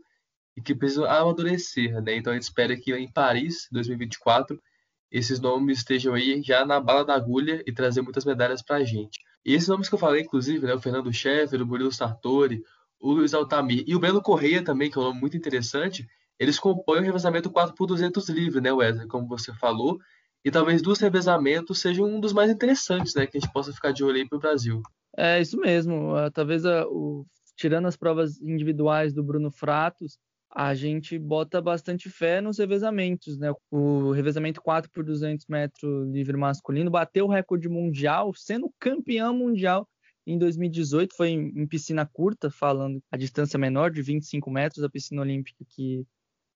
e 0.58 0.60
que 0.60 0.74
precisam 0.74 1.04
amadurecer, 1.04 2.02
né? 2.02 2.16
Então 2.16 2.32
a 2.32 2.34
gente 2.34 2.42
espera 2.42 2.76
que 2.76 2.92
em 2.92 3.08
Paris, 3.10 3.68
2024, 3.70 4.60
esses 5.08 5.38
nomes 5.38 5.78
estejam 5.78 6.14
aí 6.14 6.42
já 6.42 6.66
na 6.66 6.80
bala 6.80 7.04
da 7.04 7.14
agulha 7.14 7.62
e 7.64 7.72
trazer 7.72 8.02
muitas 8.02 8.24
medalhas 8.24 8.60
para 8.60 8.76
a 8.76 8.84
gente. 8.84 9.20
E 9.46 9.54
esses 9.54 9.68
nomes 9.68 9.88
que 9.88 9.94
eu 9.94 9.98
falei, 9.98 10.22
inclusive, 10.22 10.66
né, 10.66 10.74
o 10.74 10.80
Fernando 10.80 11.12
Scheffer, 11.12 11.62
o 11.62 11.66
Murilo 11.66 11.92
Sartori, 11.92 12.60
o 13.00 13.12
Luiz 13.12 13.34
Altamir 13.34 13.84
e 13.86 13.94
o 13.94 14.00
Breno 14.00 14.20
Correia 14.20 14.62
também, 14.62 14.90
que 14.90 14.98
é 14.98 15.00
um 15.00 15.04
nome 15.04 15.20
muito 15.20 15.36
interessante, 15.36 16.04
eles 16.40 16.58
compõem 16.58 16.98
o 16.98 17.04
revezamento 17.04 17.48
4 17.50 17.72
por 17.76 17.86
200 17.86 18.28
livre, 18.28 18.60
né, 18.60 18.72
Wesley, 18.72 19.06
como 19.06 19.28
você 19.28 19.54
falou, 19.54 19.96
e 20.44 20.50
talvez 20.50 20.82
dos 20.82 20.98
revezamentos 20.98 21.80
sejam 21.80 22.04
um 22.04 22.18
dos 22.18 22.32
mais 22.32 22.50
interessantes, 22.50 23.14
né, 23.14 23.28
que 23.28 23.38
a 23.38 23.40
gente 23.40 23.52
possa 23.52 23.72
ficar 23.72 23.92
de 23.92 24.02
olho 24.02 24.16
aí 24.16 24.28
para 24.28 24.36
o 24.36 24.40
Brasil. 24.40 24.82
É 25.16 25.40
isso 25.40 25.56
mesmo. 25.56 26.16
Uh, 26.16 26.30
talvez 26.32 26.64
uh, 26.64 26.84
o, 26.88 27.24
tirando 27.56 27.86
as 27.86 27.96
provas 27.96 28.40
individuais 28.40 29.14
do 29.14 29.22
Bruno 29.22 29.52
Fratos, 29.52 30.18
a 30.50 30.74
gente 30.74 31.18
bota 31.18 31.60
bastante 31.60 32.08
fé 32.08 32.40
nos 32.40 32.58
revezamentos, 32.58 33.38
né? 33.38 33.52
O 33.70 34.12
revezamento 34.12 34.60
4 34.62 34.90
por 34.90 35.04
200 35.04 35.46
metros 35.46 36.08
livre 36.08 36.36
masculino 36.36 36.90
bateu 36.90 37.26
o 37.26 37.30
recorde 37.30 37.68
mundial, 37.68 38.32
sendo 38.34 38.72
campeão 38.78 39.34
mundial 39.34 39.88
em 40.26 40.38
2018. 40.38 41.14
Foi 41.14 41.30
em, 41.30 41.66
piscina 41.66 42.06
curta, 42.06 42.50
falando 42.50 43.02
a 43.10 43.16
distância 43.16 43.58
menor 43.58 43.90
de 43.90 44.00
25 44.00 44.50
metros, 44.50 44.82
a 44.82 44.90
piscina 44.90 45.22
olímpica 45.22 45.64
que 45.68 46.06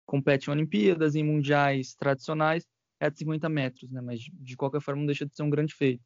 compete 0.07 0.49
em 0.49 0.53
Olimpíadas, 0.53 1.15
em 1.15 1.23
mundiais 1.23 1.95
tradicionais, 1.95 2.67
é 2.99 3.11
de 3.11 3.19
50 3.19 3.49
metros, 3.49 3.91
né? 3.91 4.01
Mas 4.01 4.21
de 4.21 4.57
qualquer 4.57 4.81
forma 4.81 5.01
não 5.01 5.07
deixa 5.07 5.27
de 5.27 5.35
ser 5.35 5.43
um 5.43 5.51
grande 5.51 5.75
feito. 5.75 6.03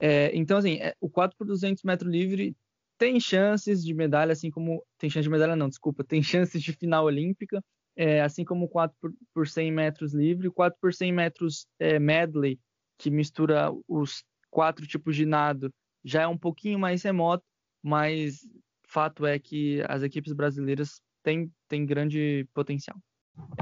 É, 0.00 0.34
então, 0.34 0.58
assim, 0.58 0.76
é, 0.76 0.94
o 1.00 1.08
4 1.08 1.36
por 1.36 1.46
200 1.46 1.82
metros 1.84 2.10
livre 2.10 2.56
tem 3.00 3.18
chances 3.18 3.82
de 3.82 3.94
medalha, 3.94 4.32
assim 4.32 4.50
como. 4.50 4.84
Tem 4.98 5.08
chance 5.08 5.22
de 5.22 5.30
medalha, 5.30 5.56
não, 5.56 5.70
desculpa. 5.70 6.04
Tem 6.04 6.22
chances 6.22 6.62
de 6.62 6.72
final 6.74 7.06
olímpica, 7.06 7.64
é, 7.96 8.20
assim 8.20 8.44
como 8.44 8.66
o 8.66 8.68
4 8.68 8.94
por, 9.00 9.10
por 9.32 9.48
100 9.48 9.72
metros 9.72 10.12
livre. 10.12 10.48
O 10.48 10.52
4 10.52 10.78
por 10.78 10.92
100 10.92 11.10
metros 11.10 11.66
é, 11.78 11.98
medley, 11.98 12.60
que 12.98 13.10
mistura 13.10 13.72
os 13.88 14.22
quatro 14.50 14.86
tipos 14.86 15.16
de 15.16 15.24
nado, 15.24 15.72
já 16.04 16.22
é 16.22 16.26
um 16.26 16.36
pouquinho 16.36 16.78
mais 16.78 17.02
remoto, 17.02 17.44
mas 17.82 18.40
fato 18.86 19.24
é 19.24 19.38
que 19.38 19.82
as 19.88 20.02
equipes 20.02 20.34
brasileiras 20.34 21.00
têm, 21.22 21.50
têm 21.68 21.86
grande 21.86 22.46
potencial. 22.52 22.98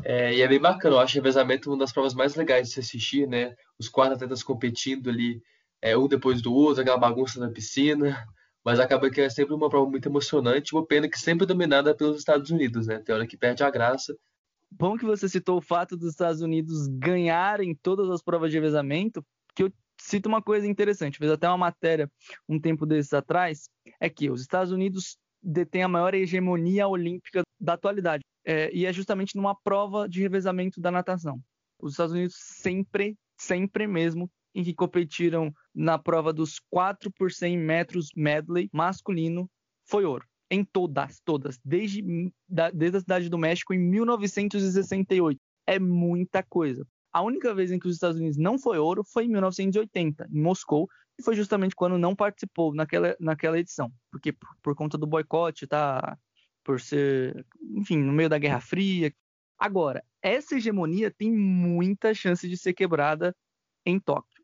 É, 0.02 0.34
e 0.34 0.42
é 0.42 0.48
bem 0.48 0.58
bacana, 0.58 0.96
eu 0.96 1.00
acho 1.00 1.14
o 1.14 1.22
revezamento 1.22 1.70
uma 1.70 1.78
das 1.78 1.92
provas 1.92 2.14
mais 2.14 2.34
legais 2.34 2.68
de 2.68 2.74
se 2.74 2.80
assistir, 2.80 3.28
né? 3.28 3.54
Os 3.78 3.88
quatro 3.88 4.14
atletas 4.14 4.42
competindo 4.42 5.10
ali 5.10 5.40
é, 5.80 5.96
um 5.96 6.08
depois 6.08 6.42
do 6.42 6.52
outro, 6.52 6.80
aquela 6.80 6.98
bagunça 6.98 7.38
na 7.38 7.50
piscina. 7.50 8.26
Mas 8.68 8.80
acaba 8.80 9.08
que 9.08 9.22
é 9.22 9.30
sempre 9.30 9.54
uma 9.54 9.70
prova 9.70 9.88
muito 9.88 10.06
emocionante, 10.06 10.74
uma 10.74 10.84
pena 10.84 11.08
que 11.08 11.18
sempre 11.18 11.46
dominada 11.46 11.96
pelos 11.96 12.18
Estados 12.18 12.50
Unidos, 12.50 12.86
né? 12.86 12.98
Tem 12.98 13.14
hora 13.14 13.26
que 13.26 13.34
perde 13.34 13.64
a 13.64 13.70
graça. 13.70 14.14
Bom 14.70 14.98
que 14.98 15.06
você 15.06 15.26
citou 15.26 15.56
o 15.56 15.62
fato 15.62 15.96
dos 15.96 16.10
Estados 16.10 16.42
Unidos 16.42 16.86
ganharem 16.86 17.74
todas 17.74 18.10
as 18.10 18.20
provas 18.20 18.50
de 18.50 18.58
revezamento, 18.58 19.24
que 19.56 19.62
eu 19.62 19.72
cito 19.98 20.28
uma 20.28 20.42
coisa 20.42 20.66
interessante, 20.66 21.16
fez 21.16 21.30
até 21.30 21.48
uma 21.48 21.56
matéria 21.56 22.10
um 22.46 22.60
tempo 22.60 22.84
desses 22.84 23.14
atrás, 23.14 23.70
é 23.98 24.10
que 24.10 24.30
os 24.30 24.42
Estados 24.42 24.70
Unidos 24.70 25.16
detêm 25.42 25.82
a 25.82 25.88
maior 25.88 26.12
hegemonia 26.12 26.86
olímpica 26.86 27.44
da 27.58 27.72
atualidade, 27.72 28.22
é, 28.44 28.70
e 28.70 28.84
é 28.84 28.92
justamente 28.92 29.34
numa 29.34 29.58
prova 29.58 30.06
de 30.06 30.20
revezamento 30.20 30.78
da 30.78 30.90
natação. 30.90 31.40
Os 31.80 31.92
Estados 31.92 32.12
Unidos 32.12 32.34
sempre, 32.36 33.16
sempre 33.34 33.86
mesmo 33.86 34.30
em 34.58 34.64
que 34.64 34.74
competiram 34.74 35.54
na 35.72 35.96
prova 35.96 36.32
dos 36.32 36.58
4 36.68 37.12
por 37.12 37.30
100 37.30 37.56
metros 37.56 38.08
medley 38.16 38.68
masculino 38.72 39.48
foi 39.86 40.04
ouro. 40.04 40.26
Em 40.50 40.64
todas, 40.64 41.20
todas. 41.24 41.60
Desde, 41.64 42.02
da, 42.48 42.68
desde 42.68 42.96
a 42.96 43.00
Cidade 43.00 43.28
do 43.28 43.38
México 43.38 43.72
em 43.72 43.78
1968. 43.78 45.40
É 45.64 45.78
muita 45.78 46.42
coisa. 46.42 46.84
A 47.12 47.22
única 47.22 47.54
vez 47.54 47.70
em 47.70 47.78
que 47.78 47.86
os 47.86 47.94
Estados 47.94 48.18
Unidos 48.18 48.36
não 48.36 48.58
foi 48.58 48.78
ouro 48.78 49.04
foi 49.04 49.26
em 49.26 49.28
1980, 49.28 50.28
em 50.28 50.40
Moscou, 50.40 50.88
e 51.16 51.22
foi 51.22 51.36
justamente 51.36 51.76
quando 51.76 51.96
não 51.96 52.16
participou 52.16 52.74
naquela, 52.74 53.16
naquela 53.20 53.58
edição, 53.58 53.92
porque 54.10 54.32
por, 54.32 54.48
por 54.60 54.74
conta 54.74 54.98
do 54.98 55.06
boicote, 55.06 55.68
tá? 55.68 56.18
Por 56.64 56.80
ser, 56.80 57.46
enfim, 57.76 57.98
no 57.98 58.12
meio 58.12 58.28
da 58.28 58.38
Guerra 58.38 58.60
Fria. 58.60 59.12
Agora, 59.56 60.04
essa 60.20 60.56
hegemonia 60.56 61.12
tem 61.12 61.30
muita 61.30 62.12
chance 62.12 62.48
de 62.48 62.56
ser 62.56 62.72
quebrada 62.72 63.34
em 63.86 64.00
Tóquio. 64.00 64.37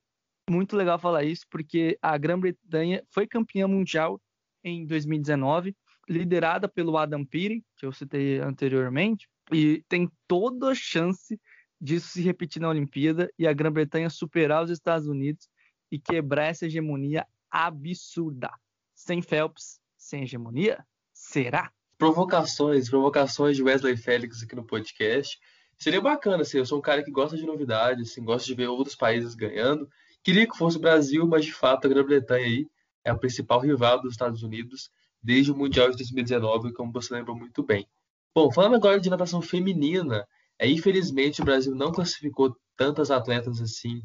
Muito 0.50 0.76
legal 0.76 0.98
falar 0.98 1.24
isso, 1.24 1.44
porque 1.50 1.98
a 2.02 2.16
Grã-Bretanha 2.18 3.02
foi 3.10 3.26
campeã 3.26 3.66
mundial 3.66 4.20
em 4.62 4.86
2019, 4.86 5.74
liderada 6.08 6.68
pelo 6.68 6.96
Adam 6.98 7.24
Peary, 7.24 7.64
que 7.76 7.86
eu 7.86 7.92
citei 7.92 8.38
anteriormente, 8.38 9.28
e 9.52 9.82
tem 9.88 10.10
toda 10.28 10.70
a 10.70 10.74
chance 10.74 11.40
disso 11.80 12.08
se 12.08 12.22
repetir 12.22 12.60
na 12.60 12.68
Olimpíada 12.68 13.30
e 13.38 13.46
a 13.46 13.52
Grã-Bretanha 13.52 14.08
superar 14.10 14.64
os 14.64 14.70
Estados 14.70 15.06
Unidos 15.06 15.48
e 15.90 15.98
quebrar 15.98 16.46
essa 16.46 16.66
hegemonia 16.66 17.26
absurda. 17.50 18.50
Sem 18.94 19.22
Phelps, 19.22 19.80
sem 19.96 20.22
hegemonia? 20.22 20.84
Será? 21.12 21.70
Provocações, 21.96 22.88
provocações 22.88 23.56
de 23.56 23.62
Wesley 23.62 23.96
Félix 23.96 24.42
aqui 24.42 24.54
no 24.54 24.64
podcast. 24.64 25.38
Seria 25.78 26.00
bacana, 26.00 26.42
assim, 26.42 26.58
eu 26.58 26.66
sou 26.66 26.78
um 26.78 26.82
cara 26.82 27.02
que 27.02 27.10
gosta 27.10 27.36
de 27.36 27.44
novidades, 27.44 28.10
assim, 28.10 28.24
gosta 28.24 28.46
de 28.46 28.54
ver 28.54 28.68
outros 28.68 28.96
países 28.96 29.34
ganhando. 29.34 29.88
Queria 30.24 30.48
que 30.48 30.56
fosse 30.56 30.78
o 30.78 30.80
Brasil, 30.80 31.26
mas 31.26 31.44
de 31.44 31.52
fato 31.52 31.86
a 31.86 31.90
Grã-Bretanha 31.90 32.46
aí 32.46 32.66
é 33.04 33.10
a 33.10 33.14
principal 33.14 33.60
rival 33.60 34.00
dos 34.00 34.12
Estados 34.12 34.42
Unidos 34.42 34.90
desde 35.22 35.52
o 35.52 35.56
Mundial 35.56 35.90
de 35.90 35.98
2019, 35.98 36.72
como 36.72 36.90
você 36.90 37.12
lembra 37.12 37.34
muito 37.34 37.62
bem. 37.62 37.86
Bom, 38.34 38.50
falando 38.50 38.74
agora 38.74 38.98
de 38.98 39.10
natação 39.10 39.42
feminina, 39.42 40.26
é, 40.58 40.66
infelizmente 40.66 41.42
o 41.42 41.44
Brasil 41.44 41.74
não 41.74 41.92
classificou 41.92 42.56
tantas 42.74 43.10
atletas 43.10 43.60
assim 43.60 44.02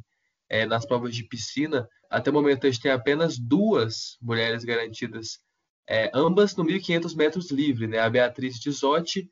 é, 0.50 0.66
nas 0.66 0.86
provas 0.86 1.16
de 1.16 1.24
piscina. 1.24 1.88
Até 2.10 2.30
o 2.30 2.34
momento 2.34 2.68
a 2.68 2.70
gente 2.70 2.82
tem 2.82 2.92
apenas 2.92 3.40
duas 3.40 4.18
mulheres 4.22 4.66
garantidas, 4.66 5.40
é, 5.88 6.12
ambas 6.14 6.54
no 6.56 6.66
1.500 6.66 7.16
metros 7.16 7.50
livre, 7.50 7.88
né? 7.88 8.00
A 8.00 8.10
Beatriz 8.10 8.60
Dizotti 8.60 9.32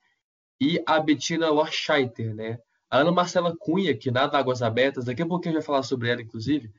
e 0.60 0.82
a 0.88 1.00
Bettina 1.02 1.50
Lorscheiter, 1.50 2.34
né? 2.34 2.58
A 2.90 3.00
Ana 3.00 3.12
Marcela 3.12 3.56
Cunha, 3.58 3.96
que 3.98 4.10
nada 4.10 4.38
águas 4.38 4.62
abertas, 4.62 5.06
daqui 5.06 5.22
a 5.22 5.26
pouquinho 5.26 5.54
gente 5.54 5.62
vai 5.62 5.66
falar 5.66 5.84
sobre 5.84 6.10
ela, 6.10 6.22
inclusive, 6.22 6.72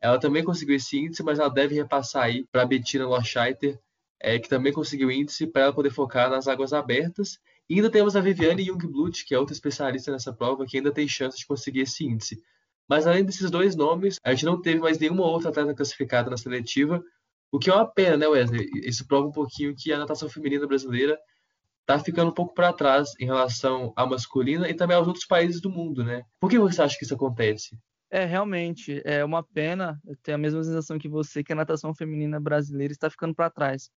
ela 0.00 0.18
também 0.18 0.44
conseguiu 0.44 0.76
esse 0.76 0.98
índice, 0.98 1.22
mas 1.22 1.38
ela 1.38 1.48
deve 1.48 1.74
repassar 1.74 2.24
aí 2.24 2.44
para 2.52 2.62
a 2.62 2.66
Bettina 2.66 3.06
Lorscheiter, 3.06 3.78
é, 4.20 4.38
que 4.38 4.48
também 4.48 4.72
conseguiu 4.72 5.10
índice 5.10 5.46
para 5.46 5.62
ela 5.62 5.72
poder 5.72 5.90
focar 5.90 6.30
nas 6.30 6.46
águas 6.46 6.72
abertas. 6.72 7.38
E 7.68 7.74
ainda 7.74 7.90
temos 7.90 8.14
a 8.14 8.20
Viviane 8.20 8.64
Jungblut, 8.64 9.24
que 9.24 9.34
é 9.34 9.38
outra 9.38 9.52
especialista 9.52 10.12
nessa 10.12 10.32
prova, 10.32 10.64
que 10.66 10.76
ainda 10.76 10.92
tem 10.92 11.08
chance 11.08 11.36
de 11.36 11.46
conseguir 11.46 11.80
esse 11.80 12.04
índice. 12.04 12.40
Mas 12.88 13.06
além 13.06 13.24
desses 13.24 13.50
dois 13.50 13.74
nomes, 13.74 14.18
a 14.22 14.32
gente 14.32 14.44
não 14.44 14.60
teve 14.60 14.78
mais 14.78 14.98
nenhuma 14.98 15.24
outra 15.24 15.50
atleta 15.50 15.74
classificada 15.74 16.30
na 16.30 16.36
seletiva, 16.36 17.02
o 17.50 17.58
que 17.58 17.70
é 17.70 17.74
uma 17.74 17.86
pena, 17.86 18.16
né, 18.16 18.28
Wesley? 18.28 18.68
Isso 18.84 19.06
prova 19.06 19.28
um 19.28 19.32
pouquinho 19.32 19.74
que 19.76 19.92
a 19.92 19.98
natação 19.98 20.28
feminina 20.28 20.66
brasileira 20.66 21.18
está 21.86 21.98
ficando 22.00 22.30
um 22.30 22.34
pouco 22.34 22.52
para 22.52 22.72
trás 22.72 23.12
em 23.20 23.24
relação 23.24 23.92
à 23.94 24.04
masculina 24.04 24.68
e 24.68 24.74
também 24.74 24.96
aos 24.96 25.06
outros 25.06 25.24
países 25.24 25.60
do 25.60 25.70
mundo, 25.70 26.04
né? 26.04 26.24
Por 26.40 26.50
que 26.50 26.58
você 26.58 26.82
acha 26.82 26.98
que 26.98 27.04
isso 27.04 27.14
acontece? 27.14 27.78
É, 28.10 28.24
realmente, 28.24 29.00
é 29.04 29.24
uma 29.24 29.42
pena. 29.42 30.00
Eu 30.04 30.16
tenho 30.22 30.34
a 30.34 30.38
mesma 30.38 30.62
sensação 30.64 30.98
que 30.98 31.08
você, 31.08 31.44
que 31.44 31.52
a 31.52 31.56
natação 31.56 31.94
feminina 31.94 32.40
brasileira 32.40 32.92
está 32.92 33.08
ficando 33.08 33.34
para 33.34 33.50
trás. 33.50 33.88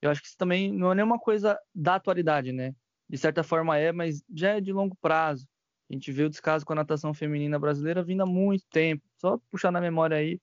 Eu 0.00 0.10
acho 0.10 0.20
que 0.20 0.28
isso 0.28 0.36
também 0.36 0.72
não 0.72 0.92
é 0.92 0.94
nenhuma 0.94 1.18
coisa 1.18 1.58
da 1.74 1.96
atualidade, 1.96 2.52
né? 2.52 2.74
De 3.08 3.18
certa 3.18 3.42
forma 3.42 3.76
é, 3.76 3.92
mas 3.92 4.22
já 4.32 4.56
é 4.56 4.60
de 4.60 4.72
longo 4.72 4.96
prazo. 5.00 5.46
A 5.90 5.94
gente 5.94 6.10
vê 6.12 6.24
o 6.24 6.30
descaso 6.30 6.64
com 6.64 6.72
a 6.72 6.76
natação 6.76 7.12
feminina 7.12 7.58
brasileira 7.58 8.02
vindo 8.02 8.22
há 8.22 8.26
muito 8.26 8.64
tempo. 8.70 9.02
Só 9.20 9.38
puxar 9.50 9.72
na 9.72 9.80
memória 9.80 10.16
aí, 10.16 10.40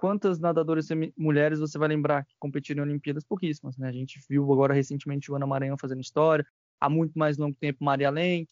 quantas 0.00 0.38
nadadoras 0.38 0.88
mulheres 1.14 1.60
você 1.60 1.76
vai 1.76 1.86
lembrar 1.86 2.24
que 2.24 2.34
competiram 2.38 2.82
em 2.82 2.88
Olimpíadas? 2.88 3.22
Pouquíssimas, 3.22 3.76
né? 3.76 3.86
A 3.86 3.92
gente 3.92 4.18
viu 4.30 4.50
agora 4.50 4.72
recentemente 4.72 5.26
Joana 5.26 5.46
Maranhão 5.46 5.76
fazendo 5.76 6.00
história, 6.00 6.46
há 6.80 6.88
muito 6.88 7.18
mais 7.18 7.36
longo 7.36 7.54
tempo 7.60 7.84
Maria 7.84 8.08
Lenk. 8.08 8.48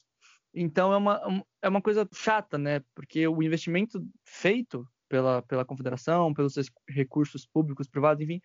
Então 0.52 0.92
é 0.92 0.98
uma, 0.98 1.44
é 1.62 1.68
uma 1.70 1.80
coisa 1.80 2.06
chata, 2.12 2.58
né? 2.58 2.82
Porque 2.94 3.26
o 3.26 3.42
investimento 3.42 4.06
feito 4.26 4.86
pela, 5.08 5.40
pela 5.40 5.64
confederação, 5.64 6.34
pelos 6.34 6.52
seus 6.52 6.70
recursos 6.86 7.46
públicos, 7.46 7.88
privados, 7.88 8.22
enfim, 8.22 8.42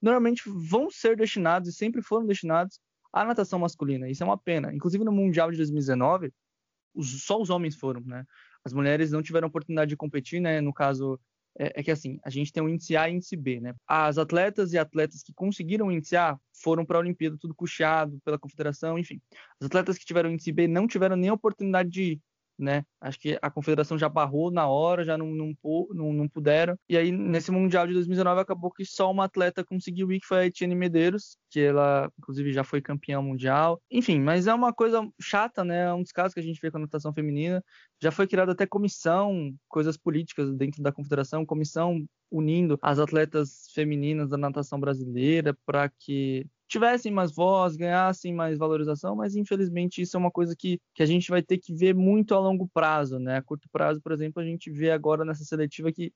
normalmente 0.00 0.44
vão 0.46 0.88
ser 0.92 1.16
destinados 1.16 1.68
e 1.68 1.72
sempre 1.72 2.02
foram 2.02 2.24
destinados 2.24 2.78
à 3.12 3.24
natação 3.24 3.58
masculina. 3.58 4.08
Isso 4.08 4.22
é 4.22 4.26
uma 4.26 4.38
pena. 4.38 4.72
Inclusive 4.72 5.02
no 5.02 5.10
Mundial 5.10 5.50
de 5.50 5.56
2019, 5.56 6.32
os, 6.94 7.24
só 7.24 7.40
os 7.40 7.50
homens 7.50 7.74
foram, 7.74 8.00
né? 8.02 8.24
As 8.64 8.72
mulheres 8.72 9.10
não 9.10 9.22
tiveram 9.22 9.48
oportunidade 9.48 9.88
de 9.88 9.96
competir, 9.96 10.40
né? 10.40 10.60
No 10.60 10.72
caso, 10.72 11.18
é, 11.58 11.80
é, 11.80 11.82
que 11.82 11.90
assim, 11.90 12.20
a 12.24 12.30
gente 12.30 12.52
tem 12.52 12.62
um 12.62 12.68
índice 12.68 12.96
A 12.96 13.08
e 13.08 13.14
índice 13.14 13.36
B, 13.36 13.60
né? 13.60 13.74
As 13.86 14.16
atletas 14.16 14.72
e 14.72 14.78
atletas 14.78 15.22
que 15.22 15.32
conseguiram 15.34 15.90
índice 15.90 16.16
A 16.16 16.38
foram 16.52 16.86
para 16.86 16.98
a 16.98 17.00
Olimpíada 17.00 17.36
tudo 17.38 17.54
custeado 17.54 18.20
pela 18.24 18.38
confederação, 18.38 18.98
enfim. 18.98 19.20
As 19.60 19.66
atletas 19.66 19.98
que 19.98 20.06
tiveram 20.06 20.30
índice 20.30 20.52
B 20.52 20.68
não 20.68 20.86
tiveram 20.86 21.16
nem 21.16 21.30
oportunidade 21.30 21.90
de 21.90 22.02
ir 22.02 22.20
né? 22.58 22.84
Acho 23.00 23.18
que 23.18 23.38
a 23.40 23.50
confederação 23.50 23.96
já 23.96 24.08
barrou 24.08 24.50
na 24.50 24.66
hora, 24.66 25.04
já 25.04 25.16
não, 25.16 25.28
não, 25.28 25.54
não, 25.94 26.12
não 26.12 26.28
puderam. 26.28 26.76
E 26.88 26.96
aí, 26.96 27.12
nesse 27.12 27.50
Mundial 27.50 27.86
de 27.86 27.92
2019, 27.92 28.40
acabou 28.40 28.70
que 28.70 28.84
só 28.84 29.10
uma 29.10 29.24
atleta 29.24 29.64
conseguiu 29.64 30.10
ir, 30.10 30.20
que 30.20 30.26
foi 30.26 30.38
a 30.38 30.46
Etienne 30.46 30.74
Medeiros, 30.74 31.36
que 31.50 31.60
ela, 31.60 32.10
inclusive, 32.18 32.52
já 32.52 32.64
foi 32.64 32.82
campeã 32.82 33.20
mundial. 33.22 33.80
Enfim, 33.90 34.20
mas 34.20 34.46
é 34.46 34.54
uma 34.54 34.72
coisa 34.72 35.08
chata, 35.20 35.64
né? 35.64 35.84
É 35.84 35.94
um 35.94 36.02
dos 36.02 36.12
casos 36.12 36.34
que 36.34 36.40
a 36.40 36.42
gente 36.42 36.60
vê 36.60 36.70
com 36.70 36.78
a 36.78 36.80
natação 36.80 37.12
feminina. 37.12 37.62
Já 38.02 38.10
foi 38.10 38.26
criada 38.26 38.52
até 38.52 38.66
comissão, 38.66 39.54
coisas 39.68 39.96
políticas 39.96 40.52
dentro 40.54 40.82
da 40.82 40.92
confederação, 40.92 41.46
comissão 41.46 42.04
unindo 42.30 42.78
as 42.82 42.98
atletas 42.98 43.68
femininas 43.72 44.28
da 44.28 44.36
natação 44.36 44.78
brasileira 44.78 45.56
para 45.64 45.88
que 45.88 46.46
tivessem 46.68 47.10
mais 47.10 47.34
voz, 47.34 47.76
ganhassem 47.76 48.34
mais 48.34 48.58
valorização, 48.58 49.16
mas 49.16 49.34
infelizmente 49.34 50.02
isso 50.02 50.16
é 50.16 50.20
uma 50.20 50.30
coisa 50.30 50.54
que, 50.56 50.80
que 50.94 51.02
a 51.02 51.06
gente 51.06 51.30
vai 51.30 51.42
ter 51.42 51.58
que 51.58 51.74
ver 51.74 51.94
muito 51.94 52.34
a 52.34 52.38
longo 52.38 52.68
prazo, 52.68 53.18
né? 53.18 53.38
A 53.38 53.42
curto 53.42 53.68
prazo, 53.72 54.00
por 54.00 54.12
exemplo, 54.12 54.42
a 54.42 54.44
gente 54.44 54.70
vê 54.70 54.90
agora 54.90 55.24
nessa 55.24 55.44
seletiva 55.44 55.90
que 55.90 56.12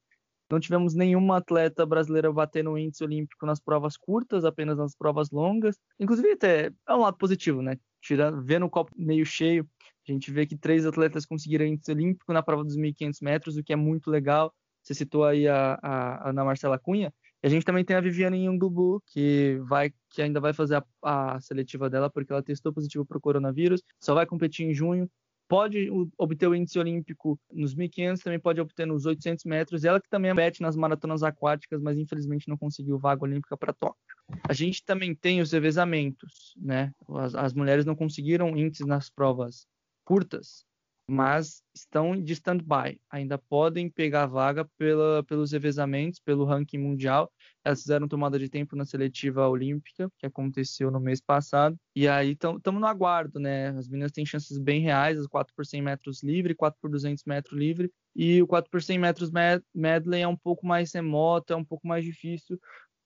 não 0.51 0.61
tivemos 0.61 0.95
nenhuma 0.95 1.39
atleta 1.39 1.87
brasileira 1.87 2.31
bater 2.31 2.63
no 2.63 2.77
índice 2.77 3.03
olímpico 3.03 3.47
nas 3.47 3.59
provas 3.59 3.97
curtas, 3.97 4.45
apenas 4.45 4.77
nas 4.77 4.95
provas 4.95 5.31
longas. 5.31 5.79
Inclusive, 5.99 6.33
até 6.33 6.71
é 6.87 6.95
um 6.95 7.01
lado 7.01 7.17
positivo, 7.17 7.63
né? 7.63 7.79
Tirando, 8.03 8.43
vendo 8.43 8.67
o 8.67 8.71
copo 8.71 8.93
meio 8.95 9.25
cheio, 9.25 9.67
a 10.07 10.13
gente 10.13 10.31
vê 10.31 10.45
que 10.45 10.57
três 10.57 10.85
atletas 10.85 11.25
conseguiram 11.25 11.65
índice 11.65 11.91
olímpico 11.91 12.33
na 12.33 12.43
prova 12.43 12.65
dos 12.65 12.77
1.500 12.77 13.19
metros, 13.23 13.57
o 13.57 13.65
que 13.65 13.73
é 13.73 13.77
muito 13.77 14.11
legal. 14.11 14.53
Você 14.83 14.95
citou 14.95 15.25
aí 15.25 15.49
a, 15.49 15.79
a 15.81 16.29
Ana 16.29 16.45
Marcela 16.45 16.79
Cunha. 16.79 17.15
E 17.43 17.47
a 17.47 17.51
gente 17.51 17.65
também 17.65 17.85
tem 17.85 17.97
a 17.97 18.01
Viviane 18.01 18.45
Yundubu, 18.47 19.03
que 19.07 19.59
vai 19.65 19.93
que 20.11 20.23
ainda 20.23 20.41
vai 20.41 20.53
fazer 20.53 20.77
a, 20.77 21.35
a 21.35 21.41
seletiva 21.41 21.89
dela 21.91 22.11
porque 22.11 22.33
ela 22.33 22.43
testou 22.43 22.73
positivo 22.73 23.05
para 23.05 23.19
o 23.19 23.21
coronavírus, 23.21 23.83
só 23.99 24.15
vai 24.15 24.27
competir 24.27 24.67
em 24.67 24.75
junho. 24.75 25.11
Pode 25.49 25.91
obter 26.17 26.47
o 26.47 26.55
índice 26.55 26.79
olímpico 26.79 27.39
nos 27.53 27.75
1.500, 27.75 28.23
também 28.23 28.39
pode 28.41 28.61
obter 28.61 28.87
nos 28.87 29.05
800 29.05 29.45
metros. 29.45 29.85
Ela 29.85 30.01
que 30.01 30.09
também 30.09 30.31
compete 30.31 30.63
nas 30.63 30.77
maratonas 30.77 31.23
aquáticas, 31.23 31.83
mas 31.83 31.99
infelizmente 31.99 32.49
não 32.49 32.57
conseguiu 32.57 32.99
vaga 32.99 33.25
olímpica 33.25 33.57
para 33.57 33.73
Tóquio. 33.73 34.01
A 34.49 34.53
gente 34.55 34.83
também 34.83 35.15
tem 35.15 35.43
os 35.43 35.53
revezamentos, 35.53 36.55
né? 36.57 36.93
As, 37.17 37.35
as 37.35 37.53
mulheres 37.53 37.85
não 37.85 37.95
conseguiram 37.95 38.57
índices 38.57 38.87
nas 38.87 39.11
provas 39.11 39.67
curtas, 40.05 40.65
mas 41.07 41.63
estão 41.75 42.21
de 42.21 42.33
stand-by. 42.33 42.99
Ainda 43.11 43.37
podem 43.37 43.91
pegar 43.91 44.27
vaga 44.27 44.65
pela, 44.79 45.23
pelos 45.25 45.53
revezamentos, 45.53 46.21
pelo 46.21 46.45
ranking 46.45 46.79
mundial. 46.79 47.31
Elas 47.65 47.83
fizeram 47.83 48.09
tomada 48.09 48.39
de 48.39 48.49
tempo 48.49 48.77
na 48.77 48.85
seletiva 48.85 49.49
olímpica, 49.49 50.11
que 50.19 50.27
aconteceu 50.27 50.91
no 50.91 51.01
mês 51.01 51.21
passado. 51.21 51.77
E 51.95 52.09
aí 52.09 52.33
estamos 52.33 52.81
no 52.81 52.87
aguardo, 52.87 53.39
né? 53.39 53.69
As 53.71 53.89
meninas 53.89 54.13
têm 54.13 54.25
chances 54.25 54.59
bem 54.59 54.81
reais, 54.81 55.19
as 55.19 55.27
4 55.27 55.53
por 55.55 55.67
100 55.67 55.83
metros 55.83 56.23
livre, 56.23 56.55
4 56.55 56.79
por 56.81 56.91
200 56.91 57.25
metros 57.25 57.59
livre. 57.59 57.91
E 58.15 58.43
o 58.43 58.47
4 58.47 58.71
por 58.71 58.83
100 58.83 58.99
metros 58.99 59.31
medley 59.75 60.23
é 60.23 60.29
um 60.29 60.37
pouco 60.37 60.67
mais 60.67 60.93
remoto, 60.93 61.53
é 61.53 61.57
um 61.57 61.65
pouco 61.65 61.87
mais 61.87 62.05
difícil, 62.05 62.59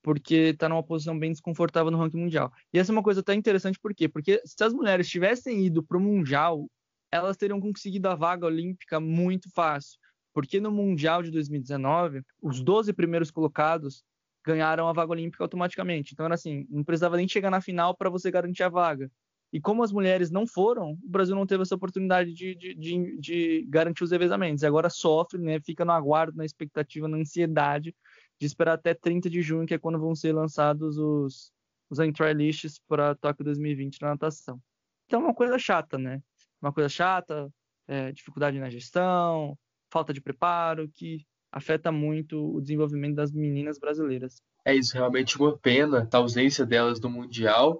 porque 0.03 0.35
está 0.35 0.69
numa 0.69 0.83
posição 0.83 1.19
bem 1.19 1.33
desconfortável 1.33 1.91
no 1.91 1.99
ranking 1.99 2.19
mundial. 2.19 2.53
E 2.73 2.79
essa 2.79 2.93
é 2.93 2.95
uma 2.95 3.03
coisa 3.03 3.21
até 3.21 3.35
interessante, 3.35 3.79
por 3.79 3.95
quê? 3.95 4.09
Porque 4.09 4.41
se 4.45 4.63
as 4.63 4.73
mulheres 4.73 5.09
tivessem 5.09 5.65
ido 5.65 5.83
para 5.83 5.97
o 5.97 6.01
Mundial 6.01 6.69
elas 7.17 7.37
teriam 7.37 7.61
conseguido 7.61 8.09
a 8.09 8.15
vaga 8.15 8.47
olímpica 8.47 9.01
muito 9.01 9.51
fácil, 9.51 9.99
porque 10.33 10.61
no 10.61 10.71
Mundial 10.71 11.23
de 11.23 11.31
2019, 11.31 12.23
os 12.43 12.61
12 12.61 12.93
primeiros 12.93 13.31
colocados 13.31 14.05
ganharam 14.45 14.89
a 14.89 14.93
vaga 14.93 15.13
olímpica 15.13 15.43
automaticamente. 15.43 16.13
Então 16.13 16.27
era 16.27 16.35
assim, 16.35 16.67
não 16.71 16.85
precisava 16.85 17.17
nem 17.17 17.27
chegar 17.27 17.51
na 17.51 17.61
final 17.61 17.97
para 17.97 18.09
você 18.09 18.31
garantir 18.31 18.63
a 18.63 18.69
vaga. 18.69 19.11
E 19.53 19.61
como 19.61 19.83
as 19.83 19.93
mulheres 19.93 20.31
não 20.31 20.47
foram, 20.47 20.93
o 20.93 21.09
Brasil 21.09 21.35
não 21.35 21.47
teve 21.47 21.63
essa 21.63 21.75
oportunidade 21.75 22.33
de, 22.33 22.55
de, 22.55 22.75
de, 22.75 23.19
de 23.19 23.67
garantir 23.69 24.05
os 24.05 24.11
revezamentos. 24.11 24.63
Agora 24.65 24.91
sofre, 24.91 25.41
né, 25.41 25.61
fica 25.61 25.85
no 25.85 25.93
aguardo, 25.93 26.37
na 26.37 26.45
expectativa, 26.45 27.09
na 27.09 27.17
ansiedade 27.17 27.95
de 28.39 28.47
esperar 28.47 28.75
até 28.75 28.93
30 28.93 29.31
de 29.31 29.41
junho, 29.43 29.67
que 29.67 29.75
é 29.75 29.79
quando 29.79 29.99
vão 29.99 30.15
ser 30.15 30.33
lançados 30.33 30.99
os, 30.99 31.53
os 31.89 31.99
entry 31.99 32.35
lists 32.35 32.79
para 32.87 33.15
Tóquio 33.15 33.45
2020 33.45 34.01
na 34.03 34.09
natação. 34.09 34.61
Então 35.07 35.21
é 35.21 35.25
uma 35.25 35.35
coisa 35.35 35.59
chata, 35.59 35.97
né? 35.97 36.21
Uma 36.61 36.73
coisa 36.73 36.89
chata, 36.89 37.51
é, 37.89 38.13
dificuldade 38.13 38.59
na 38.59 38.71
gestão, 38.71 39.57
falta 39.91 40.13
de 40.13 40.21
preparo, 40.21 40.89
que 40.95 41.25
afeta 41.53 41.91
muito 41.91 42.55
o 42.55 42.61
desenvolvimento 42.61 43.17
das 43.17 43.33
meninas 43.33 43.79
brasileiras. 43.79 44.43
É 44.65 44.75
isso, 44.75 44.95
realmente 44.95 45.39
uma 45.39 45.57
pena 45.57 46.09
a 46.13 46.17
ausência 46.17 46.67
delas 46.67 46.99
do 46.99 47.09
Mundial 47.09 47.79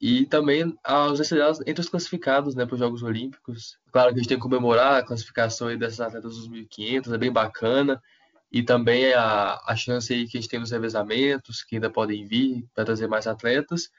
e 0.00 0.26
também 0.26 0.76
a 0.84 0.94
ausência 0.94 1.36
delas 1.36 1.60
entre 1.60 1.80
os 1.80 1.88
classificados 1.88 2.54
né, 2.54 2.66
para 2.66 2.74
os 2.74 2.80
Jogos 2.80 3.02
Olímpicos. 3.02 3.78
Claro 3.92 4.08
que 4.08 4.16
a 4.16 4.18
gente 4.18 4.28
tem 4.28 4.36
que 4.36 4.42
comemorar 4.42 4.96
a 4.96 5.06
classificação 5.06 5.74
dessas 5.78 6.00
atletas 6.00 6.36
dos 6.36 6.48
1.500, 6.50 7.14
é 7.14 7.18
bem 7.18 7.32
bacana. 7.32 8.02
E 8.52 8.62
também 8.62 9.12
a, 9.14 9.58
a 9.66 9.74
chance 9.74 10.12
aí 10.12 10.28
que 10.28 10.36
a 10.36 10.40
gente 10.40 10.50
tem 10.50 10.60
nos 10.60 10.70
revezamentos, 10.70 11.64
que 11.64 11.76
ainda 11.76 11.90
podem 11.90 12.24
vir 12.24 12.64
para 12.74 12.84
trazer 12.84 13.08
mais 13.08 13.26
atletas. 13.26 13.90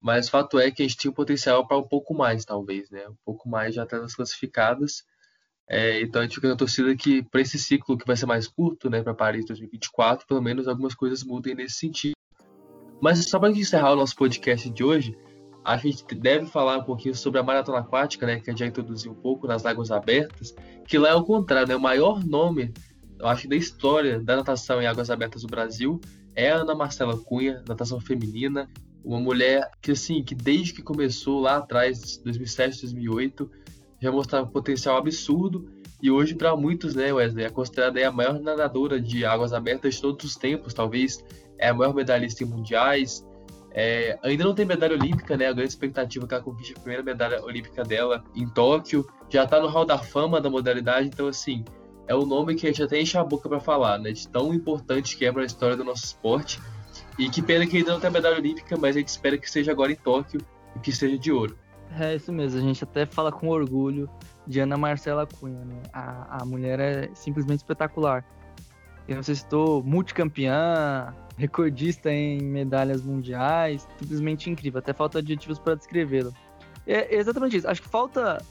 Mas 0.00 0.28
o 0.28 0.30
fato 0.30 0.58
é 0.58 0.70
que 0.70 0.82
a 0.82 0.86
gente 0.86 0.96
tinha 0.96 1.10
um 1.10 1.14
potencial 1.14 1.66
para 1.66 1.76
um 1.76 1.82
pouco 1.82 2.14
mais, 2.14 2.44
talvez, 2.44 2.90
né? 2.90 3.08
Um 3.08 3.16
pouco 3.24 3.48
mais 3.48 3.74
de 3.74 3.80
atletas 3.80 4.14
classificadas. 4.14 5.04
É, 5.68 6.00
então 6.00 6.22
a 6.22 6.24
gente 6.24 6.36
fica 6.36 6.48
na 6.48 6.56
torcida 6.56 6.94
que 6.96 7.22
para 7.22 7.42
esse 7.42 7.58
ciclo 7.58 7.98
que 7.98 8.06
vai 8.06 8.16
ser 8.16 8.24
mais 8.24 8.48
curto, 8.48 8.88
né, 8.88 9.02
para 9.02 9.12
Paris 9.12 9.44
2024, 9.44 10.26
pelo 10.26 10.40
menos 10.40 10.66
algumas 10.66 10.94
coisas 10.94 11.22
mudem 11.22 11.54
nesse 11.54 11.74
sentido. 11.74 12.14
Mas 13.02 13.28
só 13.28 13.38
para 13.38 13.50
encerrar 13.50 13.92
o 13.92 13.96
nosso 13.96 14.16
podcast 14.16 14.70
de 14.70 14.82
hoje, 14.82 15.16
a 15.62 15.76
gente 15.76 16.02
deve 16.14 16.46
falar 16.46 16.78
um 16.78 16.84
pouquinho 16.84 17.14
sobre 17.14 17.38
a 17.38 17.42
maratona 17.42 17.80
aquática, 17.80 18.26
né, 18.26 18.40
que 18.40 18.48
a 18.48 18.52
gente 18.52 18.60
já 18.60 18.66
introduziu 18.66 19.12
um 19.12 19.14
pouco 19.14 19.46
nas 19.46 19.66
águas 19.66 19.90
abertas, 19.90 20.54
que 20.86 20.96
lá 20.96 21.10
é 21.10 21.14
o 21.14 21.22
contrário, 21.22 21.68
né, 21.68 21.76
o 21.76 21.80
maior 21.80 22.24
nome, 22.24 22.72
eu 23.18 23.26
acho, 23.26 23.46
da 23.46 23.54
história 23.54 24.18
da 24.18 24.36
natação 24.36 24.80
em 24.80 24.86
águas 24.86 25.10
abertas 25.10 25.42
do 25.42 25.48
Brasil 25.48 26.00
é 26.34 26.50
a 26.50 26.56
Ana 26.56 26.74
Marcela 26.74 27.18
Cunha, 27.18 27.62
natação 27.68 28.00
feminina, 28.00 28.70
uma 29.04 29.20
mulher 29.20 29.70
que 29.80 29.92
assim, 29.92 30.22
que 30.22 30.34
desde 30.34 30.74
que 30.74 30.82
começou 30.82 31.40
lá 31.40 31.56
atrás, 31.58 32.18
2007, 32.18 32.82
2008, 32.82 33.50
já 34.00 34.12
mostrava 34.12 34.46
um 34.46 34.50
potencial 34.50 34.96
absurdo 34.96 35.68
e 36.00 36.10
hoje 36.10 36.34
para 36.34 36.56
muitos, 36.56 36.94
né, 36.94 37.12
Wesley, 37.12 37.44
é 37.44 37.50
considerada 37.50 38.06
a 38.06 38.12
maior 38.12 38.38
nadadora 38.38 39.00
de 39.00 39.24
águas 39.24 39.52
abertas 39.52 39.96
de 39.96 40.02
todos 40.02 40.24
os 40.24 40.36
tempos, 40.36 40.72
talvez 40.72 41.24
é 41.58 41.68
a 41.68 41.74
maior 41.74 41.92
medalhista 41.92 42.44
em 42.44 42.46
mundiais. 42.46 43.26
É, 43.72 44.18
ainda 44.22 44.44
não 44.44 44.54
tem 44.54 44.64
medalha 44.64 44.94
olímpica, 44.94 45.36
né? 45.36 45.46
A 45.46 45.52
grande 45.52 45.70
expectativa 45.70 46.24
é 46.24 46.28
que 46.28 46.34
ela 46.34 46.42
conquiste 46.42 46.72
a 46.72 46.80
primeira 46.80 47.02
medalha 47.02 47.42
olímpica 47.44 47.84
dela 47.84 48.24
em 48.34 48.48
Tóquio. 48.48 49.06
Já 49.28 49.44
está 49.44 49.60
no 49.60 49.68
hall 49.68 49.84
da 49.84 49.98
fama 49.98 50.40
da 50.40 50.48
modalidade, 50.48 51.08
então 51.08 51.26
assim, 51.26 51.64
é 52.06 52.14
o 52.14 52.22
um 52.22 52.26
nome 52.26 52.54
que 52.54 52.66
a 52.66 52.70
gente 52.70 52.82
até 52.82 53.00
enche 53.00 53.18
a 53.18 53.24
boca 53.24 53.48
para 53.48 53.60
falar, 53.60 53.98
né? 53.98 54.12
De 54.12 54.26
tão 54.28 54.54
importante 54.54 55.16
que 55.16 55.26
é 55.26 55.32
para 55.32 55.42
a 55.42 55.46
história 55.46 55.76
do 55.76 55.84
nosso 55.84 56.04
esporte. 56.04 56.60
E 57.18 57.28
que 57.28 57.42
pena 57.42 57.66
que 57.66 57.76
ainda 57.78 57.92
não 57.92 58.00
tem 58.00 58.10
medalha 58.10 58.36
olímpica, 58.36 58.76
mas 58.76 58.94
a 58.96 59.00
gente 59.00 59.08
espera 59.08 59.36
que 59.36 59.50
seja 59.50 59.72
agora 59.72 59.90
em 59.90 59.96
Tóquio 59.96 60.40
e 60.76 60.78
que 60.78 60.92
seja 60.92 61.18
de 61.18 61.32
ouro. 61.32 61.56
É 61.98 62.14
isso 62.14 62.32
mesmo, 62.32 62.60
a 62.60 62.62
gente 62.62 62.84
até 62.84 63.06
fala 63.06 63.32
com 63.32 63.48
orgulho 63.48 64.08
de 64.46 64.60
Ana 64.60 64.76
Marcela 64.76 65.26
Cunha, 65.26 65.64
né? 65.64 65.82
A, 65.92 66.42
a 66.42 66.44
mulher 66.44 66.78
é 66.78 67.10
simplesmente 67.14 67.58
espetacular. 67.58 68.24
Eu 69.08 69.16
não 69.16 69.22
sei 69.22 69.34
se 69.34 69.42
estou 69.42 69.82
multicampeã, 69.82 71.14
recordista 71.36 72.12
em 72.12 72.40
medalhas 72.42 73.02
mundiais, 73.02 73.88
simplesmente 73.98 74.50
incrível. 74.50 74.78
Até 74.78 74.92
falta 74.92 75.18
adjetivos 75.18 75.58
para 75.58 75.74
descrevê-la. 75.74 76.30
É 76.86 77.16
exatamente 77.16 77.56
isso. 77.56 77.68
Acho 77.68 77.80
que 77.80 77.88
falta 77.88 78.42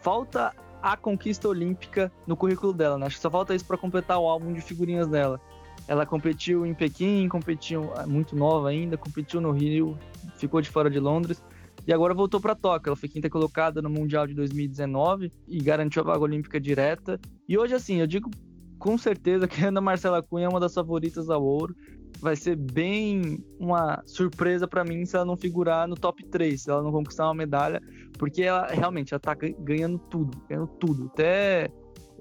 falta 0.00 0.54
a 0.82 0.96
conquista 0.96 1.48
olímpica 1.48 2.10
no 2.26 2.36
currículo 2.36 2.72
dela, 2.72 2.98
né? 2.98 3.06
Acho 3.06 3.16
que 3.16 3.22
só 3.22 3.30
falta 3.30 3.54
isso 3.54 3.64
para 3.64 3.76
completar 3.76 4.18
o 4.18 4.26
álbum 4.26 4.52
de 4.52 4.60
figurinhas 4.60 5.06
dela. 5.06 5.40
Ela 5.88 6.06
competiu 6.06 6.64
em 6.64 6.74
Pequim, 6.74 7.28
competiu 7.28 7.92
é, 7.96 8.06
muito 8.06 8.36
nova 8.36 8.68
ainda, 8.68 8.96
competiu 8.96 9.40
no 9.40 9.50
Rio, 9.50 9.98
ficou 10.36 10.60
de 10.60 10.70
fora 10.70 10.88
de 10.88 10.98
Londres 10.98 11.42
e 11.86 11.92
agora 11.92 12.14
voltou 12.14 12.40
para 12.40 12.54
Tóquio. 12.54 12.90
Ela 12.90 12.96
foi 12.96 13.08
quinta 13.08 13.28
colocada 13.28 13.82
no 13.82 13.90
Mundial 13.90 14.26
de 14.26 14.34
2019 14.34 15.32
e 15.48 15.58
garantiu 15.58 16.02
a 16.02 16.06
vaga 16.06 16.20
olímpica 16.20 16.60
direta. 16.60 17.20
E 17.48 17.58
hoje, 17.58 17.74
assim, 17.74 17.96
eu 17.96 18.06
digo 18.06 18.30
com 18.78 18.96
certeza 18.96 19.46
que 19.46 19.64
a 19.64 19.68
Ana 19.68 19.80
Marcela 19.80 20.22
Cunha 20.22 20.46
é 20.46 20.48
uma 20.48 20.60
das 20.60 20.74
favoritas 20.74 21.28
ao 21.28 21.42
ouro. 21.42 21.74
Vai 22.20 22.36
ser 22.36 22.54
bem 22.54 23.44
uma 23.58 24.00
surpresa 24.06 24.68
para 24.68 24.84
mim 24.84 25.04
se 25.04 25.16
ela 25.16 25.24
não 25.24 25.36
figurar 25.36 25.88
no 25.88 25.96
top 25.96 26.24
3, 26.26 26.62
se 26.62 26.70
ela 26.70 26.82
não 26.82 26.92
conquistar 26.92 27.24
uma 27.24 27.34
medalha, 27.34 27.80
porque 28.16 28.42
ela 28.42 28.66
realmente 28.68 29.12
ela 29.12 29.18
tá 29.18 29.34
ganhando 29.34 29.98
tudo, 29.98 30.40
ganhando 30.48 30.68
tudo. 30.78 31.06
Até 31.06 31.68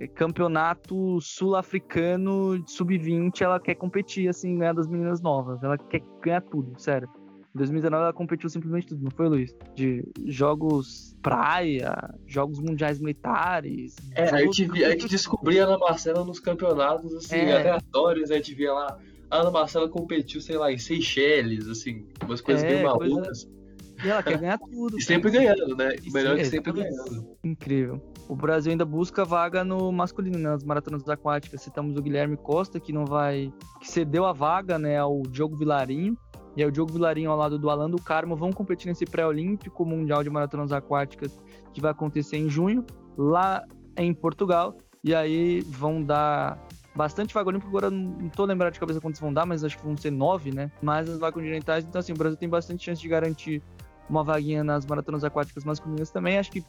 campeonato 0.08 1.20
sul-africano 1.22 2.64
sub-20 2.68 3.42
ela 3.42 3.60
quer 3.60 3.76
competir, 3.76 4.28
assim, 4.28 4.58
ganhar 4.58 4.74
das 4.74 4.88
meninas 4.88 5.22
novas. 5.22 5.64
Ela 5.64 5.78
quer 5.78 6.02
ganhar 6.22 6.42
tudo, 6.42 6.80
sério. 6.80 7.10
Em 7.54 7.58
2019 7.58 8.04
ela 8.04 8.14
competiu 8.14 8.50
simplesmente 8.50 8.88
tudo, 8.88 9.04
não 9.04 9.12
foi, 9.12 9.28
Luiz? 9.28 9.56
De 9.76 10.04
jogos 10.26 11.18
praia, 11.22 11.94
jogos 12.26 12.60
mundiais 12.60 13.00
militares. 13.00 13.96
É, 14.16 14.30
a 14.30 14.38
gente, 14.38 14.66
via, 14.66 14.88
a 14.88 14.92
gente 14.92 15.10
descobria 15.10 15.66
a 15.66 15.68
Ana 15.68 15.78
Marcela 15.78 16.24
nos 16.24 16.40
campeonatos, 16.40 17.14
assim, 17.14 17.36
é. 17.36 17.60
aleatórios, 17.60 18.32
a 18.32 18.36
gente 18.36 18.56
via 18.56 18.72
lá. 18.72 18.98
A 19.30 19.38
Ana 19.38 19.52
Marcela 19.52 19.90
competiu, 19.90 20.40
sei 20.40 20.58
lá, 20.58 20.72
em 20.72 20.78
Seychelles, 20.78 21.68
assim, 21.68 22.06
umas 22.24 22.40
coisas 22.40 22.64
é, 22.64 22.70
bem 22.70 22.84
malucas. 22.84 23.44
Coisa... 23.44 23.62
E 24.04 24.10
ela 24.10 24.24
quer 24.24 24.38
ganhar 24.38 24.58
tudo. 24.72 24.98
e 24.98 25.02
sempre 25.02 25.30
ganhando, 25.30 25.76
né? 25.76 25.96
O 26.08 26.12
melhor 26.12 26.36
é 26.38 26.40
que 26.40 26.46
sempre 26.46 26.72
ganhando. 26.72 27.38
Incrível. 27.44 28.02
O 28.32 28.36
Brasil 28.36 28.72
ainda 28.72 28.86
busca 28.86 29.26
vaga 29.26 29.62
no 29.62 29.92
masculino, 29.92 30.38
né, 30.38 30.52
nas 30.52 30.64
maratonas 30.64 31.08
aquáticas. 31.10 31.62
Citamos 31.64 31.98
o 31.98 32.02
Guilherme 32.02 32.38
Costa, 32.38 32.80
que 32.80 32.94
não 32.94 33.06
vai. 33.06 33.52
que 33.78 33.92
cedeu 33.92 34.26
a 34.26 34.32
vaga 34.32 34.80
né, 34.80 34.98
ao 34.98 35.22
Diogo 35.24 35.58
Vilarinho. 35.58 36.18
E 36.56 36.64
aí 36.64 36.70
o 36.70 36.72
Diogo 36.72 36.94
Vilarinho 36.94 37.30
ao 37.30 37.38
lado 37.38 37.60
do 37.60 37.70
Alan 37.70 37.90
do 37.90 38.02
Carmo 38.02 38.34
vão 38.38 38.54
competir 38.54 38.88
nesse 38.88 39.04
pré-olímpico 39.04 39.84
mundial 39.84 40.24
de 40.24 40.30
maratonas 40.30 40.72
aquáticas 40.72 41.38
que 41.74 41.82
vai 41.82 41.92
acontecer 41.92 42.38
em 42.38 42.48
junho, 42.50 42.86
lá 43.18 43.66
em 43.98 44.14
Portugal. 44.14 44.78
E 45.04 45.14
aí 45.14 45.60
vão 45.68 46.02
dar 46.02 46.58
bastante 46.96 47.34
vaga 47.34 47.50
olímpica, 47.50 47.68
agora 47.70 47.90
não 47.90 48.30
tô 48.30 48.46
lembrado 48.46 48.72
de 48.72 48.80
cabeça 48.80 49.02
quantos 49.02 49.20
vão 49.20 49.34
dar, 49.34 49.46
mas 49.46 49.62
acho 49.62 49.78
que 49.78 49.84
vão 49.84 49.98
ser 49.98 50.10
nove, 50.12 50.54
né? 50.54 50.72
Mas 50.82 51.10
as 51.10 51.20
vagas 51.20 51.34
continentais, 51.34 51.84
então 51.84 52.00
assim, 52.00 52.14
o 52.14 52.18
Brasil 52.18 52.38
tem 52.38 52.48
bastante 52.48 52.82
chance 52.82 53.02
de 53.02 53.10
garantir 53.10 53.62
uma 54.10 54.24
vaguinha 54.24 54.64
nas 54.64 54.86
maratonas 54.86 55.26
aquáticas 55.26 55.66
masculinas 55.66 56.12
também. 56.12 56.38
Acho 56.38 56.50
que 56.50 56.64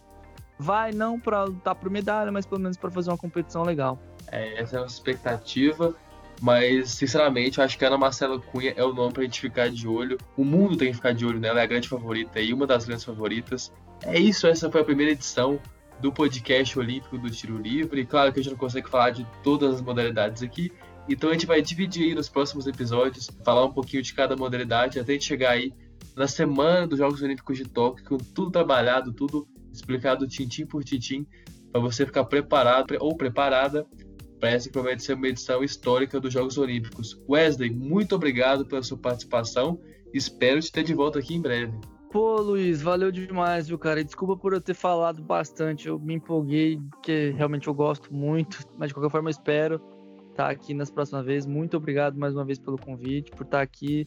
vai 0.58 0.92
não 0.92 1.18
para 1.18 1.44
lutar 1.44 1.74
por 1.74 1.90
medalha, 1.90 2.30
mas 2.30 2.46
pelo 2.46 2.60
menos 2.60 2.76
para 2.76 2.90
fazer 2.90 3.10
uma 3.10 3.18
competição 3.18 3.62
legal. 3.62 3.98
É, 4.30 4.60
essa 4.60 4.76
é 4.76 4.78
a 4.78 4.82
nossa 4.82 4.94
expectativa. 4.94 5.94
Mas, 6.40 6.90
sinceramente, 6.90 7.58
eu 7.58 7.64
acho 7.64 7.78
que 7.78 7.84
a 7.84 7.88
Ana 7.88 7.98
Marcela 7.98 8.40
Cunha 8.40 8.74
é 8.76 8.82
o 8.82 8.92
nome 8.92 9.12
pra 9.12 9.22
gente 9.22 9.40
ficar 9.40 9.70
de 9.70 9.86
olho. 9.86 10.18
O 10.36 10.44
mundo 10.44 10.76
tem 10.76 10.88
que 10.88 10.94
ficar 10.94 11.12
de 11.12 11.24
olho 11.24 11.38
nela, 11.38 11.60
é 11.60 11.62
a 11.62 11.66
grande 11.66 11.88
favorita 11.88 12.40
e 12.40 12.52
uma 12.52 12.66
das 12.66 12.84
grandes 12.84 13.04
favoritas. 13.04 13.72
É 14.02 14.18
isso, 14.18 14.48
essa 14.48 14.68
foi 14.68 14.80
a 14.80 14.84
primeira 14.84 15.12
edição 15.12 15.60
do 16.00 16.10
podcast 16.10 16.76
olímpico 16.76 17.16
do 17.16 17.30
tiro 17.30 17.56
livre. 17.56 18.04
Claro 18.04 18.32
que 18.32 18.40
a 18.40 18.42
gente 18.42 18.50
não 18.52 18.58
consegue 18.58 18.90
falar 18.90 19.10
de 19.10 19.24
todas 19.44 19.76
as 19.76 19.80
modalidades 19.80 20.42
aqui, 20.42 20.72
então 21.08 21.30
a 21.30 21.32
gente 21.32 21.46
vai 21.46 21.62
dividir 21.62 22.08
aí 22.08 22.14
nos 22.14 22.28
próximos 22.28 22.66
episódios, 22.66 23.30
falar 23.44 23.64
um 23.64 23.72
pouquinho 23.72 24.02
de 24.02 24.12
cada 24.12 24.36
modalidade, 24.36 24.98
até 24.98 25.12
a 25.12 25.14
gente 25.14 25.24
chegar 25.24 25.50
aí 25.50 25.72
na 26.16 26.26
semana 26.26 26.86
dos 26.86 26.98
Jogos 26.98 27.22
Olímpicos 27.22 27.56
de 27.56 27.64
Tóquio, 27.64 28.04
com 28.04 28.18
tudo 28.18 28.50
trabalhado, 28.50 29.12
tudo 29.12 29.46
explicado 29.72 30.26
tintim 30.26 30.66
por 30.66 30.84
tintim, 30.84 31.26
para 31.70 31.80
você 31.80 32.04
ficar 32.04 32.24
preparado 32.24 32.94
ou 33.00 33.16
preparada 33.16 33.86
para 34.38 34.50
essa 34.50 34.68
que 34.68 34.72
promete 34.72 35.02
ser 35.02 35.14
uma 35.14 35.28
edição 35.28 35.62
histórica 35.62 36.18
dos 36.18 36.32
Jogos 36.32 36.58
Olímpicos. 36.58 37.16
Wesley, 37.28 37.70
muito 37.70 38.14
obrigado 38.14 38.66
pela 38.66 38.82
sua 38.82 38.98
participação. 38.98 39.80
Espero 40.12 40.60
te 40.60 40.70
ter 40.70 40.82
de 40.82 40.92
volta 40.92 41.20
aqui 41.20 41.34
em 41.34 41.40
breve. 41.40 41.72
Pô, 42.10 42.40
Luiz, 42.40 42.82
valeu 42.82 43.10
demais, 43.10 43.68
viu, 43.68 43.78
cara? 43.78 44.04
Desculpa 44.04 44.36
por 44.36 44.52
eu 44.52 44.60
ter 44.60 44.74
falado 44.74 45.22
bastante. 45.22 45.88
Eu 45.88 45.98
me 45.98 46.14
empolguei, 46.14 46.78
porque 46.90 47.32
realmente 47.36 47.68
eu 47.68 47.74
gosto 47.74 48.12
muito, 48.12 48.58
mas 48.76 48.88
de 48.88 48.94
qualquer 48.94 49.10
forma 49.10 49.28
eu 49.28 49.30
espero 49.30 49.80
estar 50.28 50.50
aqui 50.50 50.74
nas 50.74 50.90
próximas 50.90 51.24
vezes. 51.24 51.46
Muito 51.46 51.76
obrigado 51.76 52.18
mais 52.18 52.34
uma 52.34 52.44
vez 52.44 52.58
pelo 52.58 52.76
convite, 52.76 53.30
por 53.30 53.44
estar 53.44 53.62
aqui. 53.62 54.06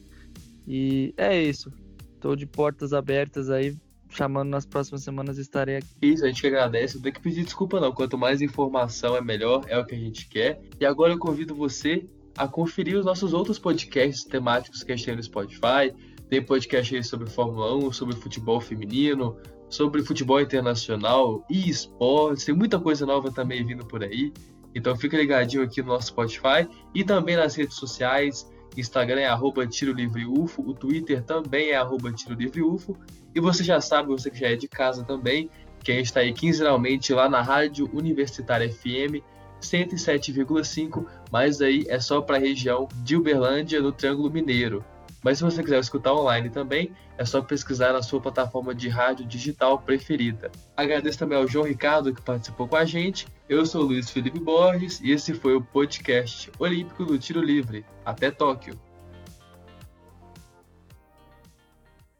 E 0.68 1.14
é 1.16 1.40
isso. 1.40 1.72
Estou 2.14 2.36
de 2.36 2.46
portas 2.46 2.92
abertas 2.92 3.50
aí 3.50 3.76
chamando 4.08 4.48
nas 4.48 4.66
próximas 4.66 5.02
semanas 5.02 5.38
estarei 5.38 5.76
aqui. 5.76 5.88
Isso, 6.02 6.24
a 6.24 6.28
gente 6.28 6.46
agradece. 6.46 6.96
Não 6.96 7.02
tem 7.02 7.12
que 7.12 7.20
pedir 7.20 7.44
desculpa, 7.44 7.80
não. 7.80 7.92
Quanto 7.92 8.16
mais 8.16 8.40
informação 8.40 9.16
é 9.16 9.20
melhor, 9.20 9.64
é 9.68 9.78
o 9.78 9.84
que 9.84 9.94
a 9.94 9.98
gente 9.98 10.28
quer. 10.28 10.60
E 10.80 10.86
agora 10.86 11.12
eu 11.12 11.18
convido 11.18 11.54
você 11.54 12.06
a 12.36 12.46
conferir 12.46 12.96
os 12.98 13.04
nossos 13.04 13.32
outros 13.32 13.58
podcasts 13.58 14.24
temáticos 14.24 14.82
que 14.82 14.92
a 14.92 14.96
gente 14.96 15.06
tem 15.06 15.16
no 15.16 15.22
Spotify. 15.22 15.94
Tem 16.28 16.42
podcast 16.42 16.94
aí 16.94 17.04
sobre 17.04 17.28
Fórmula 17.30 17.76
1, 17.76 17.92
sobre 17.92 18.16
futebol 18.16 18.60
feminino, 18.60 19.36
sobre 19.68 20.02
futebol 20.02 20.40
internacional 20.40 21.44
e 21.48 21.68
esportes. 21.68 22.44
Tem 22.44 22.54
muita 22.54 22.78
coisa 22.78 23.06
nova 23.06 23.30
também 23.30 23.64
vindo 23.64 23.86
por 23.86 24.02
aí. 24.02 24.32
Então 24.74 24.94
fica 24.94 25.16
ligadinho 25.16 25.62
aqui 25.62 25.80
no 25.80 25.88
nosso 25.88 26.08
Spotify 26.08 26.68
e 26.94 27.02
também 27.02 27.36
nas 27.36 27.54
redes 27.54 27.76
sociais. 27.76 28.46
Instagram 28.80 29.20
é 29.20 29.26
arroba 29.26 29.66
Tiro 29.66 29.92
Livre 29.92 30.26
UFO, 30.26 30.62
o 30.62 30.74
Twitter 30.74 31.22
também 31.22 31.70
é 31.70 31.76
arroba 31.76 32.12
Tiro 32.12 32.34
Livre 32.34 32.62
UFO. 32.62 32.96
E 33.34 33.40
você 33.40 33.62
já 33.62 33.80
sabe, 33.80 34.08
você 34.08 34.30
que 34.30 34.38
já 34.38 34.48
é 34.48 34.56
de 34.56 34.68
casa 34.68 35.04
também, 35.04 35.50
que 35.82 35.92
a 35.92 35.94
gente 35.94 36.06
está 36.06 36.20
aí 36.20 36.32
quinzenalmente 36.32 37.12
lá 37.12 37.28
na 37.28 37.42
Rádio 37.42 37.88
Universitária 37.92 38.68
FM 38.68 39.22
107,5, 39.60 41.06
mas 41.30 41.60
aí 41.60 41.84
é 41.88 41.98
só 41.98 42.20
para 42.20 42.36
a 42.36 42.40
região 42.40 42.88
de 43.02 43.16
Uberlândia, 43.16 43.80
no 43.80 43.92
Triângulo 43.92 44.30
Mineiro. 44.30 44.84
Mas 45.26 45.38
se 45.38 45.44
você 45.44 45.60
quiser 45.60 45.80
escutar 45.80 46.14
online 46.14 46.48
também, 46.50 46.92
é 47.18 47.24
só 47.24 47.42
pesquisar 47.42 47.92
na 47.92 48.00
sua 48.00 48.20
plataforma 48.20 48.72
de 48.72 48.88
rádio 48.88 49.26
digital 49.26 49.76
preferida. 49.76 50.52
Agradeço 50.76 51.18
também 51.18 51.36
ao 51.36 51.48
João 51.48 51.66
Ricardo 51.66 52.14
que 52.14 52.22
participou 52.22 52.68
com 52.68 52.76
a 52.76 52.84
gente. 52.84 53.26
Eu 53.48 53.66
sou 53.66 53.82
Luiz 53.82 54.08
Felipe 54.08 54.38
Borges 54.38 55.00
e 55.00 55.10
esse 55.10 55.34
foi 55.34 55.56
o 55.56 55.60
podcast 55.60 56.48
Olímpico 56.60 57.04
do 57.04 57.18
Tiro 57.18 57.40
Livre. 57.40 57.84
Até 58.04 58.30
Tóquio! 58.30 58.85